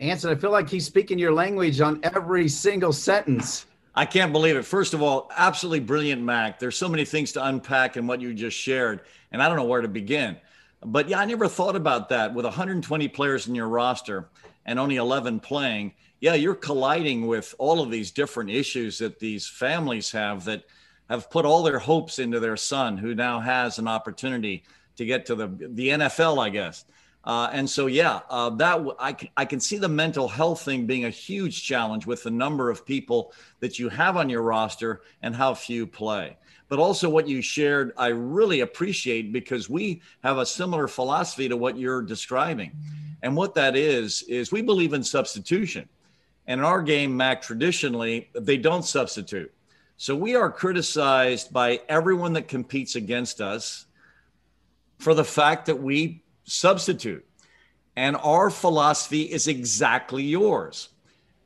Anson, 0.00 0.30
I 0.30 0.36
feel 0.36 0.52
like 0.52 0.68
he's 0.70 0.86
speaking 0.86 1.18
your 1.18 1.32
language 1.32 1.80
on 1.80 1.98
every 2.04 2.48
single 2.48 2.92
sentence. 2.92 3.66
I 3.96 4.06
can't 4.06 4.32
believe 4.32 4.56
it. 4.56 4.64
First 4.64 4.94
of 4.94 5.02
all, 5.02 5.28
absolutely 5.36 5.80
brilliant, 5.80 6.22
Mack. 6.22 6.60
There's 6.60 6.76
so 6.76 6.88
many 6.88 7.04
things 7.04 7.32
to 7.32 7.44
unpack 7.44 7.96
in 7.96 8.06
what 8.06 8.20
you 8.20 8.32
just 8.32 8.56
shared, 8.56 9.00
and 9.32 9.42
I 9.42 9.48
don't 9.48 9.56
know 9.56 9.64
where 9.64 9.80
to 9.80 9.88
begin. 9.88 10.36
But 10.84 11.08
yeah, 11.08 11.18
I 11.18 11.24
never 11.24 11.48
thought 11.48 11.74
about 11.74 12.08
that. 12.10 12.32
With 12.32 12.44
120 12.44 13.08
players 13.08 13.48
in 13.48 13.56
your 13.56 13.66
roster 13.66 14.28
and 14.66 14.78
only 14.78 14.96
11 14.96 15.40
playing, 15.40 15.94
yeah, 16.20 16.34
you're 16.34 16.54
colliding 16.54 17.26
with 17.26 17.56
all 17.58 17.80
of 17.80 17.90
these 17.90 18.12
different 18.12 18.50
issues 18.50 18.98
that 18.98 19.18
these 19.18 19.48
families 19.48 20.12
have 20.12 20.44
that 20.44 20.64
have 21.10 21.28
put 21.28 21.44
all 21.44 21.64
their 21.64 21.80
hopes 21.80 22.20
into 22.20 22.38
their 22.38 22.56
son, 22.56 22.96
who 22.96 23.16
now 23.16 23.40
has 23.40 23.80
an 23.80 23.88
opportunity 23.88 24.62
to 24.94 25.04
get 25.04 25.26
to 25.26 25.34
the 25.34 25.48
the 25.48 25.88
NFL, 25.88 26.38
I 26.38 26.50
guess. 26.50 26.84
Uh, 27.24 27.50
and 27.52 27.68
so, 27.68 27.86
yeah, 27.86 28.20
uh, 28.30 28.48
that 28.50 28.80
I, 28.98 29.14
I 29.36 29.44
can 29.44 29.60
see 29.60 29.76
the 29.76 29.88
mental 29.88 30.28
health 30.28 30.62
thing 30.62 30.86
being 30.86 31.04
a 31.04 31.10
huge 31.10 31.64
challenge 31.64 32.06
with 32.06 32.22
the 32.22 32.30
number 32.30 32.70
of 32.70 32.86
people 32.86 33.32
that 33.60 33.78
you 33.78 33.88
have 33.88 34.16
on 34.16 34.30
your 34.30 34.42
roster 34.42 35.02
and 35.22 35.34
how 35.34 35.54
few 35.54 35.86
play. 35.86 36.36
But 36.68 36.78
also, 36.78 37.08
what 37.08 37.28
you 37.28 37.42
shared, 37.42 37.92
I 37.96 38.08
really 38.08 38.60
appreciate 38.60 39.32
because 39.32 39.68
we 39.68 40.02
have 40.22 40.38
a 40.38 40.46
similar 40.46 40.86
philosophy 40.86 41.48
to 41.48 41.56
what 41.56 41.78
you're 41.78 42.02
describing. 42.02 42.72
And 43.22 43.36
what 43.36 43.54
that 43.54 43.74
is, 43.74 44.22
is 44.22 44.52
we 44.52 44.62
believe 44.62 44.92
in 44.92 45.02
substitution. 45.02 45.88
And 46.46 46.60
in 46.60 46.64
our 46.64 46.82
game, 46.82 47.16
Mack, 47.16 47.42
traditionally, 47.42 48.30
they 48.34 48.56
don't 48.56 48.84
substitute. 48.84 49.52
So 49.96 50.14
we 50.14 50.36
are 50.36 50.50
criticized 50.50 51.52
by 51.52 51.80
everyone 51.88 52.34
that 52.34 52.48
competes 52.48 52.94
against 52.94 53.40
us 53.40 53.86
for 54.98 55.14
the 55.14 55.24
fact 55.24 55.66
that 55.66 55.82
we 55.82 56.22
substitute. 56.50 57.24
And 57.96 58.16
our 58.16 58.50
philosophy 58.50 59.22
is 59.22 59.48
exactly 59.48 60.22
yours. 60.22 60.88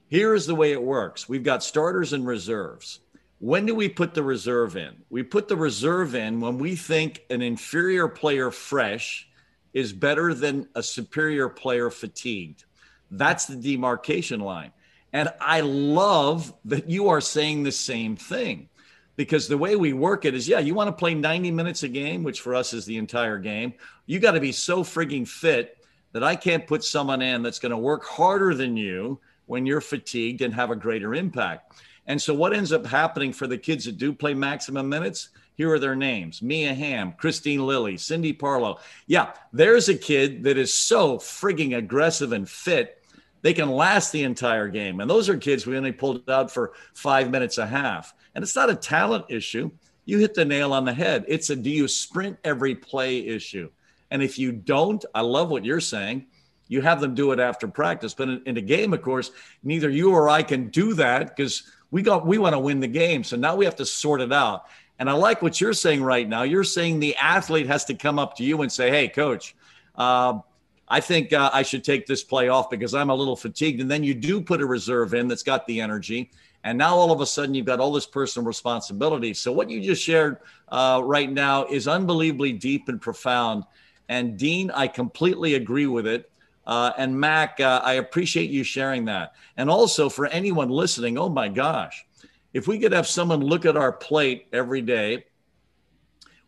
Here 0.09 0.35
is 0.35 0.47
the 0.47 0.55
way 0.55 0.73
it 0.73 0.83
works 0.83 1.29
we've 1.29 1.43
got 1.43 1.63
starters 1.63 2.13
and 2.13 2.27
reserves. 2.27 3.01
When 3.39 3.67
do 3.67 3.75
we 3.75 3.89
put 3.89 4.15
the 4.15 4.23
reserve 4.23 4.77
in? 4.77 4.95
We 5.11 5.23
put 5.23 5.49
the 5.49 5.57
reserve 5.57 6.15
in 6.15 6.41
when 6.41 6.59
we 6.59 6.77
think 6.77 7.25
an 7.29 7.43
inferior 7.43 8.07
player 8.07 8.51
fresh 8.51 9.29
is 9.73 9.93
better 9.93 10.35
than 10.35 10.69
a 10.75 10.83
superior 10.83 11.49
player 11.49 11.91
fatigued. 11.91 12.65
That's 13.11 13.47
the 13.47 13.57
demarcation 13.57 14.41
line. 14.41 14.73
And 15.13 15.33
I 15.41 15.61
love 15.61 16.53
that 16.67 16.89
you 16.89 17.09
are 17.09 17.21
saying 17.21 17.63
the 17.63 17.73
same 17.73 18.17
thing 18.17 18.69
because 19.17 19.49
the 19.49 19.59
way 19.59 19.77
we 19.77 19.93
work 19.93 20.25
it 20.25 20.35
is 20.35 20.49
yeah, 20.49 20.59
you 20.59 20.75
want 20.75 20.89
to 20.89 20.93
play 20.93 21.15
90 21.15 21.51
minutes 21.51 21.83
a 21.83 21.89
game, 21.89 22.23
which 22.23 22.41
for 22.41 22.55
us 22.55 22.73
is 22.73 22.87
the 22.87 22.97
entire 22.97 23.39
game. 23.39 23.75
You 24.13 24.21
got 24.21 24.33
to 24.33 24.41
be 24.41 24.53
so 24.53 24.85
frigging 24.85 25.27
fit 25.27 25.79
that 26.13 26.23
I 26.23 26.37
can't 26.37 26.67
put 26.67 26.85
someone 26.85 27.23
in 27.23 27.43
that's 27.43 27.59
going 27.59 27.71
to 27.71 27.79
work 27.79 28.05
harder 28.05 28.53
than 28.53 28.77
you 28.77 29.19
when 29.47 29.65
you're 29.65 29.81
fatigued 29.81 30.43
and 30.43 30.53
have 30.53 30.71
a 30.71 30.77
greater 30.77 31.15
impact. 31.15 31.81
And 32.07 32.21
so, 32.21 32.35
what 32.35 32.53
ends 32.53 32.75
up 32.75 32.85
happening 32.85 33.33
for 33.33 33.47
the 33.47 33.57
kids 33.57 33.87
that 33.87 33.97
do 33.97 34.13
play 34.13 34.35
maximum 34.35 34.87
minutes? 34.87 35.31
Here 35.55 35.73
are 35.73 35.79
their 35.79 35.97
names 35.97 36.43
Mia 36.43 36.75
Hamm, 36.75 37.15
Kristine 37.15 37.65
Lilly, 37.65 37.97
Cindy 37.97 38.35
Parlow. 38.35 38.81
Yeah, 39.07 39.33
there's 39.51 39.89
a 39.89 39.97
kid 39.97 40.45
that 40.45 40.59
is 40.59 40.75
so 40.75 41.17
frigging 41.17 41.79
aggressive 41.79 42.33
and 42.33 42.47
fit, 42.47 43.03
they 43.41 43.55
can 43.55 43.71
last 43.71 44.13
the 44.13 44.25
entire 44.25 44.69
game. 44.69 45.01
And 45.01 45.09
those 45.09 45.31
are 45.31 45.39
kids 45.39 45.67
we 45.67 45.79
only 45.79 45.91
pulled 45.91 46.29
out 46.29 46.51
for 46.51 46.75
five 46.93 47.31
minutes 47.31 47.57
a 47.57 47.67
half. 47.67 48.13
And 48.35 48.43
it's 48.43 48.57
not 48.57 48.69
a 48.69 48.75
talent 48.75 49.25
issue. 49.31 49.71
You 50.05 50.19
hit 50.19 50.35
the 50.35 50.45
nail 50.45 50.75
on 50.75 50.85
the 50.85 50.93
head. 50.93 51.25
It's 51.29 51.49
a 51.49 51.57
do 51.57 51.71
you 51.71 51.89
sprint 51.89 52.37
every 52.45 52.75
play 52.75 53.27
issue? 53.27 53.71
And 54.13 54.23
if 54.23 54.39
you 54.39 54.53
don't, 54.53 55.03
I 55.15 55.23
love 55.23 55.51
what 55.51 55.65
you're 55.65 55.81
saying. 55.81 56.27
You 56.69 56.83
have 56.83 57.01
them 57.01 57.15
do 57.15 57.33
it 57.33 57.41
after 57.41 57.67
practice. 57.67 58.13
But 58.13 58.29
in, 58.29 58.43
in 58.45 58.57
a 58.59 58.61
game, 58.61 58.93
of 58.93 59.01
course, 59.01 59.31
neither 59.65 59.89
you 59.89 60.13
or 60.13 60.29
I 60.29 60.43
can 60.43 60.69
do 60.69 60.93
that 60.95 61.35
because 61.35 61.63
we 61.91 62.03
got 62.03 62.27
we 62.27 62.37
want 62.37 62.53
to 62.53 62.59
win 62.59 62.79
the 62.79 62.87
game. 62.87 63.25
So 63.25 63.37
now 63.37 63.57
we 63.57 63.65
have 63.65 63.77
to 63.77 63.87
sort 63.87 64.21
it 64.21 64.31
out. 64.31 64.67
And 64.99 65.09
I 65.09 65.15
like 65.15 65.41
what 65.41 65.63
you're 65.63 65.73
saying 65.73 66.03
right 66.03 66.29
now. 66.29 66.43
You're 66.43 66.63
saying 66.63 67.01
the 67.01 67.17
athlete 67.17 67.67
has 67.69 67.87
to 67.87 67.95
come 67.95 68.19
up 68.19 68.37
to 68.37 68.45
you 68.45 68.61
and 68.61 68.71
say, 68.71 68.91
"Hey, 68.91 69.09
coach, 69.09 69.57
uh, 69.97 70.41
I 70.87 71.01
think 71.01 71.33
uh, 71.33 71.51
I 71.51 71.63
should 71.63 71.83
take 71.83 72.07
this 72.07 72.23
play 72.23 72.49
off 72.49 72.69
because 72.69 72.95
I'm 72.95 73.09
a 73.09 73.15
little 73.15 73.37
fatigued." 73.37 73.81
And 73.81 73.91
then 73.91 74.05
you 74.05 74.13
do 74.13 74.43
put 74.43 74.61
a 74.61 74.67
reserve 74.67 75.15
in 75.15 75.27
that's 75.27 75.43
got 75.43 75.67
the 75.67 75.81
energy. 75.81 76.31
And 76.65 76.77
now 76.77 76.95
all 76.95 77.11
of 77.13 77.23
a 77.23 77.27
sudden 77.27 77.55
you've 77.55 77.67
got 77.67 77.81
all 77.81 77.93
this 77.93 78.07
personal 78.07 78.47
responsibility. 78.47 79.33
So 79.33 79.53
what 79.53 79.71
you 79.71 79.81
just 79.81 80.03
shared 80.03 80.37
uh, 80.69 81.01
right 81.03 81.33
now 81.33 81.65
is 81.65 81.89
unbelievably 81.89 82.53
deep 82.55 82.89
and 82.89 83.01
profound. 83.01 83.65
And 84.13 84.37
Dean, 84.37 84.71
I 84.71 84.89
completely 84.89 85.55
agree 85.55 85.87
with 85.87 86.07
it. 86.07 86.31
Uh, 86.67 86.93
and 86.99 87.19
Mack, 87.19 87.59
uh, 87.61 87.81
I 87.83 87.95
appreciate 87.95 88.51
you 88.51 88.63
sharing 88.63 89.07
that. 89.07 89.33
And 89.57 89.71
also 89.71 90.11
for 90.11 90.27
anyone 90.27 90.69
listening, 90.69 91.17
oh 91.17 91.31
my 91.31 91.49
gosh, 91.49 92.05
if 92.53 92.69
we 92.69 92.79
could 92.79 92.93
have 92.93 93.07
someone 93.07 93.41
look 93.41 93.65
at 93.65 93.75
our 93.75 93.91
plate 93.91 94.49
every 94.53 94.83
day, 94.83 95.25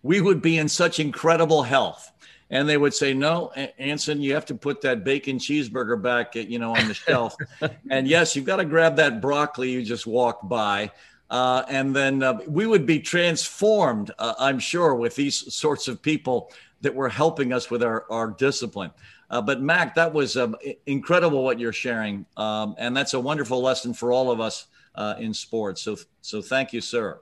we 0.02 0.20
would 0.20 0.42
be 0.42 0.58
in 0.58 0.68
such 0.68 1.00
incredible 1.00 1.62
health. 1.62 2.12
And 2.50 2.68
they 2.68 2.76
would 2.76 2.92
say, 2.92 3.14
"No, 3.14 3.50
Anson, 3.78 4.20
you 4.20 4.34
have 4.34 4.44
to 4.46 4.54
put 4.54 4.82
that 4.82 5.02
bacon 5.02 5.38
cheeseburger 5.38 6.00
back, 6.00 6.34
you 6.34 6.58
know, 6.58 6.76
on 6.76 6.86
the 6.86 6.94
shelf." 6.94 7.34
and 7.90 8.06
yes, 8.06 8.36
you've 8.36 8.44
got 8.44 8.56
to 8.56 8.66
grab 8.66 8.96
that 8.96 9.22
broccoli 9.22 9.70
you 9.70 9.82
just 9.82 10.06
walked 10.06 10.46
by. 10.46 10.90
Uh, 11.30 11.64
and 11.70 11.96
then 11.96 12.22
uh, 12.22 12.38
we 12.46 12.66
would 12.66 12.84
be 12.84 13.00
transformed, 13.00 14.10
uh, 14.18 14.34
I'm 14.38 14.58
sure, 14.58 14.94
with 14.94 15.16
these 15.16 15.52
sorts 15.54 15.88
of 15.88 16.02
people 16.02 16.52
that 16.84 16.94
were 16.94 17.08
helping 17.08 17.52
us 17.52 17.70
with 17.70 17.82
our, 17.82 18.04
our 18.10 18.28
discipline. 18.30 18.90
Uh, 19.30 19.40
but 19.40 19.60
Mack, 19.60 19.94
that 19.94 20.12
was 20.12 20.36
um, 20.36 20.54
incredible 20.86 21.42
what 21.42 21.58
you're 21.58 21.72
sharing, 21.72 22.24
um, 22.36 22.74
and 22.78 22.96
that's 22.96 23.14
a 23.14 23.20
wonderful 23.20 23.60
lesson 23.60 23.92
for 23.92 24.12
all 24.12 24.30
of 24.30 24.38
us 24.38 24.66
uh, 24.94 25.14
in 25.18 25.34
sports. 25.34 25.82
So, 25.82 25.96
so 26.20 26.40
thank 26.40 26.72
you, 26.72 26.80
sir. 26.80 27.18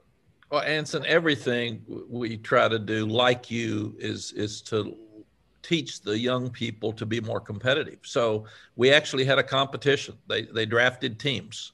Well, 0.50 0.62
Anson, 0.62 1.06
everything 1.06 1.82
we 2.10 2.36
try 2.36 2.68
to 2.68 2.78
do, 2.78 3.06
like 3.06 3.50
you, 3.50 3.96
is 3.98 4.32
is 4.32 4.60
to 4.62 4.94
teach 5.62 6.02
the 6.02 6.18
young 6.18 6.50
people 6.50 6.92
to 6.92 7.06
be 7.06 7.20
more 7.20 7.40
competitive. 7.40 8.00
So 8.02 8.44
we 8.76 8.92
actually 8.92 9.24
had 9.24 9.38
a 9.38 9.42
competition. 9.42 10.18
They 10.28 10.42
they 10.42 10.66
drafted 10.66 11.18
teams 11.18 11.72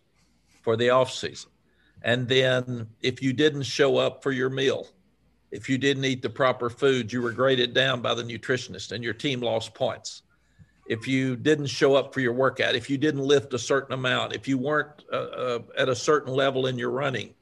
for 0.62 0.76
the 0.76 0.90
off 0.90 1.10
season, 1.10 1.50
and 2.02 2.28
then 2.28 2.86
if 3.00 3.20
you 3.22 3.32
didn't 3.32 3.64
show 3.64 3.96
up 3.96 4.22
for 4.22 4.30
your 4.30 4.50
meal, 4.50 4.86
if 5.50 5.68
you 5.68 5.78
didn't 5.78 6.04
eat 6.04 6.22
the 6.22 6.30
proper 6.30 6.68
food, 6.70 7.12
you 7.12 7.22
were 7.22 7.32
graded 7.32 7.74
down 7.74 8.00
by 8.00 8.14
the 8.14 8.22
nutritionist, 8.22 8.92
and 8.92 9.02
your 9.02 9.14
team 9.14 9.40
lost 9.40 9.74
points 9.74 10.22
if 10.88 11.06
you 11.06 11.36
didn't 11.36 11.66
show 11.66 11.94
up 11.94 12.14
for 12.14 12.20
your 12.20 12.32
workout, 12.32 12.74
if 12.74 12.88
you 12.88 12.96
didn't 12.96 13.20
lift 13.20 13.52
a 13.52 13.58
certain 13.58 13.92
amount, 13.92 14.34
if 14.34 14.48
you 14.48 14.56
weren't 14.56 15.04
uh, 15.12 15.16
uh, 15.16 15.58
at 15.76 15.88
a 15.88 15.94
certain 15.94 16.32
level 16.32 16.66
in 16.66 16.78
your 16.78 16.90
running, 16.90 17.34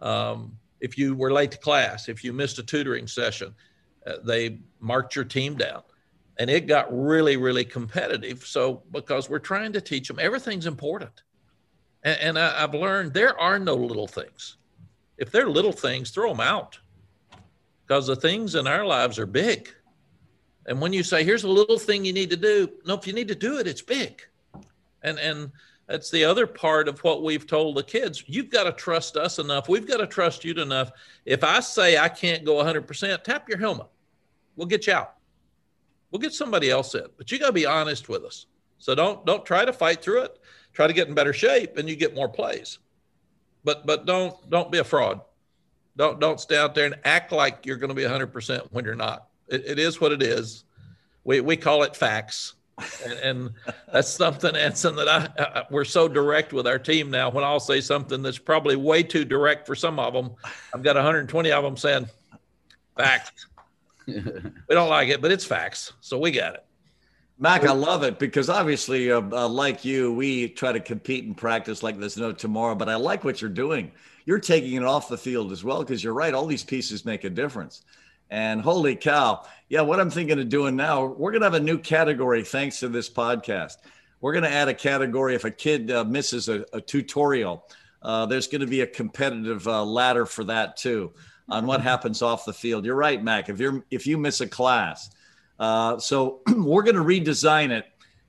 um, 0.00 0.56
if 0.80 0.96
you 0.96 1.14
were 1.14 1.32
late 1.32 1.50
to 1.50 1.58
class, 1.58 2.08
if 2.08 2.22
you 2.22 2.32
missed 2.32 2.58
a 2.58 2.62
tutoring 2.62 3.08
session, 3.08 3.54
uh, 4.06 4.14
they 4.22 4.60
marked 4.80 5.16
your 5.16 5.24
team 5.24 5.56
down. 5.56 5.82
And 6.38 6.48
it 6.48 6.66
got 6.66 6.86
really, 6.90 7.36
really 7.36 7.64
competitive. 7.64 8.46
So, 8.46 8.82
because 8.92 9.28
we're 9.28 9.38
trying 9.38 9.72
to 9.72 9.80
teach 9.80 10.08
them 10.08 10.18
everything's 10.20 10.66
important. 10.66 11.22
And, 12.04 12.20
and 12.20 12.38
I, 12.38 12.62
I've 12.62 12.74
learned 12.74 13.12
there 13.12 13.38
are 13.40 13.58
no 13.58 13.74
little 13.74 14.06
things. 14.06 14.56
If 15.18 15.30
they're 15.30 15.48
little 15.48 15.72
things, 15.72 16.10
throw 16.10 16.28
them 16.28 16.40
out 16.40 16.78
because 17.86 18.06
the 18.06 18.16
things 18.16 18.54
in 18.54 18.66
our 18.66 18.84
lives 18.84 19.18
are 19.18 19.26
big 19.26 19.70
and 20.66 20.80
when 20.80 20.92
you 20.92 21.02
say, 21.02 21.24
here's 21.24 21.44
a 21.44 21.48
little 21.48 21.78
thing 21.78 22.04
you 22.04 22.12
need 22.12 22.30
to 22.30 22.36
do, 22.36 22.70
no, 22.86 22.94
if 22.94 23.06
you 23.06 23.12
need 23.12 23.28
to 23.28 23.34
do 23.34 23.58
it, 23.58 23.66
it's 23.66 23.82
big. 23.82 24.22
And 25.02 25.18
and 25.18 25.52
that's 25.86 26.10
the 26.10 26.24
other 26.24 26.46
part 26.46 26.88
of 26.88 26.98
what 27.04 27.22
we've 27.22 27.46
told 27.46 27.76
the 27.76 27.82
kids. 27.82 28.24
You've 28.26 28.48
got 28.48 28.64
to 28.64 28.72
trust 28.72 29.18
us 29.18 29.38
enough. 29.38 29.68
We've 29.68 29.86
got 29.86 29.98
to 29.98 30.06
trust 30.06 30.42
you 30.42 30.54
enough. 30.54 30.90
If 31.26 31.44
I 31.44 31.60
say 31.60 31.98
I 31.98 32.08
can't 32.08 32.42
go 32.42 32.54
100%, 32.54 33.22
tap 33.22 33.46
your 33.50 33.58
helmet. 33.58 33.88
We'll 34.56 34.66
get 34.66 34.86
you 34.86 34.94
out. 34.94 35.16
We'll 36.10 36.20
get 36.20 36.32
somebody 36.32 36.70
else 36.70 36.94
in. 36.94 37.04
But 37.18 37.30
you 37.30 37.38
got 37.38 37.48
to 37.48 37.52
be 37.52 37.66
honest 37.66 38.08
with 38.08 38.24
us. 38.24 38.46
So 38.78 38.94
don't 38.94 39.26
don't 39.26 39.44
try 39.44 39.64
to 39.64 39.72
fight 39.72 40.02
through 40.02 40.22
it. 40.22 40.38
Try 40.72 40.86
to 40.86 40.92
get 40.92 41.08
in 41.08 41.14
better 41.14 41.32
shape 41.32 41.76
and 41.76 41.88
you 41.88 41.96
get 41.96 42.14
more 42.14 42.28
plays. 42.28 42.78
But 43.62 43.86
but 43.86 44.06
don't 44.06 44.34
don't 44.48 44.72
be 44.72 44.78
a 44.78 44.84
fraud. 44.84 45.20
Don't 45.96 46.18
don't 46.20 46.40
stay 46.40 46.56
out 46.56 46.74
there 46.74 46.86
and 46.86 46.96
act 47.04 47.32
like 47.32 47.64
you're 47.64 47.76
going 47.76 47.88
to 47.88 47.94
be 47.94 48.02
100% 48.02 48.68
when 48.70 48.84
you're 48.84 48.94
not. 48.94 49.28
It, 49.48 49.64
it 49.66 49.78
is 49.78 50.00
what 50.00 50.12
it 50.12 50.22
is. 50.22 50.64
We, 51.24 51.40
we 51.40 51.56
call 51.56 51.82
it 51.82 51.96
facts. 51.96 52.54
and, 53.04 53.12
and, 53.12 53.50
that's 53.92 54.10
something, 54.10 54.56
Anson, 54.56 54.96
that 54.96 55.08
I, 55.08 55.28
I, 55.38 55.62
we're 55.70 55.84
so 55.84 56.08
direct 56.08 56.52
with 56.52 56.66
our 56.66 56.78
team 56.78 57.08
now. 57.08 57.30
When 57.30 57.44
I'll 57.44 57.60
say 57.60 57.80
something 57.80 58.20
that's 58.20 58.38
probably 58.38 58.74
way 58.74 59.04
too 59.04 59.24
direct 59.24 59.64
for 59.66 59.76
some 59.76 60.00
of 60.00 60.12
them, 60.12 60.32
I've 60.74 60.82
got 60.82 60.96
120 60.96 61.52
of 61.52 61.62
them 61.62 61.76
saying 61.76 62.08
facts. 62.96 63.46
we 64.06 64.22
don't 64.70 64.90
like 64.90 65.08
it, 65.08 65.22
but 65.22 65.30
it's 65.30 65.44
facts, 65.44 65.92
so 66.00 66.18
we 66.18 66.32
got 66.32 66.54
it. 66.54 66.64
Mack, 67.38 67.64
I 67.64 67.72
love 67.72 68.04
it 68.04 68.18
because 68.18 68.48
obviously, 68.48 69.10
uh, 69.10 69.20
uh, 69.20 69.48
like 69.48 69.84
you, 69.84 70.12
we 70.12 70.48
try 70.48 70.72
to 70.72 70.78
compete 70.78 71.24
and 71.24 71.36
practice 71.36 71.82
like 71.82 71.98
there's 71.98 72.16
no 72.16 72.32
tomorrow. 72.32 72.76
But 72.76 72.88
I 72.88 72.94
like 72.94 73.24
what 73.24 73.40
you're 73.40 73.50
doing. 73.50 73.90
You're 74.26 74.38
taking 74.38 74.74
it 74.74 74.84
off 74.84 75.08
the 75.08 75.18
field 75.18 75.52
as 75.52 75.64
well 75.64 75.80
because 75.80 76.02
you're 76.02 76.14
right. 76.14 76.34
All 76.34 76.46
these 76.46 76.64
pieces 76.64 77.04
make 77.04 77.24
a 77.24 77.30
difference. 77.30 77.82
And 78.30 78.60
holy 78.60 78.96
cow. 78.96 79.44
Yeah, 79.68 79.82
what 79.82 80.00
I'm 80.00 80.10
thinking 80.10 80.38
of 80.38 80.48
doing 80.48 80.76
now, 80.76 81.04
we're 81.04 81.30
going 81.30 81.42
to 81.42 81.46
have 81.46 81.54
a 81.54 81.60
new 81.60 81.78
category 81.78 82.42
thanks 82.42 82.80
to 82.80 82.88
this 82.88 83.10
podcast. 83.10 83.76
We're 84.20 84.32
going 84.32 84.44
to 84.44 84.50
add 84.50 84.68
a 84.68 84.74
category 84.74 85.34
if 85.34 85.44
a 85.44 85.50
kid 85.50 85.90
uh, 85.90 86.04
misses 86.04 86.48
a, 86.48 86.64
a 86.72 86.80
tutorial. 86.80 87.64
Uh, 88.02 88.26
there's 88.26 88.48
going 88.48 88.62
to 88.62 88.66
be 88.66 88.80
a 88.80 88.86
competitive 88.86 89.66
uh, 89.68 89.84
ladder 89.84 90.26
for 90.26 90.44
that 90.44 90.76
too 90.76 91.12
on 91.48 91.66
what 91.66 91.80
happens 91.80 92.22
off 92.22 92.44
the 92.44 92.52
field. 92.52 92.84
You're 92.84 92.94
right, 92.94 93.22
Mack. 93.22 93.48
If 93.48 93.60
you're 93.60 93.84
if 93.90 94.06
you 94.06 94.18
miss 94.18 94.40
a 94.40 94.46
class, 94.46 95.10
uh, 95.58 95.98
so 95.98 96.40
we're 96.48 96.82
going 96.82 96.96
to 96.96 97.02
redesign 97.02 97.70
it, 97.70 97.86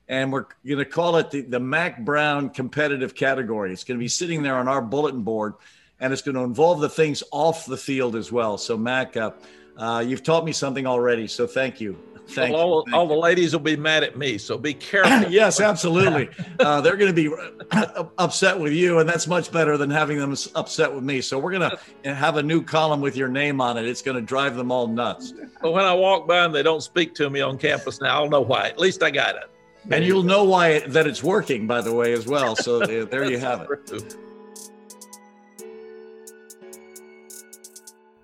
and 0.08 0.32
we're 0.32 0.46
going 0.66 0.78
to 0.78 0.84
call 0.84 1.16
it 1.16 1.30
the, 1.30 1.42
the 1.42 1.60
Mack 1.60 2.04
Brown 2.04 2.50
competitive 2.50 3.14
category. 3.14 3.72
It's 3.72 3.84
going 3.84 3.98
to 3.98 4.02
be 4.02 4.08
sitting 4.08 4.42
there 4.42 4.56
on 4.56 4.68
our 4.68 4.82
bulletin 4.82 5.22
board, 5.22 5.54
and 6.00 6.12
it's 6.12 6.22
going 6.22 6.34
to 6.34 6.42
involve 6.42 6.80
the 6.80 6.88
things 6.88 7.22
off 7.32 7.66
the 7.66 7.76
field 7.76 8.16
as 8.16 8.30
well. 8.30 8.58
So 8.58 8.76
Mack, 8.76 9.16
uh, 9.16 9.32
uh, 9.76 10.04
you've 10.06 10.22
taught 10.22 10.44
me 10.44 10.52
something 10.52 10.86
already, 10.86 11.26
so 11.26 11.46
thank 11.46 11.80
you. 11.80 11.98
Thank 12.28 12.54
well, 12.54 12.62
all, 12.62 12.84
Thank 12.84 12.96
all 12.96 13.06
the 13.06 13.14
ladies 13.14 13.52
will 13.52 13.60
be 13.60 13.76
mad 13.76 14.02
at 14.02 14.16
me, 14.16 14.36
so 14.36 14.58
be 14.58 14.74
careful. 14.74 15.30
yes, 15.32 15.60
absolutely. 15.60 16.28
Uh, 16.58 16.80
they're 16.80 16.96
going 16.96 17.14
to 17.14 17.28
be 17.30 17.32
upset 18.18 18.58
with 18.58 18.72
you, 18.72 18.98
and 18.98 19.08
that's 19.08 19.28
much 19.28 19.52
better 19.52 19.76
than 19.76 19.90
having 19.90 20.18
them 20.18 20.34
upset 20.54 20.92
with 20.92 21.04
me. 21.04 21.20
So 21.20 21.38
we're 21.38 21.52
going 21.52 21.70
to 22.04 22.14
have 22.14 22.36
a 22.36 22.42
new 22.42 22.62
column 22.62 23.00
with 23.00 23.16
your 23.16 23.28
name 23.28 23.60
on 23.60 23.76
it. 23.76 23.84
It's 23.84 24.02
going 24.02 24.16
to 24.16 24.22
drive 24.22 24.56
them 24.56 24.72
all 24.72 24.88
nuts. 24.88 25.34
But 25.62 25.70
when 25.70 25.84
I 25.84 25.94
walk 25.94 26.26
by 26.26 26.44
and 26.44 26.54
they 26.54 26.64
don't 26.64 26.82
speak 26.82 27.14
to 27.14 27.30
me 27.30 27.42
on 27.42 27.58
campus 27.58 28.00
now, 28.00 28.22
I'll 28.22 28.28
know 28.28 28.40
why. 28.40 28.68
At 28.68 28.78
least 28.78 29.04
I 29.04 29.10
got 29.10 29.36
it. 29.36 29.44
And 29.90 30.04
you'll 30.04 30.24
know 30.24 30.42
why 30.42 30.80
that 30.80 31.06
it's 31.06 31.22
working, 31.22 31.68
by 31.68 31.80
the 31.80 31.94
way, 31.94 32.12
as 32.12 32.26
well. 32.26 32.56
So 32.56 32.80
there 32.80 33.30
you 33.30 33.38
have 33.38 33.68
it. 33.70 34.16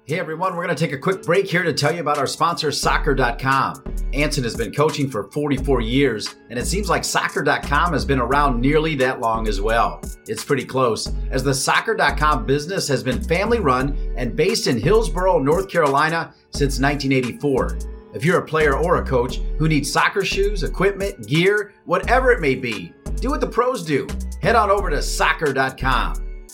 Hey 0.05 0.19
everyone, 0.19 0.57
we're 0.57 0.65
going 0.65 0.75
to 0.75 0.85
take 0.85 0.93
a 0.93 0.99
quick 0.99 1.23
break 1.23 1.47
here 1.47 1.63
to 1.63 1.73
tell 1.73 1.95
you 1.95 2.01
about 2.01 2.19
our 2.19 2.27
sponsor, 2.27 2.73
soccer.com. 2.73 3.85
Anson 4.13 4.43
has 4.43 4.57
been 4.57 4.73
coaching 4.73 5.09
for 5.09 5.31
44 5.31 5.81
years, 5.81 6.35
and 6.51 6.59
it 6.59 6.67
seems 6.67 6.89
like 6.89 7.05
soccer.com 7.05 7.93
has 7.93 8.05
been 8.05 8.19
around 8.19 8.61
nearly 8.61 8.97
that 8.97 9.21
long 9.21 9.47
as 9.47 9.61
well. 9.61 10.03
It's 10.27 10.45
pretty 10.45 10.65
close, 10.65 11.13
as 11.31 11.45
the 11.45 11.55
soccer.com 11.55 12.47
business 12.47 12.89
has 12.89 13.05
been 13.05 13.23
family 13.23 13.61
run 13.61 13.97
and 14.17 14.35
based 14.35 14.67
in 14.67 14.77
Hillsborough, 14.77 15.39
North 15.39 15.69
Carolina 15.69 16.35
since 16.51 16.81
1984. 16.81 17.79
If 18.13 18.25
you're 18.25 18.41
a 18.41 18.45
player 18.45 18.77
or 18.77 18.97
a 18.97 19.07
coach 19.07 19.37
who 19.57 19.69
needs 19.69 19.93
soccer 19.93 20.25
shoes, 20.25 20.65
equipment, 20.65 21.29
gear, 21.29 21.75
whatever 21.85 22.33
it 22.33 22.41
may 22.41 22.57
be, 22.57 22.93
do 23.21 23.31
what 23.31 23.41
the 23.41 23.47
pros 23.47 23.85
do. 23.85 24.09
Head 24.43 24.57
on 24.57 24.69
over 24.69 24.91
to 24.91 25.01
soccer.com. 25.01 26.47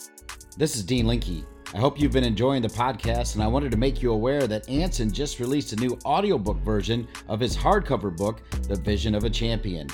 This 0.58 0.76
is 0.76 0.84
Dean 0.84 1.06
Linke. 1.06 1.46
I 1.74 1.78
hope 1.78 2.00
you've 2.00 2.12
been 2.12 2.24
enjoying 2.24 2.62
the 2.62 2.68
podcast, 2.68 3.34
and 3.34 3.42
I 3.42 3.46
wanted 3.46 3.70
to 3.72 3.76
make 3.76 4.00
you 4.00 4.12
aware 4.12 4.46
that 4.46 4.66
Anson 4.70 5.12
just 5.12 5.38
released 5.38 5.74
a 5.74 5.76
new 5.76 5.98
audiobook 6.06 6.56
version 6.60 7.06
of 7.28 7.40
his 7.40 7.54
hardcover 7.54 8.16
book, 8.16 8.40
The 8.62 8.76
Vision 8.76 9.14
of 9.14 9.24
a 9.24 9.30
Champion. 9.30 9.86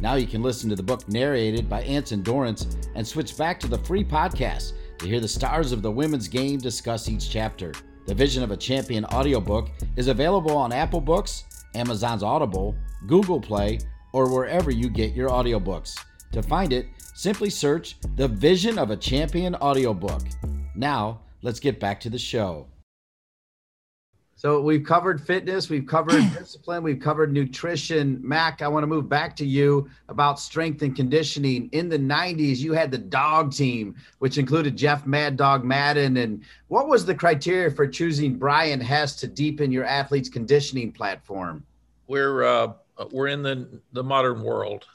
Now 0.00 0.16
you 0.16 0.26
can 0.26 0.42
listen 0.42 0.68
to 0.70 0.76
the 0.76 0.82
book 0.82 1.08
narrated 1.08 1.68
by 1.68 1.82
Anson 1.82 2.22
Dorrance 2.22 2.76
and 2.96 3.06
switch 3.06 3.38
back 3.38 3.60
to 3.60 3.68
the 3.68 3.78
free 3.78 4.02
podcast 4.02 4.72
to 4.98 5.06
hear 5.06 5.20
the 5.20 5.28
stars 5.28 5.70
of 5.70 5.82
the 5.82 5.90
women's 5.90 6.26
game 6.26 6.58
discuss 6.58 7.08
each 7.08 7.30
chapter. 7.30 7.72
The 8.06 8.14
Vision 8.14 8.42
of 8.42 8.50
a 8.50 8.56
Champion 8.56 9.04
audiobook 9.04 9.70
is 9.94 10.08
available 10.08 10.56
on 10.56 10.72
Apple 10.72 11.00
Books, 11.00 11.44
Amazon's 11.76 12.24
Audible, 12.24 12.74
Google 13.06 13.40
Play, 13.40 13.78
or 14.12 14.34
wherever 14.34 14.72
you 14.72 14.90
get 14.90 15.14
your 15.14 15.28
audiobooks. 15.28 15.96
To 16.32 16.42
find 16.42 16.72
it, 16.72 16.88
simply 17.14 17.50
search 17.50 17.98
The 18.16 18.26
Vision 18.26 18.80
of 18.80 18.90
a 18.90 18.96
Champion 18.96 19.54
audiobook. 19.54 20.22
Now, 20.74 21.20
let's 21.42 21.60
get 21.60 21.80
back 21.80 22.00
to 22.00 22.10
the 22.10 22.18
show. 22.18 22.66
So 24.40 24.58
we've 24.62 24.84
covered 24.84 25.20
fitness, 25.20 25.68
we've 25.68 25.86
covered 25.86 26.24
discipline, 26.38 26.82
we've 26.82 26.98
covered 26.98 27.30
nutrition. 27.30 28.18
Mack, 28.22 28.62
I 28.62 28.68
want 28.68 28.84
to 28.84 28.86
move 28.86 29.06
back 29.06 29.36
to 29.36 29.44
you 29.44 29.90
about 30.08 30.40
strength 30.40 30.80
and 30.80 30.96
conditioning. 30.96 31.68
In 31.72 31.90
the 31.90 31.98
90s, 31.98 32.56
you 32.56 32.72
had 32.72 32.90
the 32.90 32.96
dog 32.96 33.52
team, 33.52 33.96
which 34.18 34.38
included 34.38 34.78
Jeff 34.78 35.06
Mad 35.06 35.36
Dog 35.36 35.62
Madden. 35.62 36.16
And 36.16 36.42
what 36.68 36.88
was 36.88 37.04
the 37.04 37.14
criteria 37.14 37.70
for 37.70 37.86
choosing 37.86 38.36
Brian 38.36 38.80
Hess 38.80 39.14
to 39.16 39.26
deepen 39.26 39.70
your 39.70 39.84
athlete's 39.84 40.30
conditioning 40.30 40.90
platform? 40.90 41.62
We're 42.06 42.42
uh, 42.42 42.72
we're 43.12 43.28
in 43.28 43.42
the 43.42 43.82
the 43.92 44.02
modern 44.02 44.42
world, 44.42 44.86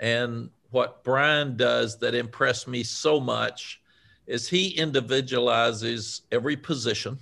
and 0.00 0.48
what 0.70 1.04
Brian 1.04 1.58
does 1.58 1.98
that 1.98 2.14
impressed 2.14 2.66
me 2.66 2.82
so 2.82 3.20
much 3.20 3.82
is 4.26 4.48
he 4.48 4.70
individualizes 4.70 6.22
every 6.32 6.56
position 6.56 7.18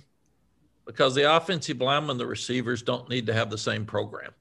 because 0.85 1.15
the 1.15 1.35
offensive 1.35 1.81
linemen, 1.81 2.17
the 2.17 2.25
receivers 2.25 2.81
don't 2.81 3.09
need 3.09 3.25
to 3.27 3.33
have 3.33 3.49
the 3.49 3.57
same 3.57 3.85
program. 3.85 4.31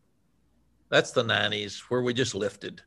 That's 0.88 1.12
the 1.12 1.24
90s 1.24 1.78
where 1.88 2.02
we 2.02 2.12
just 2.14 2.34
lifted. 2.34 2.82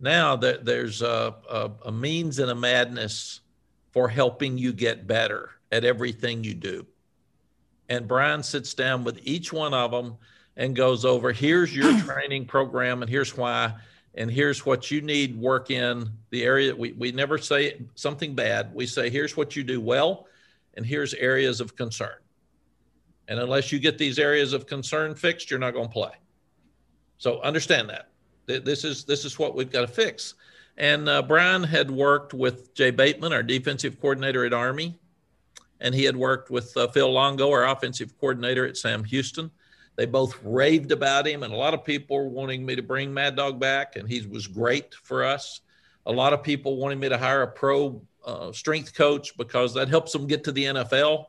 Now 0.00 0.36
that 0.36 0.64
there's 0.64 1.02
a, 1.02 1.34
a, 1.48 1.70
a 1.86 1.92
means 1.92 2.38
and 2.38 2.50
a 2.50 2.54
madness 2.54 3.40
for 3.92 4.08
helping 4.08 4.58
you 4.58 4.72
get 4.72 5.06
better 5.06 5.50
at 5.72 5.84
everything 5.84 6.44
you 6.44 6.54
do. 6.54 6.86
And 7.88 8.06
Brian 8.06 8.42
sits 8.42 8.74
down 8.74 9.04
with 9.04 9.18
each 9.22 9.52
one 9.52 9.74
of 9.74 9.90
them 9.90 10.16
and 10.56 10.76
goes 10.76 11.04
over 11.04 11.32
here's 11.32 11.74
your 11.74 11.98
training 12.02 12.46
program, 12.46 13.02
and 13.02 13.10
here's 13.10 13.36
why, 13.36 13.74
and 14.14 14.30
here's 14.30 14.66
what 14.66 14.90
you 14.90 15.00
need 15.00 15.38
work 15.38 15.70
in 15.70 16.10
the 16.30 16.42
area. 16.42 16.74
We, 16.74 16.92
we 16.92 17.12
never 17.12 17.38
say 17.38 17.80
something 17.94 18.34
bad. 18.34 18.74
We 18.74 18.86
say, 18.86 19.08
here's 19.08 19.36
what 19.36 19.54
you 19.54 19.62
do 19.62 19.80
well, 19.80 20.26
and 20.74 20.84
here's 20.84 21.14
areas 21.14 21.60
of 21.60 21.76
concern. 21.76 22.16
And 23.28 23.38
unless 23.38 23.70
you 23.70 23.78
get 23.78 23.98
these 23.98 24.18
areas 24.18 24.52
of 24.52 24.66
concern 24.66 25.14
fixed, 25.14 25.50
you're 25.50 25.60
not 25.60 25.74
going 25.74 25.86
to 25.86 25.92
play. 25.92 26.12
So 27.18 27.40
understand 27.42 27.90
that. 27.90 28.08
This 28.64 28.82
is 28.82 29.04
this 29.04 29.24
is 29.24 29.38
what 29.38 29.54
we've 29.54 29.70
got 29.70 29.82
to 29.82 29.86
fix. 29.86 30.34
And 30.76 31.08
uh, 31.08 31.22
Brian 31.22 31.62
had 31.62 31.90
worked 31.90 32.34
with 32.34 32.74
Jay 32.74 32.90
Bateman, 32.90 33.32
our 33.32 33.42
defensive 33.42 34.00
coordinator 34.00 34.44
at 34.44 34.52
Army, 34.52 34.98
and 35.80 35.94
he 35.94 36.04
had 36.04 36.16
worked 36.16 36.50
with 36.50 36.76
uh, 36.76 36.88
Phil 36.88 37.12
Longo, 37.12 37.50
our 37.50 37.68
offensive 37.68 38.18
coordinator 38.18 38.66
at 38.66 38.76
Sam 38.76 39.04
Houston. 39.04 39.50
They 40.00 40.06
both 40.06 40.38
raved 40.42 40.92
about 40.92 41.28
him, 41.28 41.42
and 41.42 41.52
a 41.52 41.56
lot 41.58 41.74
of 41.74 41.84
people 41.84 42.16
were 42.16 42.26
wanting 42.26 42.64
me 42.64 42.74
to 42.74 42.80
bring 42.80 43.12
Mad 43.12 43.36
Dog 43.36 43.60
back, 43.60 43.96
and 43.96 44.08
he 44.08 44.26
was 44.26 44.46
great 44.46 44.94
for 44.94 45.22
us. 45.22 45.60
A 46.06 46.10
lot 46.10 46.32
of 46.32 46.42
people 46.42 46.78
wanted 46.78 46.98
me 46.98 47.10
to 47.10 47.18
hire 47.18 47.42
a 47.42 47.46
pro 47.46 48.00
uh, 48.24 48.50
strength 48.50 48.94
coach 48.94 49.36
because 49.36 49.74
that 49.74 49.90
helps 49.90 50.12
them 50.12 50.26
get 50.26 50.44
to 50.44 50.52
the 50.52 50.64
NFL. 50.64 51.26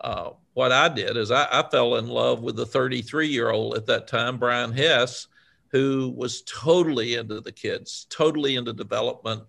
Uh, 0.00 0.30
what 0.54 0.72
I 0.72 0.88
did 0.88 1.16
is 1.16 1.30
I, 1.30 1.46
I 1.52 1.62
fell 1.70 1.94
in 1.98 2.08
love 2.08 2.42
with 2.42 2.56
the 2.56 2.66
33 2.66 3.28
year 3.28 3.50
old 3.50 3.76
at 3.76 3.86
that 3.86 4.08
time, 4.08 4.38
Brian 4.38 4.72
Hess, 4.72 5.28
who 5.68 6.12
was 6.16 6.42
totally 6.42 7.14
into 7.14 7.40
the 7.40 7.52
kids, 7.52 8.08
totally 8.10 8.56
into 8.56 8.72
development, 8.72 9.44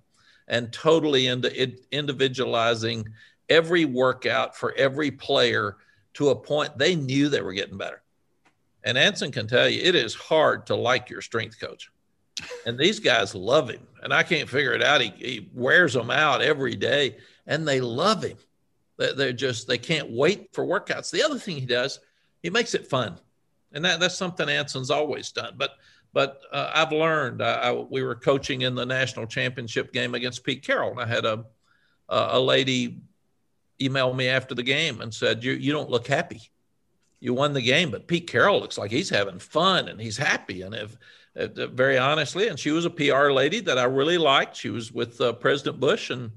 and 0.47 0.71
totally 0.71 1.26
into 1.26 1.80
individualizing 1.91 3.08
every 3.50 3.86
workout 3.86 4.56
for 4.56 4.71
every 4.76 5.10
player 5.10 5.78
to 6.13 6.30
a 6.30 6.36
point 6.36 6.78
they 6.78 6.93
knew 6.93 7.28
they 7.28 7.41
were 7.41 7.54
getting 7.54 7.80
better. 7.80 8.04
And 8.83 8.97
Anson 8.97 9.31
can 9.31 9.47
tell 9.47 9.69
you, 9.69 9.81
it 9.81 9.95
is 9.95 10.15
hard 10.15 10.65
to 10.67 10.75
like 10.75 11.09
your 11.09 11.21
strength 11.21 11.59
coach. 11.59 11.91
And 12.65 12.77
these 12.77 12.99
guys 12.99 13.35
love 13.35 13.69
him. 13.69 13.85
And 14.01 14.13
I 14.13 14.23
can't 14.23 14.49
figure 14.49 14.73
it 14.73 14.81
out. 14.81 15.01
He, 15.01 15.09
he 15.17 15.49
wears 15.53 15.93
them 15.93 16.09
out 16.09 16.41
every 16.41 16.75
day 16.75 17.17
and 17.45 17.67
they 17.67 17.81
love 17.81 18.23
him. 18.23 18.37
They're 18.97 19.33
just 19.33 19.67
they 19.67 19.77
can't 19.77 20.11
wait 20.11 20.49
for 20.53 20.65
workouts. 20.65 21.09
The 21.09 21.23
other 21.23 21.39
thing 21.39 21.57
he 21.57 21.65
does, 21.65 21.99
he 22.43 22.49
makes 22.49 22.75
it 22.75 22.87
fun, 22.87 23.17
and 23.73 23.83
that 23.83 23.99
that's 23.99 24.15
something 24.15 24.47
Anson's 24.47 24.91
always 24.91 25.31
done. 25.31 25.55
But 25.57 25.71
but 26.13 26.41
uh, 26.51 26.71
I've 26.73 26.91
learned. 26.91 27.41
I, 27.41 27.53
I, 27.53 27.71
we 27.71 28.03
were 28.03 28.15
coaching 28.15 28.61
in 28.61 28.75
the 28.75 28.85
national 28.85 29.25
championship 29.27 29.91
game 29.91 30.13
against 30.13 30.43
Pete 30.43 30.63
Carroll, 30.63 30.91
and 30.91 30.99
I 30.99 31.07
had 31.07 31.25
a 31.25 31.45
a 32.09 32.39
lady 32.39 32.99
email 33.81 34.13
me 34.13 34.27
after 34.27 34.53
the 34.53 34.63
game 34.63 35.01
and 35.01 35.11
said, 35.13 35.43
"You 35.43 35.53
you 35.53 35.71
don't 35.71 35.89
look 35.89 36.05
happy. 36.05 36.41
You 37.21 37.34
won 37.34 37.53
the 37.53 37.62
game, 37.62 37.89
but 37.91 38.07
Pete 38.07 38.27
Carroll 38.27 38.60
looks 38.60 38.77
like 38.77 38.91
he's 38.91 39.10
having 39.10 39.39
fun 39.39 39.88
and 39.88 40.01
he's 40.01 40.17
happy." 40.17 40.63
And 40.63 40.75
if 40.75 40.97
uh, 41.38 41.67
very 41.67 41.97
honestly, 41.97 42.49
and 42.49 42.60
she 42.60 42.71
was 42.71 42.84
a 42.84 42.89
PR 42.89 43.31
lady 43.31 43.62
that 43.62 43.77
I 43.77 43.84
really 43.84 44.17
liked. 44.17 44.57
She 44.57 44.69
was 44.69 44.91
with 44.91 45.21
uh, 45.21 45.31
President 45.34 45.79
Bush 45.79 46.10
and 46.10 46.31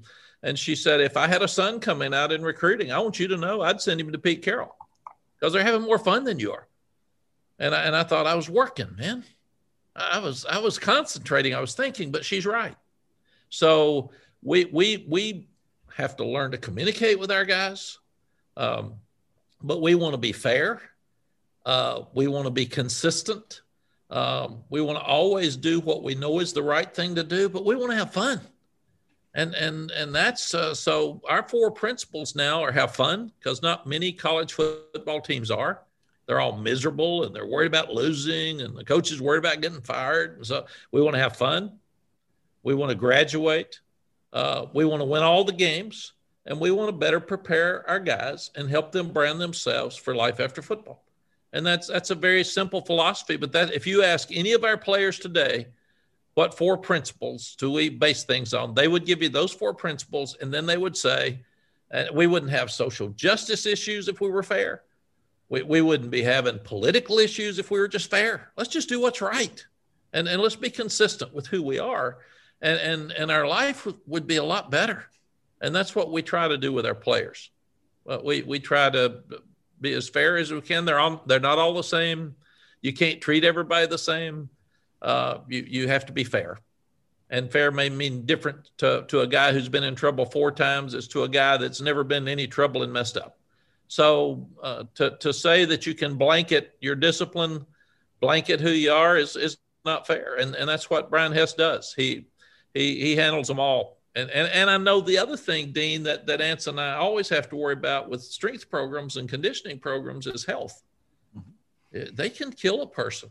and 0.45 0.59
she 0.59 0.75
said, 0.75 1.01
if 1.01 1.17
I 1.17 1.27
had 1.27 1.41
a 1.41 1.47
son 1.47 1.79
coming 1.79 2.13
out 2.13 2.31
in 2.31 2.43
recruiting, 2.43 2.91
I 2.91 2.99
want 2.99 3.19
you 3.19 3.27
to 3.29 3.35
know 3.35 3.61
I'd 3.61 3.81
send 3.81 3.99
him 3.99 4.11
to 4.11 4.19
Pete 4.19 4.43
Carroll 4.43 4.75
because 5.39 5.51
they're 5.51 5.63
having 5.63 5.81
more 5.81 5.97
fun 5.97 6.23
than 6.23 6.37
you 6.37 6.51
are. 6.51 6.67
And 7.57 7.73
I, 7.73 7.83
and 7.85 7.95
I 7.95 8.03
thought 8.03 8.27
I 8.27 8.35
was 8.35 8.47
working, 8.47 8.95
man. 8.95 9.23
I 9.95 10.19
was 10.19 10.45
I 10.45 10.59
was 10.59 10.77
concentrating. 10.77 11.55
I 11.55 11.61
was 11.61 11.73
thinking, 11.73 12.11
but 12.11 12.23
she's 12.23 12.45
right. 12.45 12.75
So 13.49 14.11
we 14.43 14.65
we 14.65 15.05
we 15.09 15.47
have 15.95 16.15
to 16.17 16.25
learn 16.25 16.51
to 16.51 16.57
communicate 16.59 17.17
with 17.17 17.31
our 17.31 17.45
guys, 17.45 17.97
um, 18.55 18.95
but 19.61 19.81
we 19.81 19.95
want 19.95 20.13
to 20.13 20.17
be 20.17 20.31
fair. 20.31 20.81
Uh, 21.65 22.03
we 22.13 22.27
want 22.27 22.45
to 22.45 22.51
be 22.51 22.65
consistent. 22.65 23.61
Um, 24.09 24.63
we 24.69 24.81
want 24.81 24.99
to 24.99 25.03
always 25.03 25.57
do 25.57 25.79
what 25.79 26.03
we 26.03 26.13
know 26.15 26.39
is 26.39 26.53
the 26.53 26.61
right 26.61 26.93
thing 26.93 27.15
to 27.15 27.23
do, 27.23 27.49
but 27.49 27.65
we 27.65 27.75
want 27.75 27.91
to 27.91 27.97
have 27.97 28.13
fun. 28.13 28.39
And 29.33 29.53
and 29.53 29.91
and 29.91 30.15
that's 30.15 30.53
uh, 30.53 30.73
so 30.73 31.21
our 31.27 31.47
four 31.47 31.69
principles 31.69 32.35
now 32.35 32.63
are 32.63 32.71
have 32.71 32.95
fun 32.95 33.31
because 33.37 33.61
not 33.61 33.85
many 33.85 34.13
college 34.13 34.53
football 34.53 35.19
teams 35.19 35.51
are. 35.51 35.81
They're 36.25 36.39
all 36.39 36.57
miserable 36.57 37.23
and 37.23 37.35
they're 37.35 37.45
worried 37.45 37.67
about 37.67 37.93
losing 37.93 38.61
and 38.61 38.75
the 38.75 38.85
coach 38.85 39.11
is 39.11 39.21
worried 39.21 39.39
about 39.39 39.61
getting 39.61 39.81
fired. 39.81 40.45
So 40.45 40.65
we 40.91 41.01
want 41.01 41.15
to 41.15 41.21
have 41.21 41.35
fun. 41.35 41.79
We 42.63 42.73
want 42.73 42.91
to 42.91 42.95
graduate. 42.95 43.81
Uh, 44.31 44.67
we 44.73 44.85
want 44.85 45.01
to 45.01 45.05
win 45.05 45.21
all 45.21 45.43
the 45.43 45.53
games 45.53 46.13
and 46.45 46.59
we 46.59 46.71
want 46.71 46.87
to 46.87 46.93
better 46.93 47.19
prepare 47.19 47.87
our 47.89 47.99
guys 47.99 48.51
and 48.55 48.69
help 48.69 48.91
them 48.91 49.11
brand 49.11 49.39
themselves 49.39 49.95
for 49.95 50.15
life 50.15 50.39
after 50.39 50.61
football 50.61 51.03
and 51.53 51.65
that's 51.65 51.87
that's 51.87 52.11
a 52.11 52.15
very 52.15 52.43
simple 52.43 52.81
philosophy 52.81 53.37
but 53.37 53.51
that 53.51 53.73
if 53.73 53.87
you 53.87 54.03
ask 54.03 54.29
any 54.31 54.53
of 54.53 54.63
our 54.63 54.77
players 54.77 55.19
today 55.19 55.67
what 56.35 56.57
four 56.57 56.77
principles 56.77 57.55
do 57.57 57.71
we 57.71 57.89
base 57.89 58.23
things 58.23 58.53
on? 58.53 58.73
They 58.73 58.87
would 58.87 59.05
give 59.05 59.23
you 59.23 59.29
those 59.29 59.51
four 59.51 59.73
principles, 59.73 60.37
and 60.39 60.53
then 60.53 60.65
they 60.65 60.77
would 60.77 60.95
say, 60.95 61.39
uh, 61.91 62.05
we 62.13 62.27
wouldn't 62.27 62.51
have 62.51 62.69
social 62.69 63.09
justice 63.09 63.65
issues 63.65 64.07
if 64.07 64.19
we 64.19 64.29
were 64.29 64.43
fair. 64.43 64.83
We, 65.47 65.63
we 65.63 65.81
wouldn't 65.81 66.11
be 66.11 66.21
having 66.21 66.59
political 66.59 67.19
issues 67.19 67.57
if 67.57 67.71
we 67.71 67.79
were 67.79 67.87
just 67.87 68.11
fair. 68.11 68.51
Let's 68.57 68.69
just 68.69 68.89
do 68.89 68.99
what's 68.99 69.21
right. 69.21 69.65
And, 70.11 70.27
and 70.27 70.41
let's 70.41 70.55
be 70.57 70.69
consistent 70.69 71.33
with 71.33 71.47
who 71.47 71.63
we 71.63 71.79
are. 71.79 72.17
And, 72.61 72.79
and, 72.79 73.11
and 73.11 73.31
our 73.31 73.47
life 73.47 73.87
would 74.05 74.27
be 74.27 74.37
a 74.37 74.43
lot 74.43 74.71
better. 74.71 75.05
And 75.61 75.75
that's 75.75 75.95
what 75.95 76.11
we 76.11 76.21
try 76.21 76.47
to 76.47 76.57
do 76.57 76.71
with 76.71 76.85
our 76.85 76.95
players. 76.95 77.49
We, 78.23 78.43
we 78.43 78.59
try 78.59 78.89
to 78.89 79.23
be 79.81 79.93
as 79.93 80.09
fair 80.09 80.37
as 80.37 80.51
we 80.51 80.61
can. 80.61 80.85
They're, 80.85 80.99
all, 80.99 81.23
they're 81.25 81.39
not 81.39 81.57
all 81.57 81.73
the 81.73 81.83
same. 81.83 82.35
You 82.81 82.93
can't 82.93 83.19
treat 83.21 83.43
everybody 83.43 83.87
the 83.87 83.97
same 83.97 84.49
uh, 85.05 85.39
you, 85.47 85.65
you 85.67 85.87
have 85.87 86.05
to 86.07 86.13
be 86.13 86.23
fair. 86.23 86.59
And 87.29 87.51
fair 87.51 87.71
may 87.71 87.89
mean 87.89 88.25
different 88.25 88.69
to, 88.77 89.05
to 89.07 89.21
a 89.21 89.27
guy 89.27 89.51
who's 89.51 89.69
been 89.69 89.83
in 89.83 89.95
trouble 89.95 90.25
four 90.25 90.51
times 90.51 90.93
as 90.93 91.07
to 91.09 91.23
a 91.23 91.29
guy 91.29 91.57
that's 91.57 91.81
never 91.81 92.03
been 92.03 92.23
in 92.23 92.29
any 92.29 92.47
trouble 92.47 92.83
and 92.83 92.91
messed 92.91 93.17
up. 93.17 93.37
So 93.87 94.47
uh, 94.61 94.83
to, 94.95 95.17
to 95.19 95.33
say 95.33 95.65
that 95.65 95.85
you 95.85 95.93
can 95.93 96.15
blanket 96.15 96.75
your 96.81 96.95
discipline, 96.95 97.65
blanket 98.19 98.59
who 98.59 98.69
you 98.69 98.91
are 98.91 99.17
is, 99.17 99.35
is 99.35 99.57
not 99.85 100.07
fair. 100.07 100.35
And, 100.39 100.55
and 100.55 100.67
that's 100.67 100.89
what 100.89 101.09
Brian 101.09 101.31
Hess 101.31 101.53
does. 101.53 101.93
He, 101.95 102.25
he, 102.73 102.99
he 102.99 103.15
handles 103.15 103.47
them 103.47 103.59
all. 103.59 103.97
And, 104.15 104.29
and, 104.29 104.47
and 104.51 104.69
I 104.69 104.77
know 104.77 105.01
the 105.01 105.17
other 105.17 105.35
thing, 105.35 105.71
Dean, 105.71 106.03
that, 106.03 106.25
that 106.27 106.39
Anson 106.39 106.79
and 106.79 106.87
I 106.87 106.95
always 106.95 107.27
have 107.29 107.49
to 107.49 107.55
worry 107.55 107.73
about 107.73 108.09
with 108.09 108.23
strength 108.23 108.69
programs 108.69 109.17
and 109.17 109.27
conditioning 109.27 109.77
programs 109.79 110.25
is 110.25 110.45
health. 110.45 110.83
Mm-hmm. 111.37 112.15
They 112.15 112.29
can 112.29 112.51
kill 112.51 112.81
a 112.81 112.87
person 112.87 113.29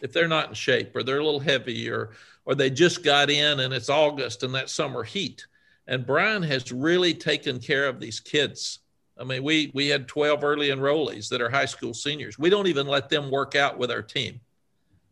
if 0.00 0.12
they're 0.12 0.28
not 0.28 0.48
in 0.48 0.54
shape 0.54 0.94
or 0.94 1.02
they're 1.02 1.18
a 1.18 1.24
little 1.24 1.40
heavy 1.40 1.90
or 1.90 2.10
or 2.44 2.56
they 2.56 2.70
just 2.70 3.04
got 3.04 3.30
in 3.30 3.60
and 3.60 3.72
it's 3.72 3.88
August 3.88 4.42
and 4.42 4.54
that 4.54 4.68
summer 4.68 5.04
heat. 5.04 5.46
And 5.86 6.06
Brian 6.06 6.42
has 6.42 6.72
really 6.72 7.14
taken 7.14 7.60
care 7.60 7.86
of 7.86 8.00
these 8.00 8.18
kids. 8.18 8.80
I 9.18 9.24
mean, 9.24 9.42
we 9.42 9.70
we 9.74 9.88
had 9.88 10.08
12 10.08 10.42
early 10.42 10.68
enrollees 10.68 11.28
that 11.28 11.40
are 11.40 11.50
high 11.50 11.66
school 11.66 11.94
seniors. 11.94 12.38
We 12.38 12.50
don't 12.50 12.66
even 12.66 12.86
let 12.86 13.08
them 13.08 13.30
work 13.30 13.54
out 13.54 13.78
with 13.78 13.90
our 13.90 14.02
team. 14.02 14.40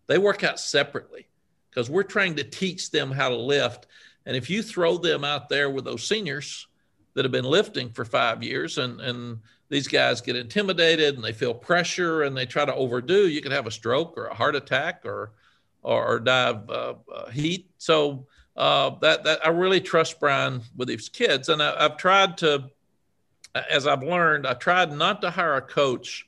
They 0.07 0.19
work 0.19 0.43
out 0.43 0.59
separately. 0.59 1.27
because 1.71 1.89
we're 1.89 2.03
trying 2.03 2.35
to 2.37 2.45
teach 2.45 2.91
them 2.91 3.13
how 3.13 3.29
to 3.29 3.37
lift. 3.37 3.87
And 4.27 4.37
if 4.37 4.51
you 4.51 4.63
throw 4.63 4.99
them 4.99 5.25
out 5.25 5.49
there 5.49 5.71
with 5.71 5.85
those 5.85 6.07
seniors 6.07 6.67
that 7.15 7.25
have 7.25 7.33
been 7.33 7.45
lifting 7.45 7.91
for 7.91 8.05
five 8.05 8.43
years 8.43 8.79
and, 8.79 9.01
and 9.01 9.41
these 9.69 9.89
guys 9.89 10.21
get 10.21 10.37
intimidated 10.37 11.15
and 11.15 11.25
they 11.25 11.33
feel 11.33 11.55
pressure 11.55 12.23
and 12.23 12.37
they 12.37 12.47
try 12.47 12.65
to 12.65 12.75
overdo, 12.75 13.27
you 13.27 13.41
could 13.41 13.53
have 13.53 13.67
a 13.67 13.71
stroke 13.71 14.17
or 14.19 14.27
a 14.27 14.35
heart 14.35 14.57
attack 14.57 15.03
or, 15.05 15.33
or, 15.83 16.07
or 16.07 16.21
die 16.21 16.49
of 16.49 16.71
uh, 16.71 16.95
uh, 17.13 17.31
heat. 17.31 17.71
So 17.79 18.27
uh, 18.57 18.91
that, 19.01 19.25
that 19.25 19.45
I 19.45 19.51
really 19.51 19.81
trust 19.81 20.21
Brian 20.21 20.63
with 20.77 20.89
these 20.89 21.09
kids. 21.09 21.49
And 21.49 21.63
I, 21.63 21.85
I've 21.85 21.97
tried 21.97 22.37
to, 22.39 22.71
as 23.71 23.87
I've 23.87 24.03
learned, 24.03 24.47
I 24.47 24.55
tried 24.55 24.93
not 24.93 25.23
to 25.23 25.31
hire 25.31 25.57
a 25.57 25.63
coach 25.63 26.27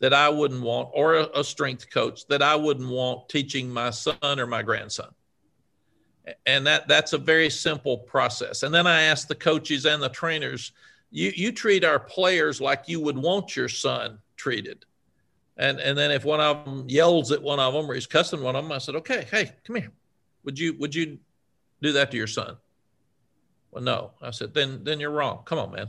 that 0.00 0.12
I 0.12 0.28
wouldn't 0.28 0.62
want, 0.62 0.90
or 0.92 1.14
a, 1.14 1.44
strength 1.44 1.90
coach 1.90 2.26
that 2.26 2.42
I 2.42 2.56
wouldn't 2.56 2.88
want 2.88 3.28
teaching 3.28 3.70
my 3.70 3.90
son 3.90 4.38
or 4.38 4.46
my 4.46 4.62
grandson. 4.62 5.08
And 6.46 6.66
that 6.66 6.88
that's 6.88 7.12
a 7.12 7.18
very 7.18 7.50
simple 7.50 7.98
process. 7.98 8.62
And 8.62 8.74
then 8.74 8.86
I 8.86 9.02
ask 9.02 9.28
the 9.28 9.34
coaches 9.34 9.84
and 9.84 10.02
the 10.02 10.08
trainers, 10.08 10.72
you 11.10 11.32
you 11.34 11.52
treat 11.52 11.84
our 11.84 11.98
players 11.98 12.60
like 12.60 12.84
you 12.88 13.00
would 13.00 13.18
want 13.18 13.56
your 13.56 13.68
son 13.68 14.18
treated. 14.36 14.84
And 15.56 15.78
and 15.80 15.96
then 15.96 16.10
if 16.10 16.24
one 16.24 16.40
of 16.40 16.64
them 16.64 16.84
yells 16.88 17.30
at 17.30 17.42
one 17.42 17.60
of 17.60 17.74
them 17.74 17.90
or 17.90 17.94
he's 17.94 18.06
cussing 18.06 18.42
one 18.42 18.56
of 18.56 18.64
them, 18.64 18.72
I 18.72 18.78
said, 18.78 18.96
okay, 18.96 19.26
hey, 19.30 19.52
come 19.64 19.76
here. 19.76 19.92
Would 20.44 20.58
you 20.58 20.74
would 20.78 20.94
you 20.94 21.18
do 21.82 21.92
that 21.92 22.10
to 22.10 22.16
your 22.16 22.26
son? 22.26 22.56
Well, 23.70 23.82
no. 23.82 24.12
I 24.22 24.30
said, 24.30 24.54
then 24.54 24.82
then 24.82 25.00
you're 25.00 25.10
wrong. 25.10 25.42
Come 25.44 25.58
on, 25.58 25.72
man 25.72 25.88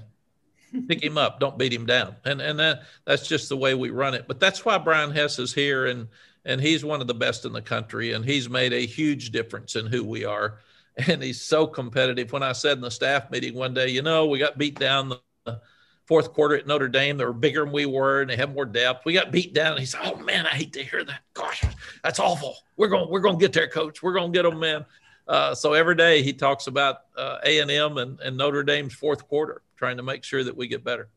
pick 0.87 1.03
him 1.03 1.17
up. 1.17 1.39
Don't 1.39 1.57
beat 1.57 1.73
him 1.73 1.85
down. 1.85 2.15
And 2.25 2.41
and 2.41 2.59
that 2.59 2.83
that's 3.05 3.27
just 3.27 3.49
the 3.49 3.57
way 3.57 3.73
we 3.73 3.89
run 3.89 4.13
it. 4.13 4.25
But 4.27 4.39
that's 4.39 4.65
why 4.65 4.77
Brian 4.77 5.11
Hess 5.11 5.39
is 5.39 5.53
here, 5.53 5.85
and 5.85 6.07
and 6.45 6.61
he's 6.61 6.85
one 6.85 7.01
of 7.01 7.07
the 7.07 7.13
best 7.13 7.45
in 7.45 7.53
the 7.53 7.61
country, 7.61 8.13
and 8.13 8.23
he's 8.23 8.49
made 8.49 8.73
a 8.73 8.85
huge 8.85 9.31
difference 9.31 9.75
in 9.75 9.87
who 9.87 10.03
we 10.03 10.25
are. 10.25 10.59
And 11.07 11.21
he's 11.21 11.41
so 11.41 11.67
competitive. 11.67 12.31
When 12.31 12.43
I 12.43 12.53
said 12.53 12.77
in 12.77 12.81
the 12.81 12.89
staff 12.89 13.29
meeting 13.29 13.53
one 13.53 13.73
day, 13.73 13.89
you 13.89 14.01
know, 14.01 14.27
we 14.27 14.39
got 14.39 14.57
beat 14.57 14.79
down 14.79 15.09
the 15.09 15.59
fourth 16.05 16.31
quarter 16.31 16.55
at 16.55 16.67
Notre 16.67 16.87
Dame. 16.87 17.17
They 17.17 17.25
were 17.25 17.33
bigger 17.33 17.65
than 17.65 17.73
we 17.73 17.85
were, 17.85 18.21
and 18.21 18.29
they 18.29 18.37
had 18.37 18.55
more 18.55 18.65
depth. 18.65 19.05
We 19.05 19.11
got 19.11 19.29
beat 19.29 19.53
down. 19.53 19.71
And 19.71 19.79
he 19.79 19.85
said, 19.85 19.99
"Oh 20.05 20.15
man, 20.15 20.45
I 20.45 20.51
hate 20.51 20.71
to 20.73 20.83
hear 20.83 21.03
that. 21.03 21.21
Gosh, 21.33 21.63
that's 22.01 22.19
awful. 22.19 22.55
We're 22.77 22.87
going, 22.87 23.09
we're 23.09 23.19
going 23.19 23.37
to 23.37 23.43
get 23.43 23.51
there, 23.51 23.67
coach. 23.67 24.01
We're 24.01 24.13
going 24.13 24.31
to 24.31 24.37
get 24.37 24.49
them, 24.49 24.59
man." 24.59 24.85
Uh, 25.27 25.53
so 25.53 25.73
every 25.73 25.95
day 25.95 26.21
he 26.21 26.31
talks 26.31 26.67
about 26.67 26.97
uh, 27.17 27.39
A 27.43 27.59
and 27.59 27.71
and 27.71 28.37
Notre 28.37 28.63
Dame's 28.63 28.93
fourth 28.93 29.27
quarter, 29.27 29.63
trying 29.75 29.97
to 29.97 30.03
make 30.03 30.23
sure 30.23 30.43
that 30.43 30.55
we 30.55 30.67
get 30.67 30.83
better. 30.83 31.09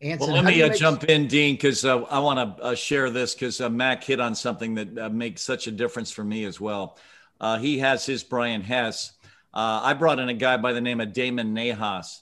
Anson, 0.00 0.32
well, 0.32 0.36
let 0.36 0.44
me 0.44 0.62
uh, 0.62 0.68
jump 0.68 1.04
in, 1.04 1.26
Dean, 1.26 1.54
because 1.54 1.84
uh, 1.84 2.02
I 2.04 2.20
want 2.20 2.56
to 2.56 2.62
uh, 2.62 2.74
share 2.76 3.10
this 3.10 3.34
because 3.34 3.60
uh, 3.60 3.68
Mack 3.68 4.04
hit 4.04 4.20
on 4.20 4.34
something 4.34 4.74
that 4.74 4.96
uh, 4.96 5.08
makes 5.08 5.42
such 5.42 5.66
a 5.66 5.72
difference 5.72 6.12
for 6.12 6.22
me 6.22 6.44
as 6.44 6.60
well. 6.60 6.98
Uh, 7.40 7.58
he 7.58 7.78
has 7.78 8.06
his 8.06 8.22
Brian 8.22 8.62
Hess. 8.62 9.12
I 9.52 9.94
brought 9.94 10.20
in 10.20 10.28
a 10.28 10.34
guy 10.34 10.56
by 10.56 10.72
the 10.72 10.80
name 10.80 11.00
of 11.00 11.12
Damon 11.12 11.52
Nahas. 11.52 12.20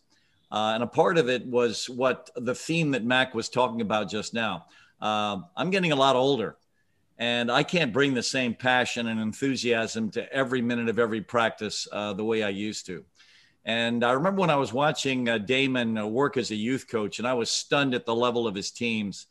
and 0.51 0.83
a 0.83 0.87
part 0.87 1.19
of 1.19 1.29
it 1.29 1.47
was 1.47 1.87
what 1.91 2.31
the 2.35 2.55
theme 2.55 2.93
that 2.93 3.05
Mack 3.05 3.35
was 3.35 3.51
talking 3.51 3.83
about 3.83 4.09
just 4.09 4.33
now. 4.33 4.65
I'm 5.03 5.71
getting 5.71 5.93
a 5.93 5.97
lot 5.97 6.17
older, 6.17 6.57
and 7.19 7.53
I 7.53 7.63
can't 7.63 7.93
bring 7.93 8.15
the 8.15 8.23
same 8.23 8.55
passion 8.55 9.07
and 9.07 9.21
enthusiasm 9.21 10.11
to 10.13 10.33
every 10.33 10.63
minute 10.63 10.89
of 10.89 10.99
every 10.99 11.21
practice 11.21 11.87
the 11.93 12.25
way 12.25 12.43
I 12.43 12.49
used 12.49 12.87
to. 12.87 13.05
And 13.67 14.05
I 14.05 14.13
remember 14.13 14.41
when 14.41 14.51
I 14.51 14.57
was 14.57 14.73
watching 14.73 15.29
uh, 15.29 15.39
Damon 15.39 15.99
uh, 15.99 16.07
work 16.07 16.37
as 16.37 16.53
a 16.53 16.55
youth 16.55 16.87
coach, 16.87 17.19
and 17.19 17.27
I 17.27 17.35
was 17.35 17.51
stunned 17.51 17.95
at 17.95 18.07
the 18.07 18.15
level 18.15 18.47
of 18.47 18.55
his 18.55 18.71
teams. 18.71 19.27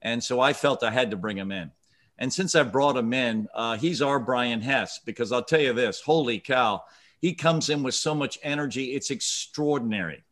And 0.00 0.22
so 0.22 0.38
I 0.38 0.52
felt 0.52 0.84
I 0.84 0.92
had 0.92 1.10
to 1.10 1.16
bring 1.16 1.36
him 1.36 1.50
in. 1.50 1.72
And 2.16 2.32
since 2.32 2.54
I 2.54 2.62
brought 2.62 2.96
him 2.96 3.12
in, 3.12 3.48
uh, 3.52 3.76
he's 3.76 4.00
our 4.00 4.20
Brian 4.20 4.60
Hess, 4.60 5.00
because 5.04 5.32
I'll 5.32 5.42
tell 5.42 5.60
you 5.60 5.72
this 5.72 6.00
holy 6.00 6.38
cow, 6.38 6.84
he 7.20 7.34
comes 7.34 7.68
in 7.68 7.82
with 7.82 7.96
so 7.96 8.14
much 8.14 8.38
energy. 8.44 8.94
It's 8.94 9.10
extraordinary. 9.10 10.22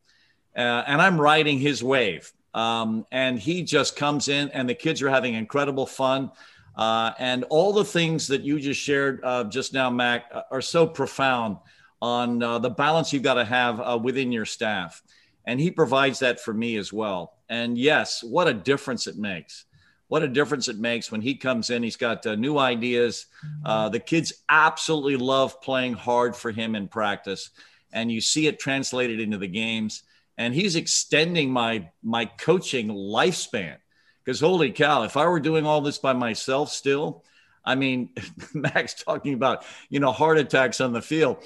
Uh, 0.56 0.84
and 0.86 1.02
I'm 1.02 1.20
riding 1.20 1.58
his 1.58 1.82
wave. 1.82 2.32
Um, 2.54 3.06
and 3.10 3.40
he 3.40 3.64
just 3.64 3.96
comes 3.96 4.28
in, 4.28 4.50
and 4.50 4.68
the 4.68 4.74
kids 4.74 5.02
are 5.02 5.10
having 5.10 5.34
incredible 5.34 5.86
fun. 5.86 6.30
Uh, 6.76 7.10
and 7.18 7.42
all 7.50 7.72
the 7.72 7.84
things 7.84 8.28
that 8.28 8.42
you 8.42 8.60
just 8.60 8.80
shared 8.80 9.20
uh, 9.24 9.44
just 9.44 9.74
now, 9.74 9.90
Mack, 9.90 10.32
are 10.52 10.62
so 10.62 10.86
profound 10.86 11.56
on 12.00 12.42
uh, 12.42 12.58
the 12.58 12.70
balance 12.70 13.12
you've 13.12 13.22
got 13.22 13.34
to 13.34 13.44
have 13.44 13.80
uh, 13.80 13.98
within 14.00 14.32
your 14.32 14.44
staff. 14.44 15.02
And 15.44 15.58
he 15.58 15.70
provides 15.70 16.18
that 16.20 16.40
for 16.40 16.52
me 16.52 16.76
as 16.76 16.92
well. 16.92 17.34
And 17.48 17.78
yes, 17.78 18.22
what 18.22 18.48
a 18.48 18.54
difference 18.54 19.06
it 19.06 19.16
makes. 19.16 19.64
What 20.08 20.22
a 20.22 20.28
difference 20.28 20.68
it 20.68 20.78
makes 20.78 21.12
when 21.12 21.20
he 21.20 21.34
comes 21.34 21.70
in. 21.70 21.82
He's 21.82 21.96
got 21.96 22.26
uh, 22.26 22.34
new 22.34 22.58
ideas. 22.58 23.26
Uh, 23.64 23.88
the 23.88 24.00
kids 24.00 24.32
absolutely 24.48 25.16
love 25.16 25.60
playing 25.60 25.94
hard 25.94 26.34
for 26.34 26.50
him 26.50 26.74
in 26.74 26.88
practice. 26.88 27.50
And 27.92 28.10
you 28.10 28.20
see 28.20 28.46
it 28.46 28.58
translated 28.58 29.20
into 29.20 29.38
the 29.38 29.48
games. 29.48 30.02
And 30.38 30.54
he's 30.54 30.76
extending 30.76 31.50
my, 31.50 31.90
my 32.02 32.24
coaching 32.26 32.88
lifespan. 32.88 33.76
Because 34.24 34.40
holy 34.40 34.72
cow, 34.72 35.02
if 35.04 35.16
I 35.16 35.26
were 35.26 35.40
doing 35.40 35.66
all 35.66 35.80
this 35.80 35.98
by 35.98 36.12
myself 36.12 36.70
still, 36.70 37.24
I 37.64 37.74
mean, 37.74 38.10
Mack's 38.54 38.94
talking 38.94 39.34
about, 39.34 39.64
you 39.90 40.00
know, 40.00 40.12
heart 40.12 40.38
attacks 40.38 40.80
on 40.80 40.92
the 40.92 41.02
field. 41.02 41.42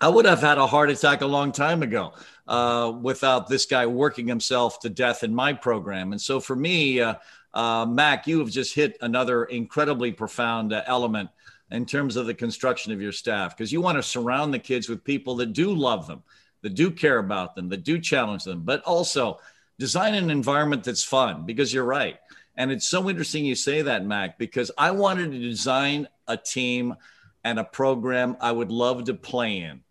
I 0.00 0.08
would 0.08 0.26
have 0.26 0.40
had 0.40 0.58
a 0.58 0.66
heart 0.66 0.90
attack 0.90 1.22
a 1.22 1.26
long 1.26 1.50
time 1.50 1.82
ago 1.82 2.12
uh, 2.46 2.92
without 3.02 3.48
this 3.48 3.66
guy 3.66 3.84
working 3.86 4.28
himself 4.28 4.78
to 4.80 4.88
death 4.88 5.24
in 5.24 5.34
my 5.34 5.52
program. 5.52 6.12
And 6.12 6.20
so 6.20 6.38
for 6.38 6.54
me, 6.54 7.00
uh, 7.00 7.14
uh, 7.52 7.84
Mack, 7.84 8.28
you 8.28 8.38
have 8.38 8.50
just 8.50 8.74
hit 8.74 8.96
another 9.00 9.46
incredibly 9.46 10.12
profound 10.12 10.72
uh, 10.72 10.82
element 10.86 11.30
in 11.72 11.84
terms 11.84 12.14
of 12.14 12.26
the 12.26 12.34
construction 12.34 12.92
of 12.92 13.02
your 13.02 13.10
staff 13.10 13.56
because 13.56 13.72
you 13.72 13.80
want 13.80 13.98
to 13.98 14.02
surround 14.02 14.54
the 14.54 14.58
kids 14.60 14.88
with 14.88 15.02
people 15.02 15.34
that 15.36 15.52
do 15.52 15.74
love 15.74 16.06
them, 16.06 16.22
that 16.62 16.74
do 16.74 16.92
care 16.92 17.18
about 17.18 17.56
them, 17.56 17.68
that 17.68 17.82
do 17.82 17.98
challenge 17.98 18.44
them, 18.44 18.62
but 18.62 18.82
also 18.84 19.40
design 19.80 20.14
an 20.14 20.30
environment 20.30 20.84
that's 20.84 21.02
fun 21.02 21.44
because 21.44 21.74
you're 21.74 21.84
right. 21.84 22.18
And 22.56 22.70
it's 22.70 22.88
so 22.88 23.10
interesting 23.10 23.44
you 23.44 23.56
say 23.56 23.82
that, 23.82 24.04
Mack, 24.04 24.38
because 24.38 24.70
I 24.78 24.92
wanted 24.92 25.32
to 25.32 25.38
design 25.40 26.06
a 26.28 26.36
team 26.36 26.94
and 27.42 27.58
a 27.58 27.64
program 27.64 28.36
I 28.40 28.52
would 28.52 28.70
love 28.70 29.04
to 29.04 29.14
play 29.14 29.58
in 29.58 29.82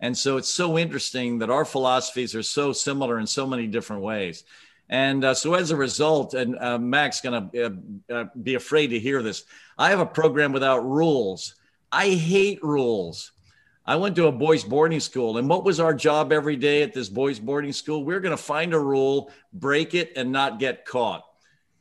and 0.00 0.16
so 0.16 0.36
it's 0.36 0.52
so 0.52 0.78
interesting 0.78 1.38
that 1.38 1.50
our 1.50 1.64
philosophies 1.64 2.34
are 2.34 2.42
so 2.42 2.72
similar 2.72 3.18
in 3.18 3.26
so 3.26 3.46
many 3.46 3.66
different 3.66 4.02
ways. 4.02 4.44
And 4.88 5.24
uh, 5.24 5.34
so 5.34 5.54
as 5.54 5.70
a 5.70 5.76
result, 5.76 6.34
and 6.34 6.58
uh, 6.58 6.78
Mack's 6.78 7.20
going 7.20 7.50
to 7.50 7.64
uh, 7.64 8.14
uh, 8.14 8.24
be 8.42 8.54
afraid 8.54 8.88
to 8.88 8.98
hear 8.98 9.22
this, 9.22 9.44
I 9.78 9.90
have 9.90 10.00
a 10.00 10.06
program 10.06 10.52
without 10.52 10.84
rules. 10.84 11.54
I 11.90 12.10
hate 12.10 12.62
rules. 12.62 13.32
I 13.86 13.96
went 13.96 14.16
to 14.16 14.26
a 14.26 14.32
boys' 14.32 14.64
boarding 14.64 15.00
school, 15.00 15.36
and 15.36 15.48
what 15.48 15.64
was 15.64 15.78
our 15.78 15.92
job 15.92 16.32
every 16.32 16.56
day 16.56 16.82
at 16.82 16.94
this 16.94 17.08
boys' 17.08 17.38
boarding 17.38 17.72
school? 17.72 18.04
We 18.04 18.14
are 18.14 18.20
going 18.20 18.36
to 18.36 18.42
find 18.42 18.72
a 18.72 18.78
rule, 18.78 19.30
break 19.52 19.94
it, 19.94 20.12
and 20.16 20.32
not 20.32 20.58
get 20.58 20.86
caught. 20.86 21.22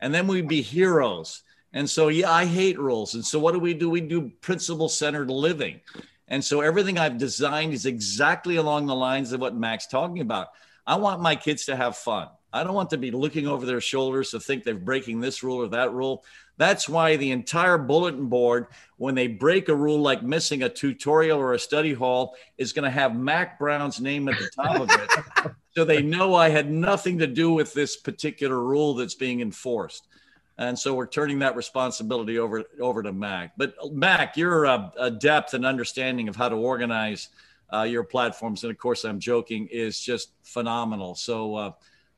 And 0.02 0.13
then 0.13 0.28
we'd 0.28 0.49
be 0.49 0.62
heroes. 0.62 1.43
And 1.71 1.89
so, 1.89 2.10
yeah, 2.10 2.30
I 2.30 2.45
hate 2.45 2.78
rules. 2.78 3.15
And 3.15 3.26
so, 3.26 3.39
what 3.39 3.54
do 3.54 3.60
we 3.60 3.73
do? 3.73 3.89
We 3.89 4.02
do 4.02 4.32
principle 4.41 4.89
centered 4.89 5.30
living. 5.30 5.80
And 6.28 6.44
so 6.44 6.62
everything 6.62 6.98
I've 6.98 7.18
designed 7.18 7.74
is 7.74 7.86
exactly 7.86 8.56
along 8.56 8.86
the 8.86 8.96
lines 8.96 9.34
of 9.34 9.42
what 9.42 9.56
Mack's 9.56 9.88
talking 9.88 10.22
about. 10.22 10.50
I 10.86 10.96
want 10.96 11.22
my 11.22 11.36
kids 11.36 11.66
to 11.66 11.76
have 11.76 11.98
fun. 11.98 12.28
I 12.52 12.64
don't 12.64 12.76
want 12.76 12.92
to 12.92 12.98
be 12.98 13.10
looking 13.10 13.48
over 13.48 13.66
their 13.66 13.82
shoulders 13.82 14.30
to 14.32 14.40
think 14.40 14.64
they're 14.64 14.76
breaking 14.76 15.20
this 15.20 15.42
rule 15.42 15.58
or 15.58 15.68
that 15.70 15.92
rule. 15.92 16.24
That's 16.58 16.88
why 16.88 17.16
the 17.16 17.32
entire 17.32 17.80
bulletin 17.80 18.28
board, 18.28 18.68
when 18.98 19.16
they 19.16 19.28
break 19.28 19.70
a 19.70 19.76
rule 19.76 20.00
like 20.00 20.22
missing 20.22 20.62
a 20.62 20.70
tutorial 20.70 21.40
or 21.40 21.54
a 21.54 21.60
study 21.60 21.94
hall, 21.94 22.36
is 22.60 22.72
going 22.72 22.84
to 22.84 22.92
have 22.92 23.16
Mack 23.16 23.58
Brown's 23.58 24.00
name 24.00 24.30
at 24.30 24.38
the 24.38 24.50
top 24.56 24.82
of 24.82 24.90
it. 24.92 25.52
so 25.76 25.84
they 25.84 26.04
know 26.04 26.36
I 26.36 26.50
had 26.50 26.70
nothing 26.70 27.18
to 27.20 27.28
do 27.28 27.52
with 27.52 27.74
this 27.74 27.98
particular 27.98 28.60
rule 28.60 28.94
that's 28.94 29.16
being 29.16 29.42
enforced 29.42 30.08
and 30.58 30.78
so 30.78 30.94
we're 30.94 31.08
turning 31.08 31.39
that 31.39 31.56
responsibility 31.56 32.38
over 32.38 32.63
over 32.80 33.02
to 33.02 33.12
Mack. 33.12 33.54
But 33.58 33.73
Mack, 33.92 34.38
your 34.38 34.65
uh, 34.67 35.10
depth 35.10 35.54
and 35.54 35.65
understanding 35.65 36.27
of 36.27 36.36
how 36.36 36.50
to 36.50 36.56
organize 36.56 37.30
uh, 37.73 37.84
your 37.84 38.04
platforms, 38.04 38.63
and 38.63 38.71
of 38.71 38.77
course 38.77 39.04
I'm 39.04 39.19
joking, 39.19 39.67
is 39.71 40.00
just 40.00 40.32
phenomenal. 40.44 41.15
So 41.15 41.56
uh, 41.56 41.71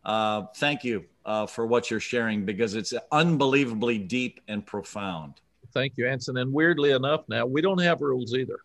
uh 0.03 0.45
thank 0.57 0.83
you 0.83 1.05
uh, 1.25 1.45
for 1.45 1.65
what 1.65 1.89
you're 1.89 1.99
sharing 1.99 2.45
because 2.45 2.75
it's 2.75 2.93
unbelievably 3.11 3.99
deep 3.99 4.41
and 4.47 4.65
profound. 4.65 5.35
Thank 5.73 5.93
you, 5.97 6.07
Anson. 6.07 6.37
And 6.37 6.51
weirdly 6.53 6.91
enough, 6.91 7.27
now 7.27 7.45
we 7.45 7.61
don't 7.61 7.81
have 7.81 8.01
rules 8.01 8.33
either. 8.33 8.59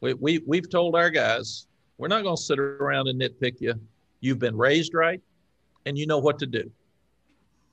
We, 0.00 0.14
we 0.14 0.42
we've 0.46 0.68
told 0.68 0.96
our 0.96 1.10
guys 1.10 1.66
we're 1.98 2.08
not 2.08 2.22
going 2.22 2.36
to 2.36 2.42
sit 2.42 2.58
around 2.58 3.08
and 3.08 3.20
nitpick 3.20 3.60
you. 3.60 3.74
You've 4.20 4.38
been 4.38 4.56
raised 4.56 4.94
right, 4.94 5.20
and 5.84 5.98
you 5.98 6.06
know 6.06 6.18
what 6.18 6.38
to 6.38 6.46
do 6.46 6.70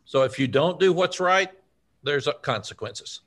so 0.06 0.24
if 0.24 0.40
you 0.40 0.48
don't 0.48 0.80
do 0.80 0.94
what's 0.94 1.20
right, 1.20 1.50
there's 2.04 2.28
consequences. 2.42 3.22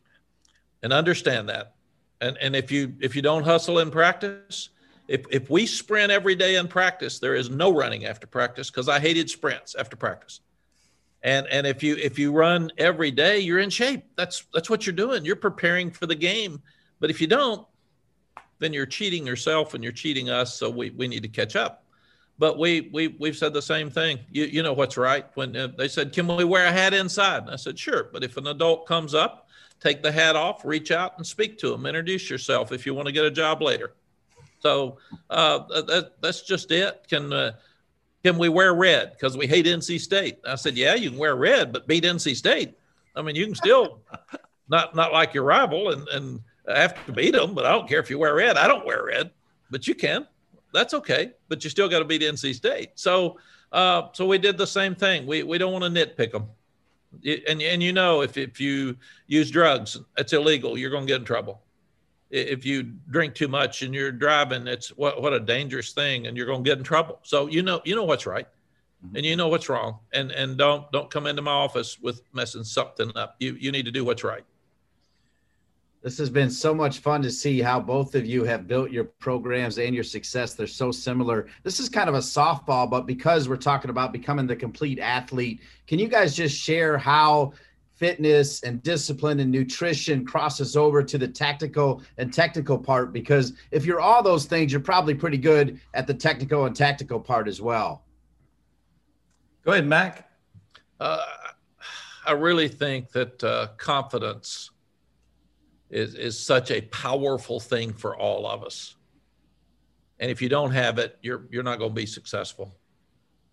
And 0.83 0.93
understand 0.93 1.49
that. 1.49 1.75
And 2.21 2.37
and 2.39 2.55
if 2.55 2.71
you 2.71 2.95
if 3.01 3.17
you 3.17 3.23
don't 3.23 3.45
hustle 3.45 3.79
in 3.79 3.91
practice, 3.91 4.71
if 5.09 5.25
if 5.31 5.51
we 5.51 5.67
sprint 5.67 6.11
every 6.11 6.35
day 6.35 6.57
in 6.57 6.69
practice, 6.69 7.19
there 7.19 7.35
is 7.35 7.51
no 7.51 7.73
running 7.73 8.05
after 8.07 8.27
practice 8.27 8.71
because 8.71 8.89
I 8.89 9.01
hated 9.01 9.31
sprints 9.31 9.75
after 9.75 9.97
practice. 9.97 10.41
And 11.23 11.47
and 11.49 11.67
if 11.67 11.83
you 11.83 11.97
if 11.97 12.19
you 12.19 12.33
run 12.33 12.71
every 12.79 13.11
day, 13.11 13.41
you're 13.41 13.61
in 13.61 13.71
shape. 13.71 14.05
That's 14.17 14.45
that's 14.53 14.69
what 14.69 14.87
you're 14.87 14.95
doing. 14.95 15.25
You're 15.25 15.37
preparing 15.37 15.91
for 15.91 16.07
the 16.07 16.15
game. 16.15 16.63
But 17.01 17.11
if 17.11 17.21
you 17.21 17.27
don't, 17.27 17.67
then 18.59 18.73
you're 18.73 18.87
cheating 18.87 19.27
yourself 19.27 19.75
and 19.75 19.83
you're 19.83 19.93
cheating 19.93 20.31
us. 20.31 20.55
So 20.55 20.71
we, 20.71 20.91
we 20.91 21.09
need 21.09 21.23
to 21.23 21.29
catch 21.29 21.57
up. 21.57 21.84
But 22.39 22.59
we, 22.59 22.91
we, 22.93 23.09
we've 23.21 23.37
said 23.37 23.53
the 23.53 23.63
same 23.63 23.91
thing. 23.91 24.19
You, 24.31 24.45
you 24.45 24.63
know 24.63 24.73
what's 24.73 24.97
right. 24.97 25.27
When 25.35 25.55
uh, 25.57 25.69
they 25.79 25.89
said, 25.89 26.13
Can 26.13 26.27
we 26.27 26.45
wear 26.45 26.67
a 26.67 26.73
hat 26.73 26.93
inside? 26.93 27.43
And 27.43 27.51
I 27.51 27.57
said, 27.57 27.79
Sure. 27.79 28.09
But 28.13 28.25
if 28.25 28.37
an 28.37 28.49
adult 28.49 28.87
comes 28.87 29.15
up, 29.15 29.49
take 29.81 30.03
the 30.03 30.11
hat 30.11 30.35
off, 30.35 30.65
reach 30.65 30.91
out 30.91 31.17
and 31.17 31.27
speak 31.27 31.59
to 31.59 31.71
them, 31.71 31.87
introduce 31.87 32.29
yourself 32.29 32.73
if 32.73 32.87
you 32.87 32.95
want 32.95 33.07
to 33.07 33.13
get 33.13 33.25
a 33.25 33.31
job 33.31 33.63
later. 33.63 33.95
So 34.59 34.99
uh, 35.31 35.59
that, 35.83 36.13
that's 36.21 36.43
just 36.43 36.71
it. 36.73 37.07
Can, 37.09 37.33
uh, 37.33 37.53
can 38.25 38.39
we 38.39 38.49
wear 38.49 38.75
red 38.75 39.13
because 39.13 39.37
we 39.37 39.47
hate 39.47 39.67
NC 39.67 40.01
State? 40.01 40.39
I 40.47 40.57
said, 40.57 40.77
Yeah, 40.77 40.95
you 40.95 41.11
can 41.11 41.19
wear 41.19 41.37
red, 41.37 41.73
but 41.73 41.87
beat 41.87 42.05
NC 42.05 42.35
State. 42.35 42.75
I 43.15 43.23
mean, 43.23 43.37
you 43.37 43.47
can 43.47 43.55
still 43.55 44.01
not 44.69 44.97
not 44.97 45.13
like 45.13 45.35
your 45.35 45.45
rival 45.45 45.91
and, 45.91 46.09
and 46.09 46.41
have 46.67 47.05
to 47.07 47.13
beat 47.13 47.33
them, 47.33 47.55
but 47.55 47.67
I 47.67 47.73
don't 47.73 47.89
care 47.89 48.01
if 48.01 48.11
you 48.11 48.19
wear 48.19 48.35
red. 48.35 48.57
I 48.57 48.67
don't 48.67 48.87
wear 48.87 49.05
red, 49.05 49.31
but 49.71 49.87
you 49.87 49.95
can. 49.95 50.27
That's 50.75 50.93
okay, 50.93 51.33
but 51.49 51.65
you 51.65 51.71
still 51.71 51.89
got 51.89 52.01
to 52.01 52.05
beat 52.05 52.21
NC 52.21 52.55
State. 52.55 52.91
So, 52.97 53.39
uh, 53.73 54.09
so 54.13 54.27
we 54.27 54.39
did 54.39 54.59
the 54.59 54.67
same 54.67 54.95
thing. 54.95 55.27
We 55.27 55.43
we 55.43 55.57
don't 55.57 55.73
want 55.73 55.85
to 55.85 55.91
nitpick 55.91 56.33
them, 56.33 56.49
and 57.49 57.63
and 57.63 57.83
you 57.83 57.93
know 57.93 58.23
if 58.23 58.37
if 58.37 58.61
you 58.61 58.97
use 59.27 59.51
drugs, 59.51 59.97
it's 60.19 60.33
illegal. 60.33 60.77
You're 60.77 60.91
going 60.91 61.07
to 61.07 61.13
get 61.13 61.21
in 61.21 61.25
trouble. 61.25 61.63
If 62.31 62.67
you 62.67 62.83
drink 63.11 63.37
too 63.37 63.47
much 63.47 63.83
and 63.83 63.95
you're 63.95 64.11
driving, 64.11 64.67
it's 64.67 64.89
what 64.89 65.23
what 65.23 65.33
a 65.33 65.41
dangerous 65.41 65.93
thing, 65.93 66.27
and 66.27 66.37
you're 66.37 66.47
going 66.47 66.65
to 66.65 66.69
get 66.69 66.79
in 66.79 66.85
trouble. 66.85 67.21
So 67.23 67.47
you 67.47 67.63
know 67.63 67.81
you 67.85 67.95
know 67.95 68.05
what's 68.05 68.27
right 68.27 68.49
mm-hmm. 69.05 69.17
and 69.17 69.25
you 69.25 69.37
know 69.37 69.49
what's 69.49 69.69
wrong 69.69 69.99
and 70.13 70.31
and 70.33 70.57
don't 70.57 70.91
don't 70.93 71.11
come 71.11 71.27
into 71.27 71.43
my 71.43 71.53
office 71.53 71.99
with 72.01 72.23
messing 72.33 72.65
something 72.65 73.11
up 73.17 73.37
you 73.39 73.55
you 73.55 73.73
need 73.73 73.85
to 73.85 73.91
do 73.91 74.05
what's 74.05 74.25
right 74.25 74.45
this 76.05 76.19
has 76.19 76.29
been 76.29 76.51
so 76.51 76.75
much 76.75 76.99
fun 76.99 77.23
to 77.23 77.31
see 77.31 77.63
how 77.63 77.81
both 77.81 78.15
of 78.15 78.27
you 78.27 78.45
have 78.45 78.69
built 78.69 78.91
your 78.91 79.05
programs 79.05 79.79
and 79.79 79.95
your 79.95 80.05
success. 80.05 80.53
They're 80.53 80.67
so 80.67 80.93
similar. 80.93 81.47
This 81.63 81.81
is 81.81 81.89
kind 81.89 82.11
of 82.11 82.15
a 82.15 82.19
softball, 82.19 82.91
but 82.91 83.07
because 83.07 83.49
we're 83.49 83.57
talking 83.57 83.89
about 83.89 84.13
becoming 84.13 84.47
the 84.47 84.55
complete 84.55 84.99
athlete, 84.99 85.63
can 85.87 85.99
you 85.99 86.07
guys 86.07 86.37
just 86.37 86.55
share 86.55 86.99
how 86.99 87.55
fitness 87.95 88.63
and 88.65 88.83
discipline 88.83 89.41
and 89.41 89.51
nutrition 89.51 90.27
crosses 90.27 90.77
over 90.77 91.03
to 91.03 91.17
the 91.17 91.27
tactical 91.27 92.03
and 92.19 92.35
technical 92.35 92.77
part? 92.77 93.11
Because 93.11 93.55
if 93.71 93.87
you're 93.87 94.01
all 94.01 94.23
those 94.23 94.45
things, 94.45 94.73
you're 94.73 94.83
probably 94.83 95.15
pretty 95.15 95.39
good 95.39 95.81
at 95.95 96.07
the 96.07 96.13
technical 96.13 96.67
and 96.67 96.77
tactical 96.77 97.19
part 97.19 97.49
as 97.49 97.63
well. 97.63 98.05
Go 99.65 99.73
ahead, 99.73 99.87
Mack. 99.87 100.29
Uh, 101.01 101.25
I 102.27 102.33
really 102.33 102.69
think 102.69 103.11
that 103.13 103.43
uh, 103.43 103.69
confidence 103.79 104.71
is, 105.95 106.17
is 106.17 106.39
such 106.39 106.73
a 106.73 106.81
powerful 106.81 107.61
thing 107.61 107.93
for 107.93 108.17
all 108.17 108.47
of 108.49 108.65
us. 108.65 108.97
And 110.19 110.29
if 110.29 110.43
you 110.43 110.49
don't 110.49 110.73
have 110.73 110.99
it, 110.99 111.17
you're, 111.23 111.45
you're 111.51 111.63
not 111.63 111.79
going 111.79 111.93
to 111.93 111.95
be 111.95 112.07
successful 112.07 112.75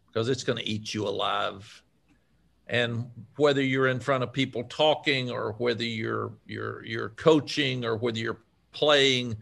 because 0.07 0.27
it's 0.27 0.43
going 0.43 0.57
to 0.57 0.67
eat 0.67 0.91
you 0.91 1.07
alive. 1.07 1.83
And 2.65 3.05
whether 3.37 3.61
you're 3.61 3.89
in 3.89 3.99
front 3.99 4.23
of 4.23 4.33
people 4.33 4.63
talking 4.63 5.29
or 5.29 5.53
whether 5.59 5.83
you're, 5.83 6.33
you're, 6.47 6.83
you're 6.83 7.09
coaching 7.09 7.85
or 7.85 7.95
whether 7.95 8.17
you're 8.17 8.41
playing, 8.71 9.37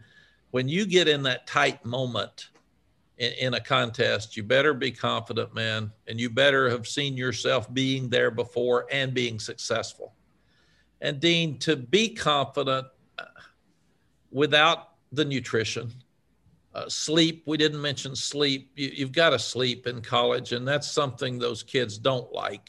when 0.50 0.68
you 0.68 0.84
get 0.84 1.08
in 1.08 1.22
that 1.22 1.46
tight 1.46 1.82
moment 1.86 2.50
in, 3.16 3.32
in 3.32 3.54
a 3.54 3.60
contest, 3.60 4.36
you 4.36 4.42
better 4.42 4.74
be 4.74 4.90
confident, 4.90 5.54
man. 5.54 5.90
And 6.06 6.20
you 6.20 6.28
better 6.28 6.68
have 6.68 6.86
seen 6.86 7.16
yourself 7.16 7.72
being 7.72 8.10
there 8.10 8.30
before 8.30 8.86
and 8.92 9.14
being 9.14 9.38
successful 9.38 10.12
and 11.00 11.20
Dean, 11.20 11.58
to 11.58 11.76
be 11.76 12.10
confident 12.10 12.86
uh, 13.18 13.24
without 14.30 14.90
the 15.12 15.24
nutrition, 15.24 15.90
uh, 16.74 16.88
sleep, 16.88 17.42
we 17.46 17.56
didn't 17.56 17.80
mention 17.80 18.14
sleep. 18.14 18.70
You, 18.76 19.04
have 19.04 19.12
got 19.12 19.30
to 19.30 19.38
sleep 19.38 19.86
in 19.86 20.00
college, 20.02 20.52
and 20.52 20.66
that's 20.66 20.90
something 20.90 21.38
those 21.38 21.62
kids 21.62 21.98
don't 21.98 22.32
like. 22.32 22.68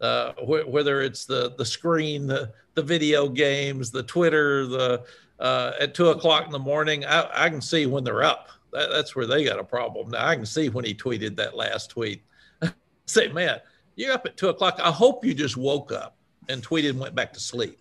Uh, 0.00 0.32
wh- 0.34 0.68
whether 0.68 1.00
it's 1.00 1.24
the 1.24 1.54
the 1.56 1.64
screen, 1.64 2.26
the 2.26 2.52
the 2.74 2.82
video 2.82 3.28
games, 3.28 3.90
the 3.90 4.02
Twitter, 4.02 4.66
the 4.66 5.04
uh, 5.38 5.72
at 5.80 5.94
two 5.94 6.08
o'clock 6.08 6.44
in 6.44 6.52
the 6.52 6.58
morning, 6.58 7.04
I, 7.06 7.46
I 7.46 7.48
can 7.48 7.62
see 7.62 7.86
when 7.86 8.04
they're 8.04 8.22
up. 8.22 8.48
That, 8.72 8.90
that's 8.90 9.16
where 9.16 9.26
they 9.26 9.44
got 9.44 9.58
a 9.58 9.64
problem. 9.64 10.10
Now 10.10 10.26
I 10.26 10.36
can 10.36 10.46
see 10.46 10.68
when 10.68 10.84
he 10.84 10.94
tweeted 10.94 11.36
that 11.36 11.56
last 11.56 11.90
tweet. 11.90 12.22
Say, 13.06 13.28
man, 13.28 13.60
you're 13.96 14.12
up 14.12 14.26
at 14.26 14.36
two 14.36 14.50
o'clock. 14.50 14.78
I 14.82 14.90
hope 14.90 15.24
you 15.24 15.32
just 15.32 15.56
woke 15.56 15.90
up 15.90 16.16
and 16.50 16.62
tweeted 16.62 16.90
and 16.90 17.00
went 17.00 17.14
back 17.14 17.32
to 17.34 17.40
sleep. 17.40 17.78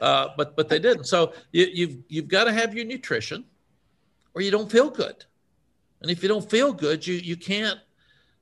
Uh, 0.00 0.28
but 0.36 0.56
but 0.56 0.68
they 0.68 0.78
didn't. 0.78 1.04
So 1.04 1.32
you, 1.52 1.68
you've 1.72 1.96
you've 2.08 2.28
got 2.28 2.44
to 2.44 2.52
have 2.52 2.74
your 2.74 2.84
nutrition, 2.84 3.44
or 4.34 4.42
you 4.42 4.50
don't 4.50 4.70
feel 4.70 4.90
good. 4.90 5.24
And 6.00 6.10
if 6.10 6.22
you 6.22 6.28
don't 6.28 6.48
feel 6.50 6.72
good, 6.72 7.06
you 7.06 7.14
you 7.14 7.36
can't 7.36 7.78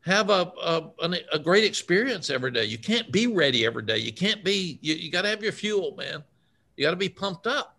have 0.01 0.31
a 0.31 0.53
a, 0.63 0.91
a 1.33 1.39
great 1.39 1.65
experience 1.65 2.31
every 2.31 2.51
day. 2.51 2.65
You 2.65 2.79
can't 2.79 3.13
be 3.13 3.27
ready 3.27 3.67
every 3.67 3.83
day. 3.83 3.99
You 3.99 4.13
can't 4.13 4.43
be. 4.43 4.79
You, 4.81 4.95
you 4.95 5.11
got 5.11 5.23
to 5.23 5.29
have 5.29 5.43
your 5.43 5.53
fuel, 5.53 5.95
man. 5.97 6.25
You 6.77 6.87
got 6.87 6.93
to 6.93 6.97
be 6.97 7.11
pumped 7.11 7.47
up. 7.47 7.77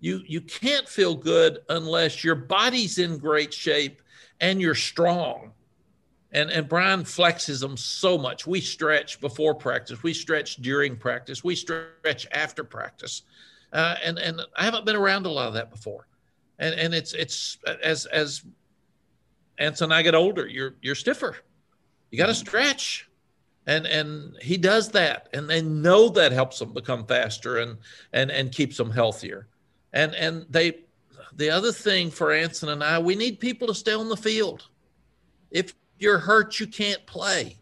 You 0.00 0.22
you 0.26 0.40
can't 0.40 0.88
feel 0.88 1.14
good 1.14 1.60
unless 1.68 2.24
your 2.24 2.34
body's 2.34 2.98
in 2.98 3.18
great 3.18 3.54
shape 3.54 4.02
and 4.40 4.60
you're 4.60 4.74
strong 4.74 5.52
and, 6.34 6.50
and 6.50 6.68
Brian 6.68 7.04
flexes 7.04 7.60
them 7.60 7.76
so 7.76 8.18
much. 8.18 8.46
We 8.46 8.60
stretch 8.60 9.20
before 9.20 9.54
practice, 9.54 10.02
we 10.02 10.12
stretch 10.12 10.56
during 10.56 10.96
practice, 10.96 11.44
we 11.44 11.54
stretch 11.54 12.26
after 12.32 12.64
practice. 12.64 13.22
Uh, 13.72 13.94
and, 14.04 14.18
and 14.18 14.40
I 14.56 14.64
haven't 14.64 14.84
been 14.84 14.96
around 14.96 15.26
a 15.26 15.30
lot 15.30 15.48
of 15.48 15.54
that 15.54 15.70
before. 15.70 16.06
And, 16.58 16.74
and 16.74 16.94
it's, 16.94 17.12
it's 17.14 17.58
as, 17.82 18.06
as 18.06 18.42
Anson 19.58 19.86
and 19.86 19.94
I 19.94 20.02
get 20.02 20.14
older, 20.14 20.46
you're, 20.46 20.74
you're 20.82 20.94
stiffer. 20.94 21.36
You 22.10 22.18
got 22.18 22.26
to 22.26 22.34
stretch. 22.34 23.08
And, 23.66 23.86
and 23.86 24.36
he 24.42 24.56
does 24.56 24.90
that. 24.90 25.28
And 25.32 25.48
they 25.48 25.62
know 25.62 26.08
that 26.10 26.32
helps 26.32 26.58
them 26.58 26.72
become 26.72 27.06
faster 27.06 27.58
and, 27.58 27.78
and, 28.12 28.30
and 28.30 28.52
keeps 28.52 28.76
them 28.76 28.90
healthier. 28.90 29.48
And, 29.92 30.14
and 30.14 30.46
they, 30.50 30.80
the 31.34 31.50
other 31.50 31.72
thing 31.72 32.10
for 32.10 32.32
Anson 32.32 32.68
and 32.68 32.84
I, 32.84 32.98
we 32.98 33.14
need 33.16 33.40
people 33.40 33.66
to 33.68 33.74
stay 33.74 33.94
on 33.94 34.08
the 34.08 34.16
field. 34.16 34.68
If 35.50 35.74
you're 36.04 36.18
hurt, 36.18 36.60
you 36.60 36.68
can't 36.68 37.04
play. 37.06 37.56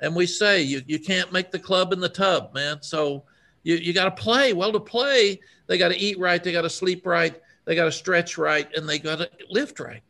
And 0.00 0.16
we 0.16 0.26
say 0.26 0.62
you, 0.62 0.82
you 0.86 0.98
can't 0.98 1.32
make 1.32 1.52
the 1.52 1.58
club 1.58 1.92
in 1.92 2.00
the 2.00 2.08
tub, 2.08 2.52
man. 2.52 2.78
So 2.80 3.24
you, 3.62 3.76
you 3.76 3.92
got 3.92 4.04
to 4.04 4.22
play. 4.22 4.52
Well, 4.52 4.72
to 4.72 4.80
play, 4.80 5.38
they 5.68 5.78
got 5.78 5.90
to 5.90 5.98
eat 5.98 6.18
right, 6.18 6.42
they 6.42 6.50
got 6.50 6.62
to 6.62 6.70
sleep 6.70 7.06
right, 7.06 7.40
they 7.64 7.74
got 7.76 7.84
to 7.84 7.92
stretch 7.92 8.36
right, 8.36 8.68
and 8.74 8.88
they 8.88 8.98
got 8.98 9.18
to 9.18 9.30
lift 9.50 9.78
right. 9.78 10.02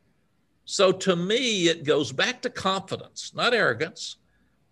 So 0.64 0.90
to 0.92 1.14
me, 1.14 1.68
it 1.68 1.84
goes 1.84 2.10
back 2.10 2.40
to 2.42 2.50
confidence, 2.50 3.32
not 3.34 3.52
arrogance, 3.52 4.16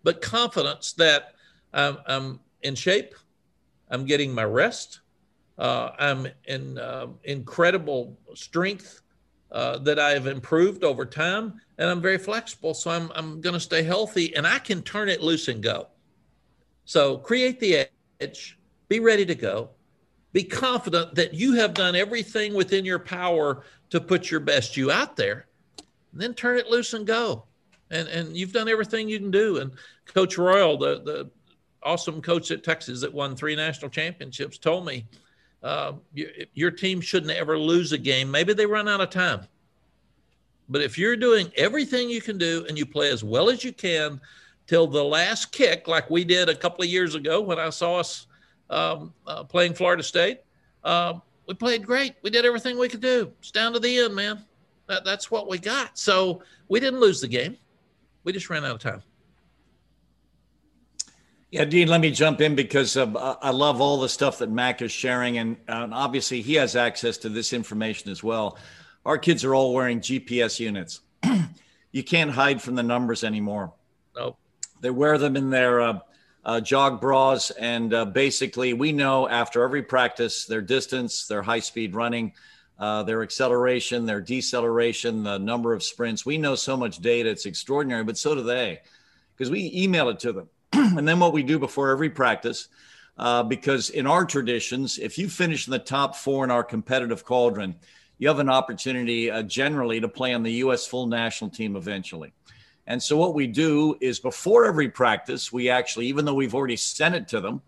but 0.01 0.21
confidence 0.21 0.93
that 0.93 1.35
I'm, 1.73 1.97
I'm 2.07 2.39
in 2.63 2.73
shape, 2.73 3.13
I'm 3.91 4.05
getting 4.05 4.33
my 4.33 4.45
rest, 4.45 5.01
uh, 5.59 5.91
I'm 5.99 6.27
in 6.45 6.79
uh, 6.79 7.07
incredible 7.23 8.17
strength 8.33 9.02
uh, 9.53 9.77
that 9.77 9.99
I 9.99 10.09
have 10.11 10.25
improved 10.27 10.83
over 10.83 11.05
time, 11.05 11.61
and 11.77 11.89
I'm 11.89 12.01
very 12.01 12.17
flexible. 12.17 12.73
So 12.73 12.89
I'm, 12.89 13.11
I'm 13.15 13.39
going 13.39 13.53
to 13.53 13.59
stay 13.59 13.83
healthy 13.83 14.35
and 14.35 14.47
I 14.47 14.59
can 14.59 14.81
turn 14.81 15.09
it 15.09 15.21
loose 15.21 15.47
and 15.47 15.61
go. 15.61 15.87
So 16.85 17.17
create 17.17 17.59
the 17.59 17.87
edge, 18.19 18.57
be 18.89 18.99
ready 18.99 19.25
to 19.27 19.35
go, 19.35 19.69
be 20.33 20.43
confident 20.43 21.15
that 21.15 21.35
you 21.35 21.53
have 21.53 21.75
done 21.75 21.95
everything 21.95 22.55
within 22.55 22.83
your 22.83 22.99
power 22.99 23.63
to 23.91 24.01
put 24.01 24.31
your 24.31 24.39
best 24.39 24.75
you 24.75 24.91
out 24.91 25.15
there, 25.15 25.45
and 26.11 26.19
then 26.19 26.33
turn 26.33 26.57
it 26.57 26.67
loose 26.67 26.93
and 26.93 27.05
go. 27.05 27.43
And, 27.91 28.07
and 28.07 28.35
you've 28.35 28.53
done 28.53 28.67
everything 28.67 29.07
you 29.07 29.19
can 29.19 29.29
do. 29.29 29.57
And 29.57 29.71
Coach 30.05 30.37
Royal, 30.39 30.77
the, 30.77 31.01
the 31.03 31.29
awesome 31.83 32.23
coach 32.23 32.49
at 32.49 32.63
Texas 32.63 33.01
that 33.01 33.13
won 33.13 33.35
three 33.35 33.55
national 33.55 33.91
championships, 33.91 34.57
told 34.57 34.85
me, 34.85 35.05
uh, 35.63 35.93
your, 36.53 36.71
team 36.71 36.99
shouldn't 36.99 37.31
ever 37.31 37.57
lose 37.57 37.93
a 37.93 37.97
game. 37.97 38.29
Maybe 38.29 38.53
they 38.53 38.65
run 38.65 38.87
out 38.89 39.01
of 39.01 39.09
time 39.09 39.47
but 40.69 40.81
if 40.81 40.97
you're 40.97 41.15
doing 41.15 41.51
everything 41.57 42.09
you 42.09 42.21
can 42.21 42.37
do 42.37 42.65
and 42.67 42.77
you 42.77 42.85
play 42.85 43.11
as 43.11 43.23
well 43.23 43.49
as 43.49 43.63
you 43.63 43.73
can 43.73 44.19
till 44.67 44.87
the 44.87 45.03
last 45.03 45.51
kick, 45.51 45.87
like 45.87 46.09
we 46.09 46.23
did 46.23 46.49
a 46.49 46.55
couple 46.55 46.83
of 46.83 46.89
years 46.89 47.15
ago 47.15 47.41
when 47.41 47.59
I 47.59 47.69
saw 47.69 47.99
us 47.99 48.27
um, 48.69 49.13
uh, 49.27 49.43
playing 49.43 49.73
Florida 49.73 50.03
State, 50.03 50.41
uh, 50.83 51.19
we 51.47 51.53
played 51.53 51.85
great. 51.85 52.15
We 52.21 52.29
did 52.29 52.45
everything 52.45 52.79
we 52.79 52.87
could 52.87 53.01
do. 53.01 53.31
It's 53.39 53.51
down 53.51 53.73
to 53.73 53.79
the 53.79 53.99
end, 53.99 54.15
man. 54.15 54.43
That, 54.87 55.03
that's 55.03 55.29
what 55.29 55.49
we 55.49 55.59
got. 55.59 55.97
So 55.97 56.41
we 56.69 56.79
didn't 56.79 57.01
lose 57.01 57.19
the 57.19 57.27
game. 57.27 57.57
We 58.23 58.31
just 58.31 58.49
ran 58.49 58.63
out 58.63 58.75
of 58.75 58.79
time. 58.79 59.03
Yeah, 61.53 61.65
Dean, 61.65 61.87
let 61.87 62.01
me 62.01 62.09
jump 62.09 62.41
in 62.41 62.55
because 62.55 62.97
uh, 62.97 63.35
I 63.41 63.51
love 63.51 63.79
all 63.79 63.99
the 63.99 64.09
stuff 64.09 64.39
that 64.39 64.49
Mack 64.49 64.81
is 64.81 64.91
sharing. 64.91 65.37
And, 65.37 65.57
and 65.67 65.93
obviously, 65.93 66.41
he 66.41 66.55
has 66.55 66.75
access 66.75 67.17
to 67.19 67.29
this 67.29 67.53
information 67.53 68.11
as 68.11 68.23
well 68.23 68.57
our 69.05 69.17
kids 69.17 69.43
are 69.43 69.53
all 69.53 69.73
wearing 69.73 69.99
GPS 69.99 70.59
units. 70.59 71.01
you 71.91 72.03
can't 72.03 72.31
hide 72.31 72.61
from 72.61 72.75
the 72.75 72.83
numbers 72.83 73.23
anymore. 73.23 73.73
Nope. 74.15 74.37
They 74.81 74.89
wear 74.89 75.17
them 75.17 75.35
in 75.35 75.49
their 75.49 75.81
uh, 75.81 75.99
uh, 76.45 76.61
jog 76.61 77.01
bras. 77.01 77.51
And 77.51 77.93
uh, 77.93 78.05
basically, 78.05 78.73
we 78.73 78.91
know 78.91 79.27
after 79.27 79.63
every 79.63 79.83
practice 79.83 80.45
their 80.45 80.61
distance, 80.61 81.27
their 81.27 81.41
high 81.41 81.59
speed 81.59 81.95
running, 81.95 82.33
uh, 82.79 83.03
their 83.03 83.23
acceleration, 83.23 84.05
their 84.05 84.21
deceleration, 84.21 85.23
the 85.23 85.37
number 85.37 85.73
of 85.73 85.83
sprints. 85.83 86.25
We 86.25 86.37
know 86.37 86.55
so 86.55 86.75
much 86.75 86.99
data, 86.99 87.29
it's 87.29 87.45
extraordinary, 87.45 88.03
but 88.03 88.17
so 88.17 88.35
do 88.35 88.43
they 88.43 88.81
because 89.35 89.49
we 89.49 89.71
email 89.73 90.09
it 90.09 90.19
to 90.19 90.31
them. 90.31 90.49
and 90.97 91.07
then 91.07 91.19
what 91.19 91.33
we 91.33 91.43
do 91.43 91.59
before 91.59 91.91
every 91.91 92.09
practice, 92.09 92.67
uh, 93.17 93.43
because 93.43 93.91
in 93.91 94.07
our 94.07 94.25
traditions, 94.25 94.97
if 94.97 95.17
you 95.17 95.29
finish 95.29 95.67
in 95.67 95.71
the 95.71 95.79
top 95.79 96.15
four 96.15 96.43
in 96.43 96.49
our 96.49 96.63
competitive 96.63 97.23
cauldron, 97.23 97.75
you 98.17 98.27
have 98.27 98.39
an 98.39 98.49
opportunity 98.49 99.29
uh, 99.29 99.43
generally 99.43 99.99
to 99.99 100.07
play 100.07 100.33
on 100.33 100.41
the 100.41 100.51
U.S. 100.53 100.87
full 100.87 101.05
national 101.05 101.51
team 101.51 101.75
eventually. 101.75 102.33
And 102.87 103.01
so 103.01 103.17
what 103.17 103.35
we 103.35 103.45
do 103.45 103.95
is 104.01 104.19
before 104.19 104.65
every 104.65 104.89
practice, 104.89 105.53
we 105.53 105.69
actually, 105.69 106.07
even 106.07 106.25
though 106.25 106.33
we've 106.33 106.55
already 106.55 106.75
sent 106.75 107.15
it 107.15 107.27
to 107.29 107.39
them, 107.39 107.61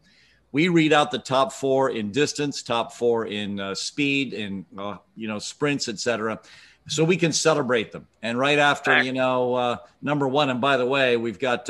we 0.52 0.68
read 0.70 0.94
out 0.94 1.12
the 1.12 1.20
top 1.20 1.52
four 1.52 1.92
in 1.92 2.12
distance, 2.12 2.64
top 2.64 2.94
four 2.94 3.28
in 3.28 3.60
uh, 3.60 3.76
speed, 3.76 4.34
in 4.34 4.66
uh, 4.78 4.98
you 5.16 5.28
know 5.28 5.38
sprints, 5.38 5.90
etc. 5.90 6.40
So 6.88 7.04
we 7.04 7.18
can 7.18 7.34
celebrate 7.34 7.92
them. 7.92 8.08
And 8.22 8.40
right 8.40 8.60
after, 8.60 9.02
you 9.02 9.12
know, 9.12 9.56
uh, 9.56 9.78
number 10.02 10.28
one. 10.28 10.50
And 10.50 10.62
by 10.62 10.78
the 10.78 10.86
way, 10.86 11.18
we've 11.18 11.40
got 11.40 11.70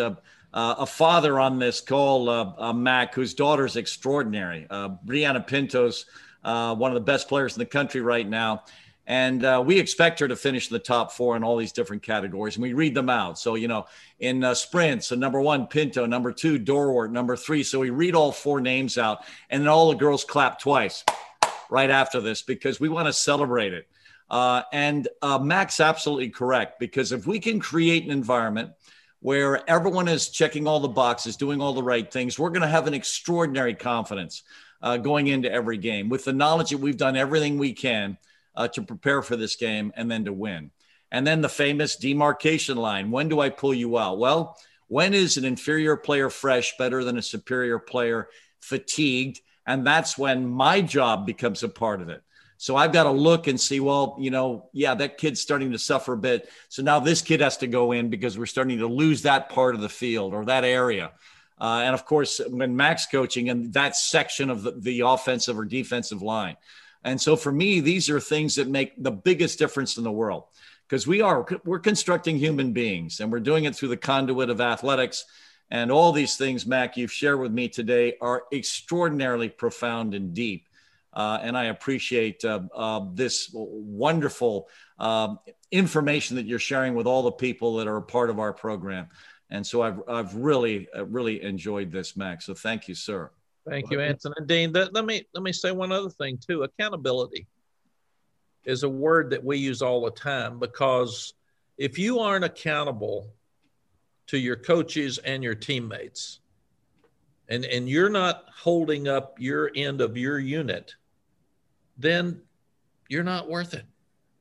uh, 0.55 0.59
uh, 0.59 0.75
a 0.79 0.85
father 0.85 1.39
on 1.39 1.59
this 1.59 1.81
call, 1.81 2.29
uh, 2.29 2.73
Mack, 2.73 3.13
whose 3.13 3.33
daughter's 3.33 3.75
extraordinary. 3.75 4.65
Brianna 4.71 5.45
Pinto's, 5.45 6.05
one 6.41 6.91
of 6.91 6.93
the 6.93 7.01
best 7.01 7.27
players 7.27 7.55
in 7.55 7.59
the 7.59 7.65
country 7.65 8.01
right 8.01 8.27
now. 8.27 8.63
And 9.07 9.45
uh, 9.45 9.63
we 9.63 9.77
expect 9.77 10.19
her 10.19 10.27
to 10.27 10.35
finish 10.35 10.71
in 10.71 10.73
the 10.73 10.79
top 10.79 11.11
four 11.11 11.35
in 11.35 11.43
all 11.43 11.57
these 11.57 11.71
different 11.71 12.01
categories. 12.01 12.55
And 12.55 12.63
we 12.63 12.73
read 12.73 12.95
them 12.95 13.09
out. 13.09 13.37
So, 13.37 13.53
you 13.53 13.67
know, 13.67 13.85
in 14.19 14.43
uh, 14.43 14.55
sprints, 14.55 15.07
so 15.07 15.15
number 15.15 15.39
one, 15.39 15.67
Pinto, 15.67 16.07
number 16.07 16.31
two, 16.31 16.57
Dorwart, 16.57 17.11
number 17.11 17.35
three. 17.35 17.61
So 17.61 17.79
we 17.79 17.91
read 17.91 18.15
all 18.15 18.31
four 18.31 18.59
names 18.59 18.97
out. 18.97 19.19
And 19.51 19.61
then 19.61 19.67
all 19.67 19.89
the 19.89 19.97
girls 19.97 20.23
clap 20.23 20.59
twice 20.59 21.03
right 21.69 21.91
after 21.91 22.19
this 22.19 22.41
because 22.41 22.79
we 22.79 22.89
want 22.89 23.05
to 23.07 23.13
celebrate 23.13 23.73
it. 23.73 23.87
Uh, 24.27 24.63
and 24.73 25.07
uh, 25.21 25.37
Mack's 25.37 25.79
absolutely 25.79 26.29
correct 26.29 26.79
because 26.79 27.11
if 27.11 27.27
we 27.27 27.39
can 27.39 27.59
create 27.59 28.05
an 28.05 28.11
environment 28.11 28.71
where 29.25 29.67
everyone 29.67 30.07
is 30.07 30.29
checking 30.29 30.67
all 30.67 30.79
the 30.79 30.87
boxes, 30.87 31.35
doing 31.35 31.59
all 31.59 31.73
the 31.73 31.81
right 31.81 32.13
things, 32.13 32.37
we're 32.37 32.51
going 32.51 32.61
to 32.61 32.67
have 32.67 32.85
an 32.85 32.93
extraordinary 32.93 33.73
confidence 33.73 34.43
uh, 34.83 34.97
going 34.97 35.25
into 35.25 35.51
every 35.51 35.79
game 35.79 36.09
with 36.09 36.23
the 36.25 36.31
knowledge 36.31 36.69
that 36.69 36.77
we've 36.77 36.95
done 36.95 37.17
everything 37.17 37.57
we 37.57 37.73
can 37.73 38.19
uh, 38.55 38.67
to 38.67 38.83
prepare 38.83 39.23
for 39.23 39.35
this 39.35 39.55
game 39.55 39.91
and 39.95 40.11
then 40.11 40.25
to 40.25 40.31
win. 40.31 40.69
And 41.11 41.25
then 41.25 41.41
the 41.41 41.49
famous 41.49 41.95
demarcation 41.95 42.77
line 42.77 43.09
when 43.09 43.27
do 43.27 43.39
I 43.39 43.49
pull 43.49 43.73
you 43.73 43.97
out? 43.97 44.19
Well, 44.19 44.59
when 44.89 45.15
is 45.15 45.37
an 45.37 45.45
inferior 45.45 45.97
player 45.97 46.29
fresh 46.29 46.77
better 46.77 47.03
than 47.03 47.17
a 47.17 47.23
superior 47.23 47.79
player 47.79 48.29
fatigued? 48.59 49.41
And 49.65 49.87
that's 49.87 50.19
when 50.19 50.47
my 50.47 50.81
job 50.81 51.25
becomes 51.25 51.63
a 51.63 51.69
part 51.69 51.99
of 51.99 52.09
it. 52.09 52.21
So 52.57 52.75
I've 52.75 52.93
got 52.93 53.03
to 53.03 53.11
look 53.11 53.47
and 53.47 53.59
see, 53.59 53.79
well, 53.79 54.15
you 54.19 54.31
know, 54.31 54.69
yeah, 54.71 54.95
that 54.95 55.17
kid's 55.17 55.41
starting 55.41 55.71
to 55.71 55.79
suffer 55.79 56.13
a 56.13 56.17
bit. 56.17 56.49
So 56.69 56.83
now 56.83 56.99
this 56.99 57.21
kid 57.21 57.41
has 57.41 57.57
to 57.57 57.67
go 57.67 57.91
in 57.91 58.09
because 58.09 58.37
we're 58.37 58.45
starting 58.45 58.77
to 58.79 58.87
lose 58.87 59.23
that 59.23 59.49
part 59.49 59.75
of 59.75 59.81
the 59.81 59.89
field 59.89 60.33
or 60.33 60.45
that 60.45 60.63
area. 60.63 61.11
Uh, 61.59 61.81
and 61.83 61.93
of 61.93 62.05
course, 62.05 62.39
when 62.49 62.75
Mack's 62.75 63.05
coaching 63.05 63.49
and 63.49 63.73
that 63.73 63.95
section 63.95 64.49
of 64.49 64.63
the, 64.63 64.71
the 64.71 65.01
offensive 65.01 65.57
or 65.57 65.65
defensive 65.65 66.21
line. 66.21 66.57
And 67.03 67.21
so 67.21 67.35
for 67.35 67.51
me, 67.51 67.81
these 67.81 68.09
are 68.09 68.19
things 68.19 68.55
that 68.55 68.67
make 68.67 68.93
the 69.01 69.11
biggest 69.11 69.59
difference 69.59 69.97
in 69.97 70.03
the 70.03 70.11
world 70.11 70.45
because 70.87 71.07
we 71.07 71.21
are 71.21 71.45
we're 71.63 71.79
constructing 71.79 72.37
human 72.37 72.71
beings 72.71 73.19
and 73.19 73.31
we're 73.31 73.39
doing 73.39 73.65
it 73.65 73.75
through 73.75 73.89
the 73.89 73.97
conduit 73.97 74.49
of 74.49 74.61
athletics 74.61 75.25
and 75.71 75.91
all 75.91 76.11
these 76.11 76.37
things 76.37 76.65
Mack 76.65 76.95
you've 76.95 77.11
shared 77.11 77.39
with 77.39 77.51
me 77.51 77.67
today 77.67 78.15
are 78.21 78.43
extraordinarily 78.53 79.49
profound 79.49 80.13
and 80.13 80.33
deep 80.33 80.67
uh, 81.15 81.39
and 81.41 81.57
i 81.57 81.65
appreciate 81.65 82.43
uh, 82.45 82.61
uh, 82.75 83.01
this 83.13 83.49
wonderful 83.53 84.69
um, 84.99 85.39
information 85.71 86.35
that 86.35 86.45
you're 86.45 86.59
sharing 86.59 86.93
with 86.93 87.07
all 87.07 87.23
the 87.23 87.31
people 87.31 87.75
that 87.77 87.87
are 87.87 87.97
a 87.97 88.01
part 88.01 88.29
of 88.29 88.39
our 88.39 88.53
program 88.53 89.07
and 89.49 89.65
so 89.65 89.81
i've, 89.81 90.01
I've 90.07 90.35
really 90.35 90.87
uh, 90.95 91.05
really 91.05 91.41
enjoyed 91.41 91.91
this 91.91 92.15
Max. 92.15 92.45
so 92.45 92.53
thank 92.53 92.87
you 92.87 92.95
sir 92.95 93.31
Thank 93.67 93.89
you, 93.89 93.99
Anson 93.99 94.31
and 94.37 94.47
Dean. 94.47 94.71
That, 94.73 94.93
let 94.93 95.05
me 95.05 95.25
let 95.33 95.43
me 95.43 95.51
say 95.51 95.71
one 95.71 95.91
other 95.91 96.09
thing 96.09 96.37
too. 96.37 96.63
Accountability 96.63 97.47
is 98.63 98.83
a 98.83 98.89
word 98.89 99.31
that 99.31 99.43
we 99.43 99.57
use 99.57 99.81
all 99.81 100.01
the 100.01 100.11
time 100.11 100.59
because 100.59 101.33
if 101.77 101.97
you 101.97 102.19
aren't 102.19 102.45
accountable 102.45 103.33
to 104.27 104.37
your 104.37 104.55
coaches 104.55 105.17
and 105.19 105.43
your 105.43 105.55
teammates, 105.55 106.41
and 107.49 107.65
and 107.65 107.89
you're 107.89 108.09
not 108.09 108.45
holding 108.55 109.07
up 109.07 109.35
your 109.39 109.71
end 109.75 109.99
of 109.99 110.15
your 110.15 110.37
unit, 110.37 110.93
then 111.97 112.41
you're 113.09 113.23
not 113.23 113.49
worth 113.49 113.73
it. 113.73 113.85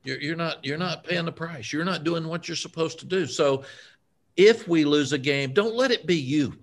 You're, 0.03 0.21
you're 0.21 0.37
not 0.37 0.65
you're 0.65 0.79
not 0.79 1.05
paying 1.05 1.25
the 1.25 1.33
price. 1.33 1.73
You're 1.73 1.85
not 1.85 2.05
doing 2.05 2.29
what 2.29 2.49
you're 2.49 2.57
supposed 2.57 2.99
to 3.01 3.07
do. 3.07 3.27
So 3.27 3.65
if 4.37 4.69
we 4.69 4.85
lose 4.85 5.13
a 5.13 5.19
game, 5.19 5.53
don't 5.53 5.75
let 5.75 5.91
it 5.91 6.07
be 6.07 6.17
you 6.17 6.59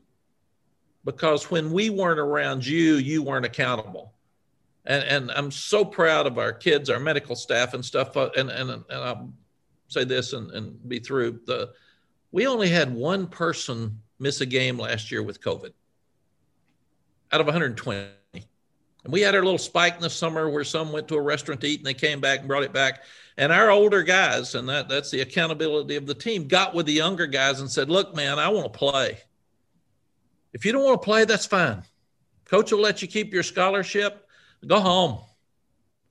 because 1.05 1.49
when 1.49 1.71
we 1.71 1.89
weren't 1.89 2.19
around 2.19 2.65
you, 2.65 2.95
you 2.95 3.23
weren't 3.23 3.45
accountable. 3.45 4.13
And, 4.85 5.03
and 5.03 5.31
I'm 5.31 5.51
so 5.51 5.85
proud 5.85 6.27
of 6.27 6.37
our 6.37 6.53
kids, 6.53 6.89
our 6.89 6.99
medical 6.99 7.35
staff 7.35 7.73
and 7.73 7.83
stuff. 7.83 8.17
Uh, 8.17 8.29
and, 8.35 8.49
and, 8.49 8.69
and 8.71 8.83
I'll 8.89 9.31
say 9.87 10.03
this 10.03 10.33
and, 10.33 10.51
and 10.51 10.89
be 10.89 10.99
through 10.99 11.41
the, 11.45 11.71
we 12.31 12.47
only 12.47 12.69
had 12.69 12.93
one 12.93 13.27
person 13.27 13.99
miss 14.19 14.41
a 14.41 14.45
game 14.45 14.77
last 14.77 15.11
year 15.11 15.23
with 15.23 15.41
COVID 15.41 15.71
out 17.31 17.41
of 17.41 17.47
120. 17.47 18.07
And 19.03 19.11
we 19.11 19.21
had 19.21 19.35
our 19.35 19.43
little 19.43 19.57
spike 19.57 19.95
in 19.95 20.01
the 20.01 20.09
summer 20.09 20.49
where 20.49 20.63
some 20.63 20.91
went 20.91 21.07
to 21.07 21.15
a 21.15 21.21
restaurant 21.21 21.61
to 21.61 21.67
eat 21.67 21.79
and 21.79 21.85
they 21.85 21.93
came 21.93 22.21
back 22.21 22.39
and 22.39 22.47
brought 22.47 22.63
it 22.63 22.73
back. 22.73 23.03
And 23.37 23.51
our 23.51 23.71
older 23.71 24.03
guys, 24.03 24.53
and 24.53 24.69
that, 24.69 24.89
that's 24.89 25.09
the 25.09 25.21
accountability 25.21 25.95
of 25.95 26.05
the 26.05 26.13
team, 26.13 26.47
got 26.47 26.75
with 26.75 26.85
the 26.85 26.93
younger 26.93 27.25
guys 27.25 27.61
and 27.61 27.71
said, 27.71 27.89
Look, 27.89 28.15
man, 28.15 28.37
I 28.37 28.49
want 28.49 28.71
to 28.71 28.77
play. 28.77 29.17
If 30.53 30.65
you 30.65 30.71
don't 30.71 30.83
want 30.83 31.01
to 31.01 31.05
play, 31.05 31.25
that's 31.25 31.45
fine. 31.45 31.81
Coach 32.45 32.71
will 32.71 32.81
let 32.81 33.01
you 33.01 33.07
keep 33.07 33.33
your 33.33 33.43
scholarship. 33.43 34.27
Go 34.67 34.79
home. 34.79 35.19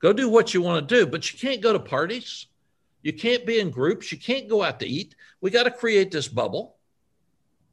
Go 0.01 0.13
do 0.13 0.29
what 0.29 0.55
you 0.55 0.63
want 0.63 0.89
to 0.89 0.95
do, 0.95 1.07
but 1.07 1.31
you 1.31 1.39
can't 1.39 1.61
go 1.61 1.73
to 1.73 1.79
parties. 1.79 2.47
You 3.03 3.13
can't 3.13 3.47
be 3.47 3.61
in 3.61 3.71
groups. 3.71 4.11
You 4.11 4.19
can't 4.19 4.49
go 4.49 4.63
out 4.63 4.81
to 4.81 4.87
eat. 4.87 5.15
We 5.41 5.51
got 5.51 5.65
to 5.65 5.71
create 5.71 6.11
this 6.11 6.27
bubble. 6.27 6.77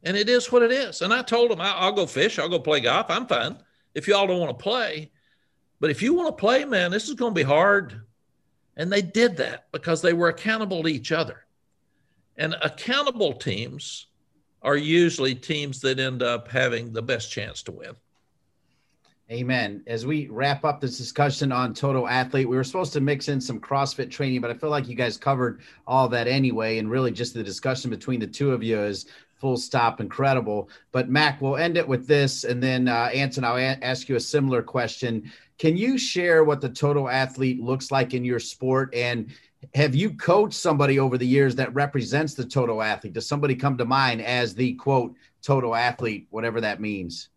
And 0.04 0.16
it 0.16 0.30
is 0.30 0.52
what 0.52 0.62
it 0.62 0.72
is. 0.72 1.02
And 1.02 1.14
I 1.14 1.22
told 1.22 1.50
them, 1.50 1.60
I'll 1.62 1.94
go 1.94 2.06
fish. 2.06 2.38
I'll 2.38 2.50
go 2.50 2.60
play 2.60 2.82
golf. 2.82 3.08
I'm 3.10 3.26
fine 3.26 3.58
if 3.98 4.08
you 4.08 4.16
all 4.16 4.28
don't 4.28 4.40
want 4.40 4.58
to 4.58 4.64
play. 4.64 5.12
But 5.80 5.90
if 5.90 6.02
you 6.04 6.14
want 6.14 6.28
to 6.30 6.40
play, 6.40 6.64
man, 6.66 6.92
this 6.92 7.10
is 7.10 7.16
going 7.16 7.34
to 7.34 7.40
be 7.40 7.44
hard. 7.44 8.00
And 8.78 8.94
they 8.94 9.02
did 9.02 9.38
that 9.38 9.66
because 9.72 10.04
they 10.04 10.14
were 10.14 10.30
accountable 10.30 10.84
to 10.84 10.90
each 10.90 11.12
other. 11.12 11.46
And 12.38 12.56
accountable 12.62 13.34
teams 13.34 14.06
are 14.62 14.78
usually 14.78 15.34
teams 15.34 15.82
that 15.82 16.00
end 16.00 16.22
up 16.22 16.48
having 16.48 16.94
the 16.94 17.02
best 17.02 17.32
chance 17.32 17.64
to 17.64 17.72
win. 17.72 17.96
Amen. 19.32 19.84
As 19.88 20.06
we 20.06 20.28
wrap 20.28 20.64
up 20.64 20.80
this 20.80 20.98
discussion 20.98 21.52
on 21.52 21.74
Total 21.74 22.08
Athlete, 22.08 22.48
we 22.48 22.56
were 22.56 22.64
supposed 22.64 22.94
to 22.94 23.02
mix 23.02 23.28
in 23.30 23.42
some 23.42 23.60
CrossFit 23.60 24.12
training, 24.12 24.42
but 24.42 24.52
I 24.52 24.54
feel 24.54 24.70
like 24.70 24.88
you 24.88 24.96
guys 24.96 25.18
covered 25.18 25.62
all 25.88 26.08
that 26.10 26.28
anyway. 26.28 26.78
And 26.78 26.90
really, 26.90 27.12
just 27.12 27.34
the 27.34 27.44
discussion 27.44 27.90
between 27.90 28.20
the 28.20 28.28
two 28.28 28.52
of 28.52 28.64
you 28.64 28.80
is 28.80 29.08
full 29.40 29.58
stop 29.58 30.02
incredible. 30.02 30.70
But 30.92 31.10
Mac, 31.10 31.42
we'll 31.42 31.58
end 31.58 31.78
it 31.78 31.88
with 31.88 32.08
this. 32.08 32.44
And 32.44 32.62
then, 32.62 32.88
uh, 32.88 33.10
Anson, 33.14 33.44
I'll 33.44 33.58
a- 33.58 33.80
ask 33.82 34.10
you 34.10 34.16
a 34.16 34.20
similar 34.20 34.62
question. 34.62 35.32
Can 35.58 35.78
you 35.78 35.98
share 35.98 36.44
what 36.44 36.62
the 36.62 36.70
Total 36.70 37.10
Athlete 37.10 37.62
looks 37.62 37.92
like 37.92 38.14
in 38.14 38.24
your 38.24 38.40
sport? 38.40 38.94
And 38.94 39.32
have 39.74 39.96
you 39.96 40.12
coached 40.14 40.56
somebody 40.56 41.00
over 41.00 41.18
the 41.18 41.28
years 41.28 41.56
that 41.56 41.74
represents 41.74 42.34
the 42.34 42.46
total 42.46 42.82
athlete? 42.82 43.14
Does 43.14 43.28
somebody 43.28 43.56
come 43.56 43.78
to 43.78 43.86
mind 43.86 44.22
as 44.22 44.54
the 44.54 44.74
quote 44.76 45.16
total 45.42 45.76
athlete, 45.76 46.28
whatever 46.30 46.62
that 46.62 46.80
means? 46.80 47.30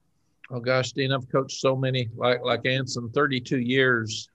Oh 0.51 0.61
gosh, 0.61 0.93
Dean, 0.93 1.13
I've 1.13 1.31
coached 1.31 1.61
so 1.61 1.77
many 1.77 2.11
like 2.17 2.43
like 2.43 2.67
Anson, 2.67 3.11
32 3.11 3.59
years. 3.59 4.29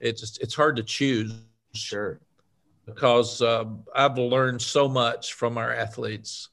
It's 0.00 0.38
it's 0.38 0.54
hard 0.54 0.76
to 0.76 0.82
choose. 0.82 1.34
Sure. 1.74 2.20
Because 2.86 3.40
uh, 3.40 3.64
I've 3.94 4.18
learned 4.18 4.60
so 4.60 4.88
much 4.88 5.34
from 5.34 5.56
our 5.56 5.72
athletes, 5.72 6.48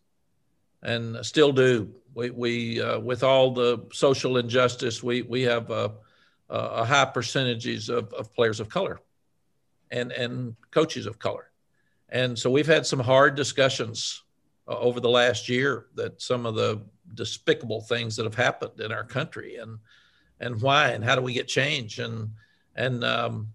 and 0.82 1.24
still 1.26 1.52
do. 1.52 1.94
We 2.14 2.30
we 2.32 2.82
uh, 2.82 3.00
with 3.00 3.24
all 3.24 3.52
the 3.52 3.86
social 3.94 4.38
injustice, 4.38 5.04
we 5.04 5.22
we 5.22 5.44
have 5.44 5.70
a, 5.70 5.92
a 6.50 6.86
high 6.86 7.06
percentages 7.06 7.90
of, 7.90 8.14
of 8.14 8.34
players 8.34 8.60
of 8.60 8.70
color 8.70 9.00
and 9.92 10.12
and 10.12 10.56
coaches 10.72 11.06
of 11.06 11.20
color. 11.20 11.52
And 12.10 12.38
so 12.38 12.50
we've 12.50 12.68
had 12.68 12.86
some 12.86 13.00
hard 13.00 13.36
discussions 13.36 14.24
uh, 14.68 14.78
over 14.78 15.00
the 15.00 15.10
last 15.10 15.48
year 15.48 15.88
that 15.96 16.22
some 16.22 16.46
of 16.46 16.56
the 16.56 16.82
despicable 17.14 17.82
things 17.82 18.16
that 18.16 18.24
have 18.24 18.36
happened 18.36 18.80
in 18.80 18.92
our 18.92 19.04
country 19.04 19.58
and 19.58 19.78
and 20.40 20.62
why 20.62 20.90
and 20.90 21.04
how 21.04 21.16
do 21.16 21.22
we 21.22 21.34
get 21.34 21.48
change 21.48 22.00
and 22.00 22.30
and 22.76 23.04
um, 23.04 23.50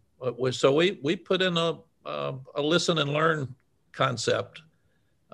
so 0.50 0.72
we 0.72 0.98
we 1.02 1.16
put 1.16 1.42
in 1.42 1.56
a 1.56 1.78
a, 2.04 2.34
a 2.56 2.62
listen 2.62 2.98
and 2.98 3.12
learn 3.12 3.54
concept 3.92 4.60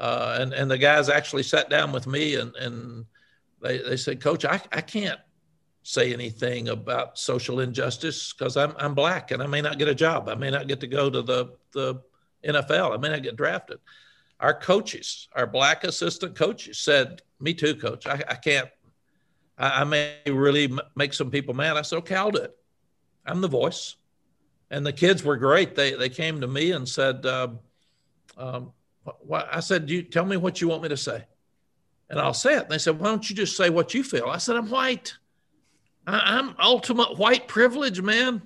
uh, 0.00 0.38
and 0.40 0.52
and 0.52 0.70
the 0.70 0.78
guys 0.78 1.08
actually 1.08 1.42
sat 1.42 1.70
down 1.70 1.92
with 1.92 2.06
me 2.06 2.34
and 2.34 2.56
and 2.56 3.06
they, 3.60 3.78
they 3.78 3.96
said, 3.96 4.20
Coach, 4.20 4.44
I, 4.44 4.60
I 4.72 4.80
can't 4.80 5.20
say 5.82 6.12
anything 6.12 6.68
about 6.68 7.18
social 7.18 7.60
injustice 7.60 8.32
because 8.32 8.56
I'm, 8.56 8.74
I'm 8.78 8.94
black 8.94 9.30
and 9.30 9.42
I 9.42 9.46
may 9.46 9.60
not 9.60 9.78
get 9.78 9.88
a 9.88 9.94
job. 9.94 10.28
I 10.28 10.34
may 10.34 10.50
not 10.50 10.68
get 10.68 10.80
to 10.80 10.86
go 10.86 11.10
to 11.10 11.22
the, 11.22 11.56
the 11.72 12.00
NFL. 12.44 12.94
I 12.94 12.96
may 12.96 13.10
not 13.10 13.22
get 13.22 13.36
drafted. 13.36 13.78
Our 14.40 14.54
coaches, 14.54 15.28
our 15.34 15.46
black 15.46 15.84
assistant 15.84 16.34
coaches 16.34 16.78
said, 16.78 17.22
Me 17.40 17.52
too, 17.52 17.74
coach. 17.74 18.06
I, 18.06 18.22
I 18.28 18.34
can't, 18.34 18.68
I, 19.58 19.82
I, 19.82 19.84
may 19.84 20.14
really 20.26 20.72
make 20.96 21.12
some 21.12 21.30
people 21.30 21.52
mad. 21.52 21.76
I 21.76 21.82
said, 21.82 21.98
Okay, 21.98 22.14
I'll 22.14 22.30
do 22.30 22.42
it. 22.42 22.56
I'm 23.26 23.42
the 23.42 23.48
voice. 23.48 23.96
And 24.70 24.86
the 24.86 24.92
kids 24.92 25.22
were 25.24 25.36
great. 25.36 25.74
They, 25.74 25.94
they 25.94 26.08
came 26.08 26.40
to 26.40 26.46
me 26.46 26.70
and 26.70 26.88
said, 26.88 27.26
um, 27.26 27.58
um, 28.38 28.72
what, 29.20 29.48
I 29.50 29.60
said, 29.60 29.90
you 29.90 30.02
tell 30.02 30.24
me 30.24 30.36
what 30.36 30.60
you 30.60 30.68
want 30.68 30.82
me 30.82 30.88
to 30.88 30.96
say. 30.96 31.24
And 32.08 32.18
I'll 32.18 32.34
say 32.34 32.56
it. 32.56 32.62
And 32.62 32.70
they 32.70 32.78
said, 32.78 32.98
why 32.98 33.06
don't 33.06 33.28
you 33.28 33.36
just 33.36 33.56
say 33.56 33.70
what 33.70 33.94
you 33.94 34.02
feel? 34.02 34.26
I 34.26 34.38
said, 34.38 34.56
I'm 34.56 34.68
white. 34.68 35.14
I, 36.06 36.38
am 36.38 36.56
ultimate 36.58 37.18
white 37.18 37.46
privilege, 37.46 38.00
man. 38.00 38.42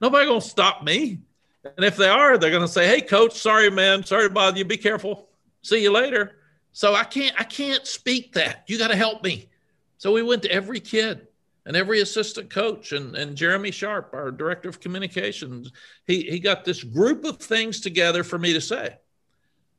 Nobody 0.00 0.26
gonna 0.26 0.40
stop 0.40 0.82
me. 0.82 1.20
And 1.64 1.84
if 1.84 1.96
they 1.96 2.08
are, 2.08 2.36
they're 2.36 2.50
gonna 2.50 2.68
say, 2.68 2.86
"Hey, 2.86 3.00
coach, 3.00 3.34
sorry, 3.34 3.70
man, 3.70 4.04
sorry 4.04 4.28
to 4.28 4.34
bother 4.34 4.58
you. 4.58 4.64
Be 4.64 4.76
careful. 4.76 5.28
See 5.62 5.82
you 5.82 5.90
later." 5.90 6.36
So 6.72 6.94
I 6.94 7.04
can't, 7.04 7.34
I 7.38 7.44
can't 7.44 7.86
speak 7.86 8.32
that. 8.34 8.64
You 8.66 8.78
got 8.78 8.88
to 8.88 8.96
help 8.96 9.22
me. 9.22 9.48
So 9.96 10.12
we 10.12 10.22
went 10.22 10.42
to 10.42 10.50
every 10.50 10.80
kid 10.80 11.28
and 11.64 11.76
every 11.76 12.00
assistant 12.00 12.50
coach 12.50 12.92
and, 12.92 13.14
and 13.14 13.36
Jeremy 13.36 13.70
Sharp, 13.70 14.10
our 14.12 14.30
director 14.30 14.68
of 14.68 14.80
communications. 14.80 15.70
He 16.06 16.22
he 16.22 16.38
got 16.38 16.64
this 16.64 16.82
group 16.82 17.24
of 17.24 17.38
things 17.38 17.80
together 17.80 18.24
for 18.24 18.38
me 18.38 18.52
to 18.52 18.60
say. 18.60 18.98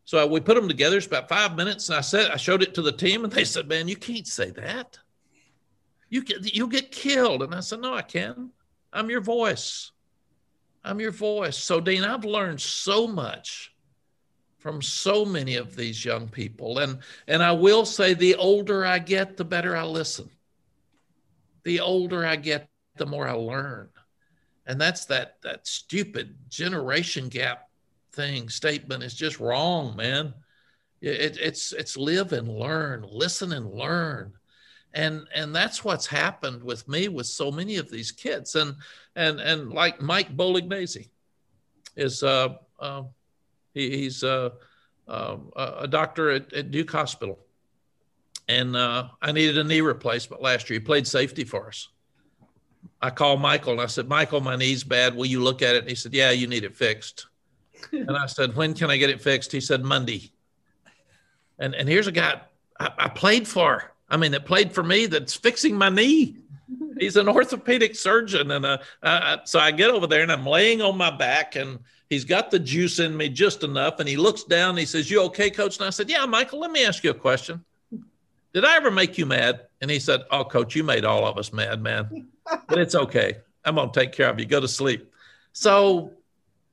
So 0.06 0.26
we 0.28 0.40
put 0.40 0.56
them 0.56 0.68
together. 0.68 0.98
It's 0.98 1.08
about 1.08 1.28
five 1.28 1.56
minutes, 1.56 1.90
and 1.90 1.98
I 1.98 2.02
said, 2.02 2.32
I 2.32 2.38
showed 2.38 2.64
it 2.64 2.74
to 2.76 2.82
the 2.82 2.92
team, 2.92 3.24
and 3.24 3.34
they 3.34 3.44
said, 3.46 3.68
"Man, 3.68 3.88
you 3.88 3.96
can't 3.96 4.28
say 4.28 4.52
that." 4.52 5.00
You 6.10 6.24
get, 6.24 6.56
you'll 6.56 6.68
get 6.68 6.92
killed. 6.92 7.44
And 7.44 7.54
I 7.54 7.60
said, 7.60 7.82
No, 7.82 7.94
I 7.94 8.02
can. 8.02 8.52
I'm 8.94 9.10
your 9.10 9.22
voice. 9.22 9.92
I'm 10.84 11.00
your 11.00 11.12
voice. 11.12 11.58
So, 11.58 11.82
Dean, 11.82 12.04
I've 12.04 12.26
learned 12.26 12.62
so 12.62 13.08
much 13.08 13.74
from 14.60 14.82
so 14.82 15.26
many 15.26 15.56
of 15.56 15.76
these 15.76 16.06
young 16.06 16.28
people. 16.28 16.80
And, 16.80 17.00
and 17.28 17.44
I 17.44 17.52
will 17.52 17.86
say, 17.86 18.14
the 18.14 18.36
older 18.36 18.86
I 18.86 19.00
get, 19.00 19.36
the 19.36 19.46
better 19.46 19.76
I 19.76 19.84
listen. 19.84 20.30
The 21.64 21.82
older 21.82 22.26
I 22.26 22.36
get, 22.36 22.70
the 22.96 23.06
more 23.06 23.28
I 23.28 23.34
learn. 23.34 23.90
And 24.66 24.80
that's 24.80 25.06
that, 25.06 25.38
that 25.44 25.68
stupid 25.68 26.36
generation 26.50 27.30
gap 27.30 27.65
thing 28.16 28.50
statement 28.50 29.04
is 29.04 29.14
just 29.14 29.40
wrong, 29.40 29.96
man. 29.96 30.34
It, 31.02 31.38
it's, 31.40 31.74
it's 31.74 31.98
live 31.98 32.34
and 32.34 32.48
learn, 32.48 33.06
listen 33.08 33.52
and 33.52 33.72
learn. 33.72 34.34
And 34.96 35.28
and 35.36 35.54
that's 35.54 35.84
what's 35.84 36.08
happened 36.08 36.64
with 36.64 36.88
me 36.88 37.10
with 37.10 37.28
so 37.28 37.52
many 37.52 37.76
of 37.76 37.92
these 37.92 38.14
kids. 38.14 38.56
And 38.56 38.76
and 39.18 39.42
and 39.42 39.74
like 39.74 40.02
mike 40.02 40.36
bolognese 40.36 41.10
is 41.98 42.24
uh, 42.24 42.56
uh 42.80 43.04
he, 43.74 43.90
he's 43.90 44.24
uh, 44.24 44.52
uh, 45.06 45.36
a 45.56 45.88
doctor 45.88 46.32
at, 46.32 46.54
at, 46.54 46.72
duke 46.72 46.92
hospital. 46.92 47.40
And 48.48 48.78
uh, 48.78 49.10
i 49.22 49.34
needed 49.34 49.58
a 49.58 49.66
knee 49.66 49.82
replacement 49.82 50.42
last 50.42 50.70
year. 50.70 50.80
He 50.80 50.86
played 50.86 51.06
safety 51.06 51.44
for 51.44 51.68
us. 51.68 51.90
I 53.02 53.10
called 53.10 53.42
michael 53.42 53.74
and 53.74 53.82
i 53.82 53.88
said 53.88 54.08
michael 54.08 54.40
my 54.40 54.56
knee's 54.56 54.86
bad. 54.86 55.14
Will 55.14 55.26
you 55.26 55.44
look 55.44 55.62
at 55.62 55.76
it? 55.76 55.80
And 55.80 55.90
he 55.90 55.96
said 55.96 56.14
yeah 56.14 56.32
you 56.32 56.48
need 56.48 56.64
it 56.64 56.74
fixed 56.74 57.28
and 57.92 58.18
i 58.18 58.26
said 58.26 58.56
when 58.56 58.74
can 58.74 58.90
i 58.90 58.98
get 58.98 59.10
it 59.10 59.22
fixed 59.22 59.52
he 59.52 59.62
said 59.62 59.84
monday 59.84 60.32
and 61.60 61.74
and 61.76 61.88
here's 61.88 62.08
a 62.08 62.12
guy 62.12 62.42
I, 62.80 62.92
I 62.98 63.10
played 63.10 63.48
for 63.48 63.96
I 64.10 64.18
mean, 64.18 64.32
that 64.32 64.46
played 64.46 64.72
for 64.72 64.84
me 64.84 65.08
that's 65.08 65.34
fixing 65.34 65.76
my 65.76 65.90
knee. 65.90 66.38
He's 67.00 67.18
an 67.18 67.28
orthopedic 67.28 67.96
surgeon. 67.96 68.52
And 68.52 68.66
uh, 68.66 69.38
so 69.46 69.60
I 69.60 69.72
get 69.72 69.90
over 69.90 70.08
there 70.08 70.22
and 70.22 70.32
I'm 70.32 70.46
laying 70.46 70.82
on 70.82 70.98
my 70.98 71.16
back 71.16 71.56
and 71.56 71.80
he's 72.10 72.26
got 72.26 72.52
the 72.52 72.60
juice 72.60 73.00
in 73.00 73.16
me 73.16 73.30
just 73.30 73.64
enough. 73.64 74.00
And 74.00 74.08
he 74.08 74.18
looks 74.18 74.44
down 74.44 74.72
and 74.72 74.80
he 74.80 74.86
says, 74.86 75.10
You 75.10 75.22
okay, 75.24 75.50
coach? 75.50 75.78
And 75.78 75.86
I 75.86 75.90
said, 75.90 76.10
Yeah, 76.10 76.26
Michael, 76.26 76.60
let 76.60 76.72
me 76.72 76.86
ask 76.86 77.04
you 77.04 77.12
a 77.12 77.16
question. 77.16 77.64
Did 78.54 78.64
I 78.64 78.78
ever 78.78 78.90
make 78.90 79.18
you 79.18 79.26
mad? 79.26 79.62
And 79.82 79.92
he 79.92 80.00
said, 80.00 80.24
Oh, 80.32 80.46
coach, 80.46 80.76
you 80.76 80.84
made 80.84 81.06
all 81.06 81.26
of 81.26 81.38
us 81.38 81.52
mad, 81.52 81.82
man. 81.82 82.28
But 82.68 82.78
it's 82.78 82.96
okay. 82.96 83.38
I'm 83.64 83.76
going 83.76 83.92
to 83.92 84.00
take 84.00 84.12
care 84.12 84.30
of 84.30 84.40
you. 84.40 84.46
Go 84.46 84.60
to 84.60 84.68
sleep. 84.68 85.12
So 85.52 86.14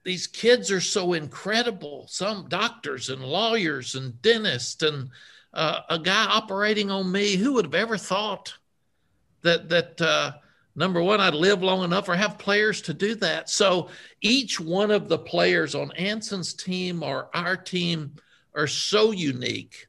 these 0.04 0.26
kids 0.26 0.70
are 0.70 0.80
so 0.80 1.12
incredible. 1.12 2.06
Some 2.08 2.46
doctors 2.48 3.08
and 3.08 3.22
lawyers 3.22 3.94
and 3.94 4.20
dentists 4.20 4.82
and 4.82 5.10
uh, 5.54 5.80
a 5.88 5.98
guy 5.98 6.24
operating 6.24 6.90
on 6.90 7.10
me. 7.12 7.36
Who 7.36 7.54
would 7.54 7.66
have 7.66 7.74
ever 7.74 7.96
thought 7.96 8.54
that 9.42 9.68
that 9.68 10.00
uh, 10.00 10.32
number 10.74 11.02
one 11.02 11.20
I'd 11.20 11.34
live 11.34 11.62
long 11.62 11.84
enough 11.84 12.08
or 12.08 12.16
have 12.16 12.38
players 12.38 12.82
to 12.82 12.94
do 12.94 13.14
that? 13.16 13.48
So 13.48 13.88
each 14.20 14.58
one 14.58 14.90
of 14.90 15.08
the 15.08 15.18
players 15.18 15.74
on 15.74 15.92
Anson's 15.92 16.54
team 16.54 17.02
or 17.02 17.28
our 17.34 17.56
team 17.56 18.16
are 18.54 18.66
so 18.66 19.12
unique 19.12 19.86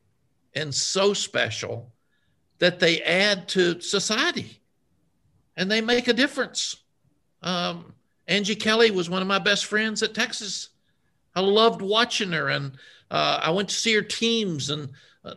and 0.56 0.74
so 0.74 1.14
special 1.14 1.92
that 2.60 2.80
they 2.80 3.02
add 3.02 3.48
to 3.50 3.82
society 3.82 4.62
and 5.58 5.70
they 5.70 5.82
make 5.82 6.08
a 6.08 6.14
difference. 6.14 6.78
Um, 7.42 7.94
Angie 8.28 8.56
Kelly 8.56 8.92
was 8.92 9.10
one 9.10 9.22
of 9.22 9.28
my 9.28 9.40
best 9.40 9.66
friends 9.66 10.02
at 10.04 10.14
Texas. 10.14 10.70
I 11.36 11.42
loved 11.42 11.82
watching 11.82 12.32
her, 12.32 12.50
and 12.50 12.74
uh, 13.12 13.42
I 13.44 13.52
went 13.52 13.70
to 13.70 13.76
see 13.76 13.94
her 13.94 14.02
teams, 14.02 14.70
and 14.70 14.90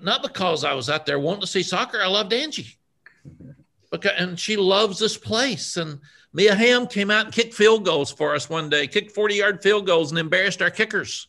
not 0.03 0.23
because 0.23 0.65
I 0.65 0.75
was 0.75 0.91
out 0.91 1.07
there 1.07 1.19
wanting 1.19 1.43
to 1.43 1.47
see 1.47 1.63
soccer. 1.63 2.01
I 2.01 2.09
loved 2.09 2.33
Angie. 2.33 2.77
Because, 3.89 4.15
and 4.19 4.39
she 4.39 4.57
loves 4.57 4.99
this 4.99 5.17
place. 5.17 5.77
And 5.77 6.01
Mia 6.33 6.57
Hamm 6.57 6.89
came 6.89 7.09
out 7.09 7.27
and 7.27 7.35
kicked 7.35 7.55
field 7.55 7.85
goals 7.85 8.11
for 8.11 8.35
us 8.35 8.51
one 8.51 8.69
day, 8.69 8.89
kicked 8.89 9.13
40 9.13 9.37
yard 9.37 9.63
field 9.63 9.87
goals 9.87 10.11
and 10.11 10.19
embarrassed 10.19 10.61
our 10.61 10.73
kickers. 10.73 11.29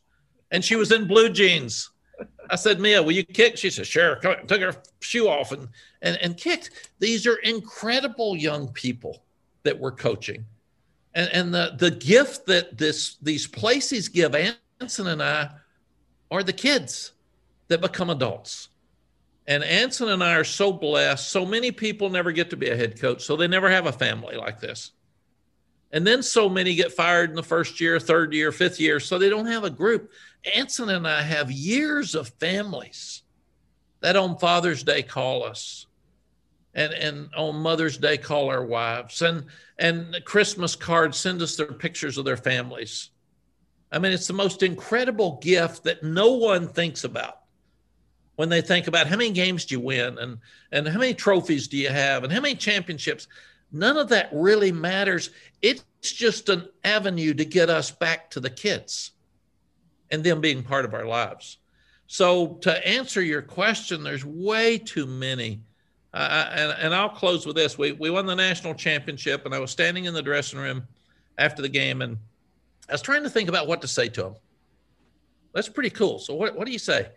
And 0.50 0.66
she 0.66 0.76
was 0.76 0.92
in 0.92 1.08
blue 1.08 1.30
jeans. 1.30 1.92
I 2.50 2.56
said, 2.56 2.80
Mia, 2.80 3.04
will 3.04 3.12
you 3.12 3.24
kick? 3.24 3.58
She 3.58 3.70
said, 3.70 3.86
sure. 3.86 4.16
Took 4.16 4.62
her 4.62 4.76
shoe 5.00 5.28
off 5.28 5.52
and, 5.52 5.68
and, 6.02 6.18
and 6.18 6.36
kicked. 6.36 6.72
These 6.98 7.28
are 7.28 7.36
incredible 7.36 8.36
young 8.36 8.70
people 8.70 9.24
that 9.62 9.78
we're 9.78 9.92
coaching. 9.92 10.44
And, 11.18 11.34
and 11.34 11.54
the, 11.54 11.74
the 11.76 11.90
gift 11.90 12.46
that 12.46 12.78
this 12.78 13.16
these 13.24 13.48
places 13.48 14.08
give 14.08 14.36
Anson 14.36 15.08
and 15.08 15.24
I 15.24 15.50
are 16.30 16.44
the 16.44 16.54
kids 16.54 17.14
that 17.70 17.82
become 17.82 18.12
adults. 18.12 18.70
And 19.48 19.64
Anson 19.64 20.10
and 20.10 20.24
I 20.24 20.36
are 20.36 20.44
so 20.44 20.72
blessed. 20.72 21.28
So 21.28 21.44
many 21.44 21.72
people 21.72 22.12
never 22.12 22.32
get 22.32 22.52
to 22.52 22.56
be 22.56 22.70
a 22.70 22.78
head 22.78 23.02
coach, 23.02 23.24
so 23.24 23.36
they 23.36 23.48
never 23.48 23.68
have 23.68 23.88
a 23.88 23.92
family 23.92 24.36
like 24.36 24.60
this. 24.60 24.92
And 25.92 26.06
then 26.06 26.22
so 26.22 26.48
many 26.50 26.76
get 26.76 26.92
fired 26.92 27.32
in 27.32 27.36
the 27.36 27.42
first 27.42 27.82
year, 27.82 28.00
third 28.00 28.32
year, 28.32 28.52
fifth 28.52 28.80
year, 28.80 29.00
so 29.00 29.18
they 29.18 29.30
don't 29.30 29.48
have 29.48 29.64
a 29.64 29.72
group. 29.72 30.12
Anson 30.54 30.90
and 30.90 31.08
I 31.08 31.24
have 31.24 31.50
years 31.50 32.14
of 32.14 32.30
families 32.40 33.24
that 34.02 34.16
on 34.16 34.38
Father's 34.38 34.84
Day 34.84 35.02
call 35.02 35.44
us. 35.44 35.87
And, 36.78 36.94
and 36.94 37.30
on 37.36 37.56
Mother's 37.58 37.98
Day 37.98 38.18
call 38.18 38.50
our 38.50 38.64
wives. 38.64 39.22
And 39.22 39.46
and 39.80 40.16
Christmas 40.24 40.76
cards 40.76 41.18
send 41.18 41.42
us 41.42 41.56
their 41.56 41.74
pictures 41.74 42.18
of 42.18 42.24
their 42.24 42.38
families. 42.38 43.10
I 43.92 44.00
mean, 44.00 44.12
it's 44.12 44.28
the 44.28 44.34
most 44.34 44.64
incredible 44.64 45.40
gift 45.42 45.84
that 45.84 46.04
no 46.04 46.34
one 46.34 46.68
thinks 46.68 47.04
about 47.04 47.40
when 48.36 48.50
they 48.50 48.62
think 48.62 48.88
about 48.88 49.08
how 49.08 49.18
many 49.18 49.32
games 49.32 49.66
do 49.66 49.76
you 49.76 49.80
win 49.80 50.18
and 50.20 50.38
and 50.72 50.88
how 50.88 51.00
many 51.00 51.14
trophies 51.14 51.68
do 51.68 51.78
you 51.78 51.90
have 51.90 52.24
and 52.24 52.32
how 52.32 52.40
many 52.40 52.56
championships. 52.56 53.28
None 53.72 53.98
of 53.98 54.10
that 54.10 54.30
really 54.32 54.72
matters. 54.72 55.32
It's 55.62 55.84
just 56.02 56.48
an 56.48 56.70
avenue 56.84 57.34
to 57.34 57.44
get 57.44 57.70
us 57.70 57.92
back 57.92 58.30
to 58.32 58.40
the 58.40 58.50
kids 58.50 59.12
and 60.12 60.24
them 60.24 60.40
being 60.40 60.64
part 60.64 60.86
of 60.86 60.94
our 60.94 61.06
lives. 61.06 61.58
So 62.06 62.56
to 62.62 62.88
answer 62.88 63.22
your 63.22 63.42
question 63.42 64.04
there's 64.04 64.24
way 64.24 64.78
too 64.78 65.08
many 65.08 65.62
uh, 66.14 66.50
and, 66.54 66.72
and 66.80 66.96
i'll 66.96 67.10
close 67.10 67.46
with 67.46 67.56
this 67.56 67.78
we, 67.78 67.92
we 67.94 68.10
won 68.10 68.26
the 68.26 68.36
national 68.36 68.74
championship 68.74 69.46
and 69.46 69.54
i 69.54 69.60
was 69.60 69.72
standing 69.72 70.06
in 70.06 70.14
the 70.14 70.22
dressing 70.22 70.60
room 70.60 70.88
after 71.38 71.62
the 71.62 71.70
game 71.70 72.02
and 72.02 72.18
i 72.90 72.92
was 72.92 73.02
trying 73.02 73.24
to 73.24 73.30
think 73.30 73.50
about 73.50 73.68
what 73.68 73.82
to 73.82 73.88
say 73.88 74.08
to 74.08 74.28
him. 74.28 74.36
that's 75.54 75.70
pretty 75.70 75.90
cool 75.90 76.20
so 76.20 76.34
what, 76.34 76.56
what 76.56 76.66
do 76.66 76.72
you 76.72 76.80
say 76.80 77.08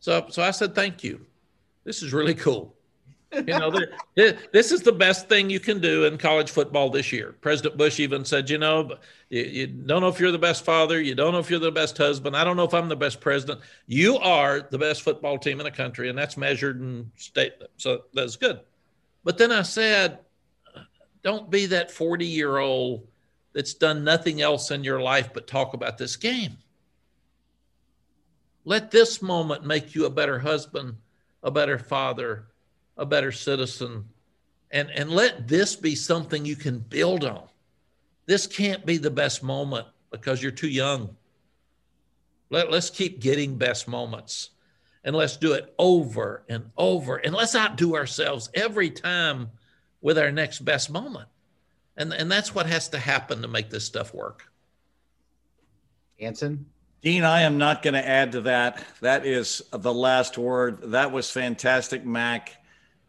so, 0.00 0.26
so 0.30 0.42
I 0.42 0.50
said, 0.50 0.74
thank 0.74 1.02
you. 1.02 1.26
This 1.84 2.02
is 2.02 2.12
really 2.12 2.34
cool. 2.34 2.74
You 3.30 3.42
know, 3.58 3.70
this 4.14 4.72
is 4.72 4.80
the 4.82 4.92
best 4.92 5.28
thing 5.28 5.50
you 5.50 5.60
can 5.60 5.80
do 5.80 6.06
in 6.06 6.16
college 6.16 6.50
football 6.50 6.88
this 6.88 7.12
year. 7.12 7.36
President 7.42 7.76
Bush 7.76 8.00
even 8.00 8.24
said, 8.24 8.48
you 8.48 8.56
know, 8.56 8.96
you, 9.28 9.42
you, 9.42 9.66
don't 9.66 10.00
know 10.00 10.08
if 10.08 10.18
you're 10.18 10.32
the 10.32 10.38
best 10.38 10.64
father. 10.64 10.98
You 11.00 11.14
don't 11.14 11.32
know 11.32 11.38
if 11.38 11.50
you're 11.50 11.58
the 11.58 11.70
best 11.70 11.98
husband. 11.98 12.34
I 12.34 12.42
don't 12.42 12.56
know 12.56 12.64
if 12.64 12.72
I'm 12.72 12.88
the 12.88 12.96
best 12.96 13.20
president. 13.20 13.60
You 13.86 14.16
are 14.16 14.66
the 14.70 14.78
best 14.78 15.02
football 15.02 15.36
team 15.36 15.60
in 15.60 15.64
the 15.64 15.70
country, 15.70 16.08
and 16.08 16.16
that's 16.16 16.38
measured 16.38 16.80
in 16.80 17.10
state. 17.16 17.52
So 17.76 18.04
that's 18.14 18.36
good. 18.36 18.60
But 19.24 19.36
then 19.36 19.52
I 19.52 19.62
said, 19.62 20.20
don't 21.22 21.50
be 21.50 21.66
that 21.66 21.90
40 21.90 22.24
year 22.24 22.56
old 22.56 23.06
that's 23.52 23.74
done 23.74 24.04
nothing 24.04 24.40
else 24.40 24.70
in 24.70 24.84
your 24.84 25.02
life 25.02 25.30
but 25.34 25.46
talk 25.46 25.74
about 25.74 25.98
this 25.98 26.16
game. 26.16 26.56
Let 28.64 28.90
this 28.90 29.20
moment 29.20 29.66
make 29.66 29.94
you 29.94 30.06
a 30.06 30.10
better 30.10 30.38
husband, 30.38 30.96
a 31.42 31.50
better 31.50 31.78
father, 31.78 32.48
a 32.98 33.06
better 33.06 33.32
citizen. 33.32 34.04
And, 34.70 34.90
and 34.90 35.10
let 35.10 35.48
this 35.48 35.76
be 35.76 35.94
something 35.94 36.44
you 36.44 36.56
can 36.56 36.78
build 36.78 37.24
on. 37.24 37.48
This 38.26 38.46
can't 38.46 38.84
be 38.84 38.98
the 38.98 39.10
best 39.10 39.42
moment 39.42 39.86
because 40.10 40.42
you're 40.42 40.52
too 40.52 40.68
young. 40.68 41.16
Let, 42.50 42.70
let's 42.70 42.90
keep 42.90 43.20
getting 43.20 43.56
best 43.56 43.88
moments 43.88 44.50
and 45.04 45.16
let's 45.16 45.36
do 45.36 45.54
it 45.54 45.72
over 45.78 46.42
and 46.48 46.70
over 46.76 47.16
and 47.16 47.34
let's 47.34 47.54
outdo 47.54 47.96
ourselves 47.96 48.50
every 48.52 48.90
time 48.90 49.50
with 50.02 50.18
our 50.18 50.30
next 50.30 50.60
best 50.60 50.90
moment. 50.90 51.28
And, 51.96 52.12
and 52.12 52.30
that's 52.30 52.54
what 52.54 52.66
has 52.66 52.88
to 52.90 52.98
happen 52.98 53.42
to 53.42 53.48
make 53.48 53.70
this 53.70 53.84
stuff 53.84 54.12
work. 54.12 54.50
Anson? 56.20 56.66
Dean, 57.00 57.24
I 57.24 57.42
am 57.42 57.58
not 57.58 57.82
going 57.82 57.94
to 57.94 58.06
add 58.06 58.32
to 58.32 58.40
that. 58.42 58.84
That 59.00 59.24
is 59.24 59.62
the 59.70 59.94
last 59.94 60.36
word. 60.36 60.90
That 60.90 61.12
was 61.12 61.30
fantastic, 61.30 62.04
Mack. 62.04 62.57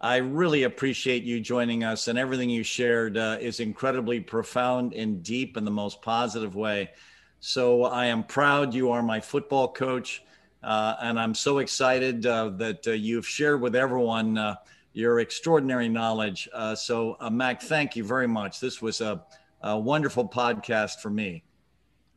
I 0.01 0.17
really 0.17 0.63
appreciate 0.63 1.23
you 1.23 1.41
joining 1.41 1.83
us, 1.83 2.07
and 2.07 2.17
everything 2.17 2.49
you 2.49 2.63
shared 2.63 3.17
uh, 3.17 3.37
is 3.41 3.59
incredibly 3.59 4.21
profound 4.21 4.93
and 4.93 5.21
deep 5.21 5.57
in 5.57 5.65
the 5.65 5.71
most 5.71 6.01
positive 6.01 6.55
way. 6.55 6.91
So 7.41 7.83
I 7.83 8.05
am 8.05 8.23
proud 8.23 8.73
you 8.73 8.91
are 8.91 9.03
my 9.03 9.19
football 9.19 9.67
coach, 9.67 10.23
uh, 10.63 10.95
and 11.01 11.19
I'm 11.19 11.35
so 11.35 11.57
excited 11.57 12.25
uh, 12.25 12.49
that 12.57 12.87
uh, 12.87 12.91
you've 12.91 13.27
shared 13.27 13.59
with 13.59 13.75
everyone 13.75 14.37
uh, 14.37 14.55
your 14.93 15.19
extraordinary 15.19 15.89
knowledge. 15.89 16.47
Uh, 16.53 16.75
so, 16.75 17.17
Mack, 17.29 17.61
thank 17.61 17.97
you 17.97 18.05
very 18.05 18.27
much. 18.27 18.61
This 18.61 18.81
was 18.81 19.01
a, 19.01 19.21
a 19.61 19.77
wonderful 19.77 20.27
podcast 20.27 21.01
for 21.01 21.09
me. 21.09 21.43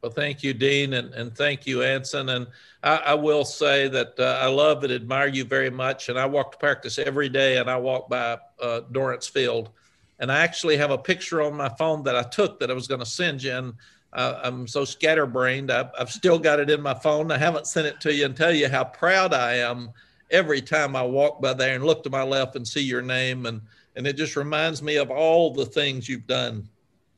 Well, 0.03 0.11
thank 0.11 0.43
you, 0.43 0.53
Dean, 0.53 0.95
and, 0.95 1.15
and 1.15 1.33
thank 1.33 1.65
you, 1.65 1.85
Anson. 1.85 2.31
And 2.31 2.49
I, 2.83 2.97
I 2.97 3.15
will 3.15 3.45
say 3.45 3.87
that 3.87 4.19
uh, 4.19 4.41
I 4.43 4.49
love 4.49 4.83
and 4.83 4.93
admire 4.93 5.29
you 5.29 5.45
very 5.45 5.71
much. 5.71 6.09
And 6.09 6.19
I 6.19 6.27
walk 6.27 6.51
to 6.53 6.59
practice 6.59 6.99
every 6.99 7.29
day, 7.29 7.59
and 7.59 7.71
I 7.71 7.77
walk 7.77 8.09
by 8.11 8.39
uh, 8.61 8.81
Dorrance 8.91 9.29
Field. 9.29 9.71
And 10.19 10.33
I 10.33 10.41
actually 10.41 10.77
have 10.77 10.91
a 10.91 10.99
picture 10.99 11.41
on 11.41 11.55
my 11.55 11.69
phone 11.69 12.03
that 12.03 12.17
I 12.17 12.25
took 12.25 12.59
that 12.59 12.69
I 12.69 12.75
was 12.75 12.89
going 12.89 12.99
to 12.99 13.07
send 13.07 13.45
you. 13.45 13.53
And 13.53 13.75
uh, 14.13 14.41
I'm 14.43 14.67
so 14.67 14.85
scatterbrained. 14.85 15.71
I've, 15.71 15.91
I've 15.97 16.11
still 16.11 16.41
got 16.41 16.59
it 16.59 16.69
in 16.69 16.83
my 16.83 16.95
phone. 16.95 17.31
I 17.31 17.39
haven't 17.39 17.69
sent 17.69 17.87
it 17.87 18.01
to 18.01 18.13
you 18.13 18.25
and 18.25 18.37
tell 18.37 18.53
you 18.53 18.69
how 18.69 18.83
proud 18.83 19.33
I 19.33 19.55
am 19.59 19.91
every 20.33 20.63
time 20.63 20.97
I 20.97 21.05
walk 21.05 21.41
by 21.41 21.53
there 21.53 21.77
and 21.77 21.85
look 21.85 22.03
to 22.03 22.11
my 22.11 22.25
left 22.25 22.57
and 22.57 22.67
see 22.67 22.83
your 22.83 23.03
name. 23.03 23.47
And, 23.47 23.61
and 23.95 24.05
it 24.09 24.17
just 24.17 24.35
reminds 24.35 24.83
me 24.83 24.97
of 24.97 25.13
all 25.13 25.55
the 25.55 25.67
things 25.67 26.09
you've 26.09 26.27
done 26.27 26.69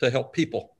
to 0.00 0.10
help 0.10 0.34
people 0.34 0.73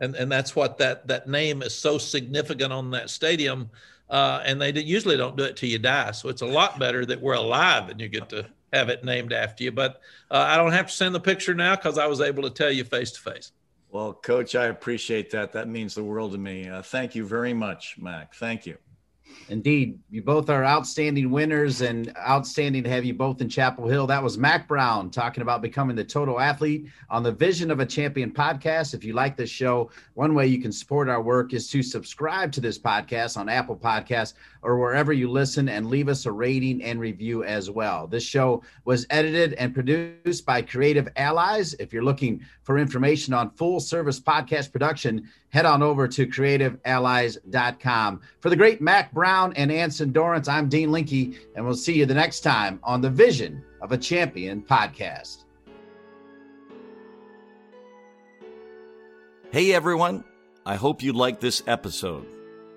and 0.00 0.14
and 0.16 0.30
that's 0.30 0.56
what 0.56 0.78
that 0.78 1.06
that 1.08 1.28
name 1.28 1.62
is 1.62 1.74
so 1.74 1.98
significant 1.98 2.72
on 2.72 2.90
that 2.90 3.10
stadium. 3.10 3.70
Uh, 4.08 4.42
and 4.44 4.60
they 4.60 4.72
usually 4.72 5.16
don't 5.16 5.36
do 5.36 5.44
it 5.44 5.56
till 5.56 5.68
you 5.68 5.78
die, 5.78 6.10
so 6.10 6.28
it's 6.28 6.42
a 6.42 6.46
lot 6.46 6.80
better 6.80 7.06
that 7.06 7.20
we're 7.20 7.34
alive 7.34 7.90
and 7.90 8.00
you 8.00 8.08
get 8.08 8.28
to 8.28 8.44
have 8.72 8.88
it 8.88 9.04
named 9.04 9.32
after 9.32 9.62
you. 9.62 9.70
But 9.70 10.00
uh, 10.32 10.44
I 10.48 10.56
don't 10.56 10.72
have 10.72 10.88
to 10.88 10.92
send 10.92 11.14
the 11.14 11.20
picture 11.20 11.54
now 11.54 11.76
because 11.76 11.96
I 11.96 12.06
was 12.06 12.20
able 12.20 12.42
to 12.42 12.50
tell 12.50 12.72
you 12.72 12.82
face 12.82 13.12
to 13.12 13.20
face. 13.20 13.52
Well, 13.90 14.12
Coach, 14.12 14.54
I 14.54 14.66
appreciate 14.66 15.30
that. 15.30 15.52
That 15.52 15.68
means 15.68 15.94
the 15.94 16.04
world 16.04 16.32
to 16.32 16.38
me. 16.38 16.68
Uh, 16.68 16.82
thank 16.82 17.14
you 17.14 17.24
very 17.24 17.54
much, 17.54 17.96
Mack. 17.98 18.34
Thank 18.34 18.66
you. 18.66 18.78
Indeed, 19.50 19.98
you 20.10 20.22
both 20.22 20.48
are 20.48 20.64
outstanding 20.64 21.28
winners 21.28 21.80
and 21.80 22.16
outstanding 22.16 22.84
to 22.84 22.88
have 22.88 23.04
you 23.04 23.14
both 23.14 23.40
in 23.40 23.48
Chapel 23.48 23.88
Hill. 23.88 24.06
That 24.06 24.22
was 24.22 24.38
Mack 24.38 24.68
Brown 24.68 25.10
talking 25.10 25.42
about 25.42 25.60
becoming 25.60 25.96
the 25.96 26.04
total 26.04 26.38
athlete 26.38 26.86
on 27.10 27.24
the 27.24 27.32
Vision 27.32 27.72
of 27.72 27.80
a 27.80 27.86
Champion 27.86 28.30
podcast. 28.30 28.94
If 28.94 29.02
you 29.02 29.12
like 29.12 29.36
this 29.36 29.50
show, 29.50 29.90
one 30.14 30.34
way 30.36 30.46
you 30.46 30.62
can 30.62 30.70
support 30.70 31.08
our 31.08 31.20
work 31.20 31.52
is 31.52 31.68
to 31.70 31.82
subscribe 31.82 32.52
to 32.52 32.60
this 32.60 32.78
podcast 32.78 33.36
on 33.36 33.48
Apple 33.48 33.76
Podcasts 33.76 34.34
or 34.62 34.78
wherever 34.78 35.12
you 35.12 35.28
listen 35.28 35.68
and 35.68 35.88
leave 35.88 36.08
us 36.08 36.26
a 36.26 36.32
rating 36.32 36.80
and 36.84 37.00
review 37.00 37.42
as 37.42 37.70
well. 37.70 38.06
This 38.06 38.22
show 38.22 38.62
was 38.84 39.04
edited 39.10 39.54
and 39.54 39.74
produced 39.74 40.46
by 40.46 40.62
Creative 40.62 41.08
Allies. 41.16 41.74
If 41.74 41.92
you're 41.92 42.04
looking 42.04 42.40
for 42.62 42.78
information 42.78 43.34
on 43.34 43.50
full 43.50 43.80
service 43.80 44.20
podcast 44.20 44.70
production, 44.70 45.28
head 45.50 45.66
on 45.66 45.82
over 45.82 46.08
to 46.08 46.26
creativeallies.com. 46.26 48.20
For 48.40 48.50
the 48.50 48.56
great 48.56 48.80
Mack 48.80 49.12
Brown 49.12 49.52
and 49.54 49.70
Anson 49.70 50.12
Dorrance, 50.12 50.48
I'm 50.48 50.68
Dean 50.68 50.90
Linke, 50.90 51.36
and 51.54 51.64
we'll 51.64 51.74
see 51.74 51.94
you 51.94 52.06
the 52.06 52.14
next 52.14 52.40
time 52.40 52.80
on 52.82 53.00
the 53.00 53.10
Vision 53.10 53.62
of 53.82 53.92
a 53.92 53.98
Champion 53.98 54.62
podcast. 54.62 55.44
Hey 59.52 59.72
everyone, 59.72 60.22
I 60.64 60.76
hope 60.76 61.02
you 61.02 61.12
liked 61.12 61.40
this 61.40 61.62
episode. 61.66 62.26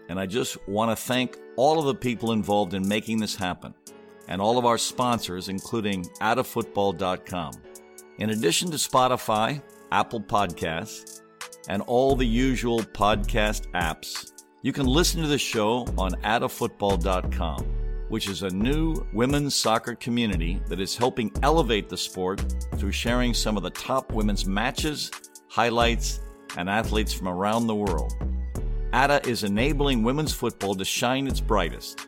And 0.10 0.20
I 0.20 0.26
just 0.26 0.58
want 0.68 0.92
to 0.92 0.96
thank 0.96 1.38
all 1.56 1.80
of 1.80 1.86
the 1.86 1.96
people 1.96 2.32
involved 2.32 2.74
in 2.74 2.88
making 2.88 3.20
this 3.20 3.36
happen 3.36 3.74
and 4.28 4.42
all 4.42 4.58
of 4.58 4.66
our 4.66 4.78
sponsors, 4.78 5.50
including 5.50 6.04
addafootball.com. 6.22 7.54
In 8.18 8.30
addition 8.32 8.72
to 8.72 8.78
Spotify, 8.78 9.62
Apple 9.92 10.22
Podcasts, 10.22 11.22
and 11.70 11.82
all 11.84 12.16
the 12.16 12.26
usual 12.26 12.80
podcast 12.80 13.70
apps, 13.72 14.32
you 14.62 14.72
can 14.72 14.86
listen 14.86 15.22
to 15.22 15.28
the 15.28 15.38
show 15.38 15.86
on 15.98 16.12
addafootball.com, 16.24 17.66
which 18.10 18.30
is 18.30 18.44
a 18.44 18.50
new 18.50 18.96
women's 19.14 19.56
soccer 19.56 19.96
community 19.96 20.62
that 20.68 20.80
is 20.80 20.96
helping 20.96 21.32
elevate 21.44 21.90
the 21.90 21.98
sport 21.98 22.44
through 22.78 22.92
sharing 22.92 23.34
some 23.34 23.58
of 23.58 23.64
the 23.64 23.70
top 23.72 24.12
women's 24.14 24.46
matches, 24.46 25.12
highlights, 25.50 26.22
and 26.58 26.70
athletes 26.70 27.14
from 27.14 27.28
around 27.28 27.68
the 27.68 27.76
world. 27.76 28.14
ADDA 28.94 29.28
is 29.28 29.44
enabling 29.44 30.04
women's 30.04 30.34
football 30.34 30.76
to 30.76 30.86
shine 30.86 31.28
its 31.28 31.40
brightest, 31.40 32.08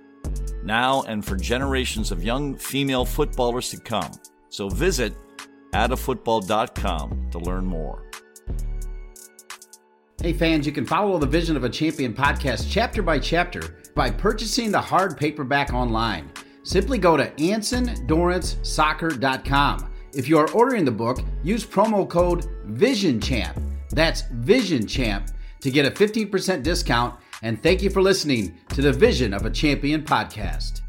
now 0.63 1.01
and 1.03 1.25
for 1.25 1.35
generations 1.35 2.11
of 2.11 2.23
young 2.23 2.55
female 2.55 3.05
footballers 3.05 3.69
to 3.69 3.77
come. 3.77 4.11
So 4.49 4.69
visit 4.69 5.13
addafootball.com 5.73 7.31
to 7.31 7.39
learn 7.39 7.65
more. 7.65 8.05
Hey 10.25 10.33
fans, 10.33 10.65
you 10.65 10.71
can 10.71 10.87
follow 10.87 11.19
the 11.19 11.27
Vision 11.27 11.55
of 11.55 11.65
a 11.65 11.69
Champion 11.69 12.11
podcast 12.11 12.65
chapter 12.67 13.03
by 13.03 13.19
chapter 13.19 13.77
by 13.93 14.09
purchasing 14.09 14.71
the 14.71 14.81
hard 14.81 15.17
paperback 15.17 15.71
online. 15.71 16.31
Simply 16.63 16.97
go 16.97 17.15
to 17.15 17.29
AnsonDorranceSoccer.com. 17.29 19.93
If 20.15 20.27
you 20.27 20.39
are 20.39 20.49
ordering 20.49 20.83
the 20.83 20.89
book, 20.89 21.19
use 21.43 21.63
promo 21.63 22.09
code 22.09 22.47
VISIONCHAMP. 22.65 23.61
That's 23.91 24.23
VISIONCHAMP 24.33 25.27
to 25.59 25.69
get 25.69 25.85
a 25.85 25.91
15% 25.91 26.63
discount. 26.63 27.19
And 27.43 27.61
thank 27.61 27.83
you 27.83 27.91
for 27.91 28.01
listening 28.01 28.57
to 28.69 28.81
the 28.81 28.93
Vision 28.93 29.31
of 29.31 29.45
a 29.45 29.51
Champion 29.51 30.01
podcast. 30.01 30.81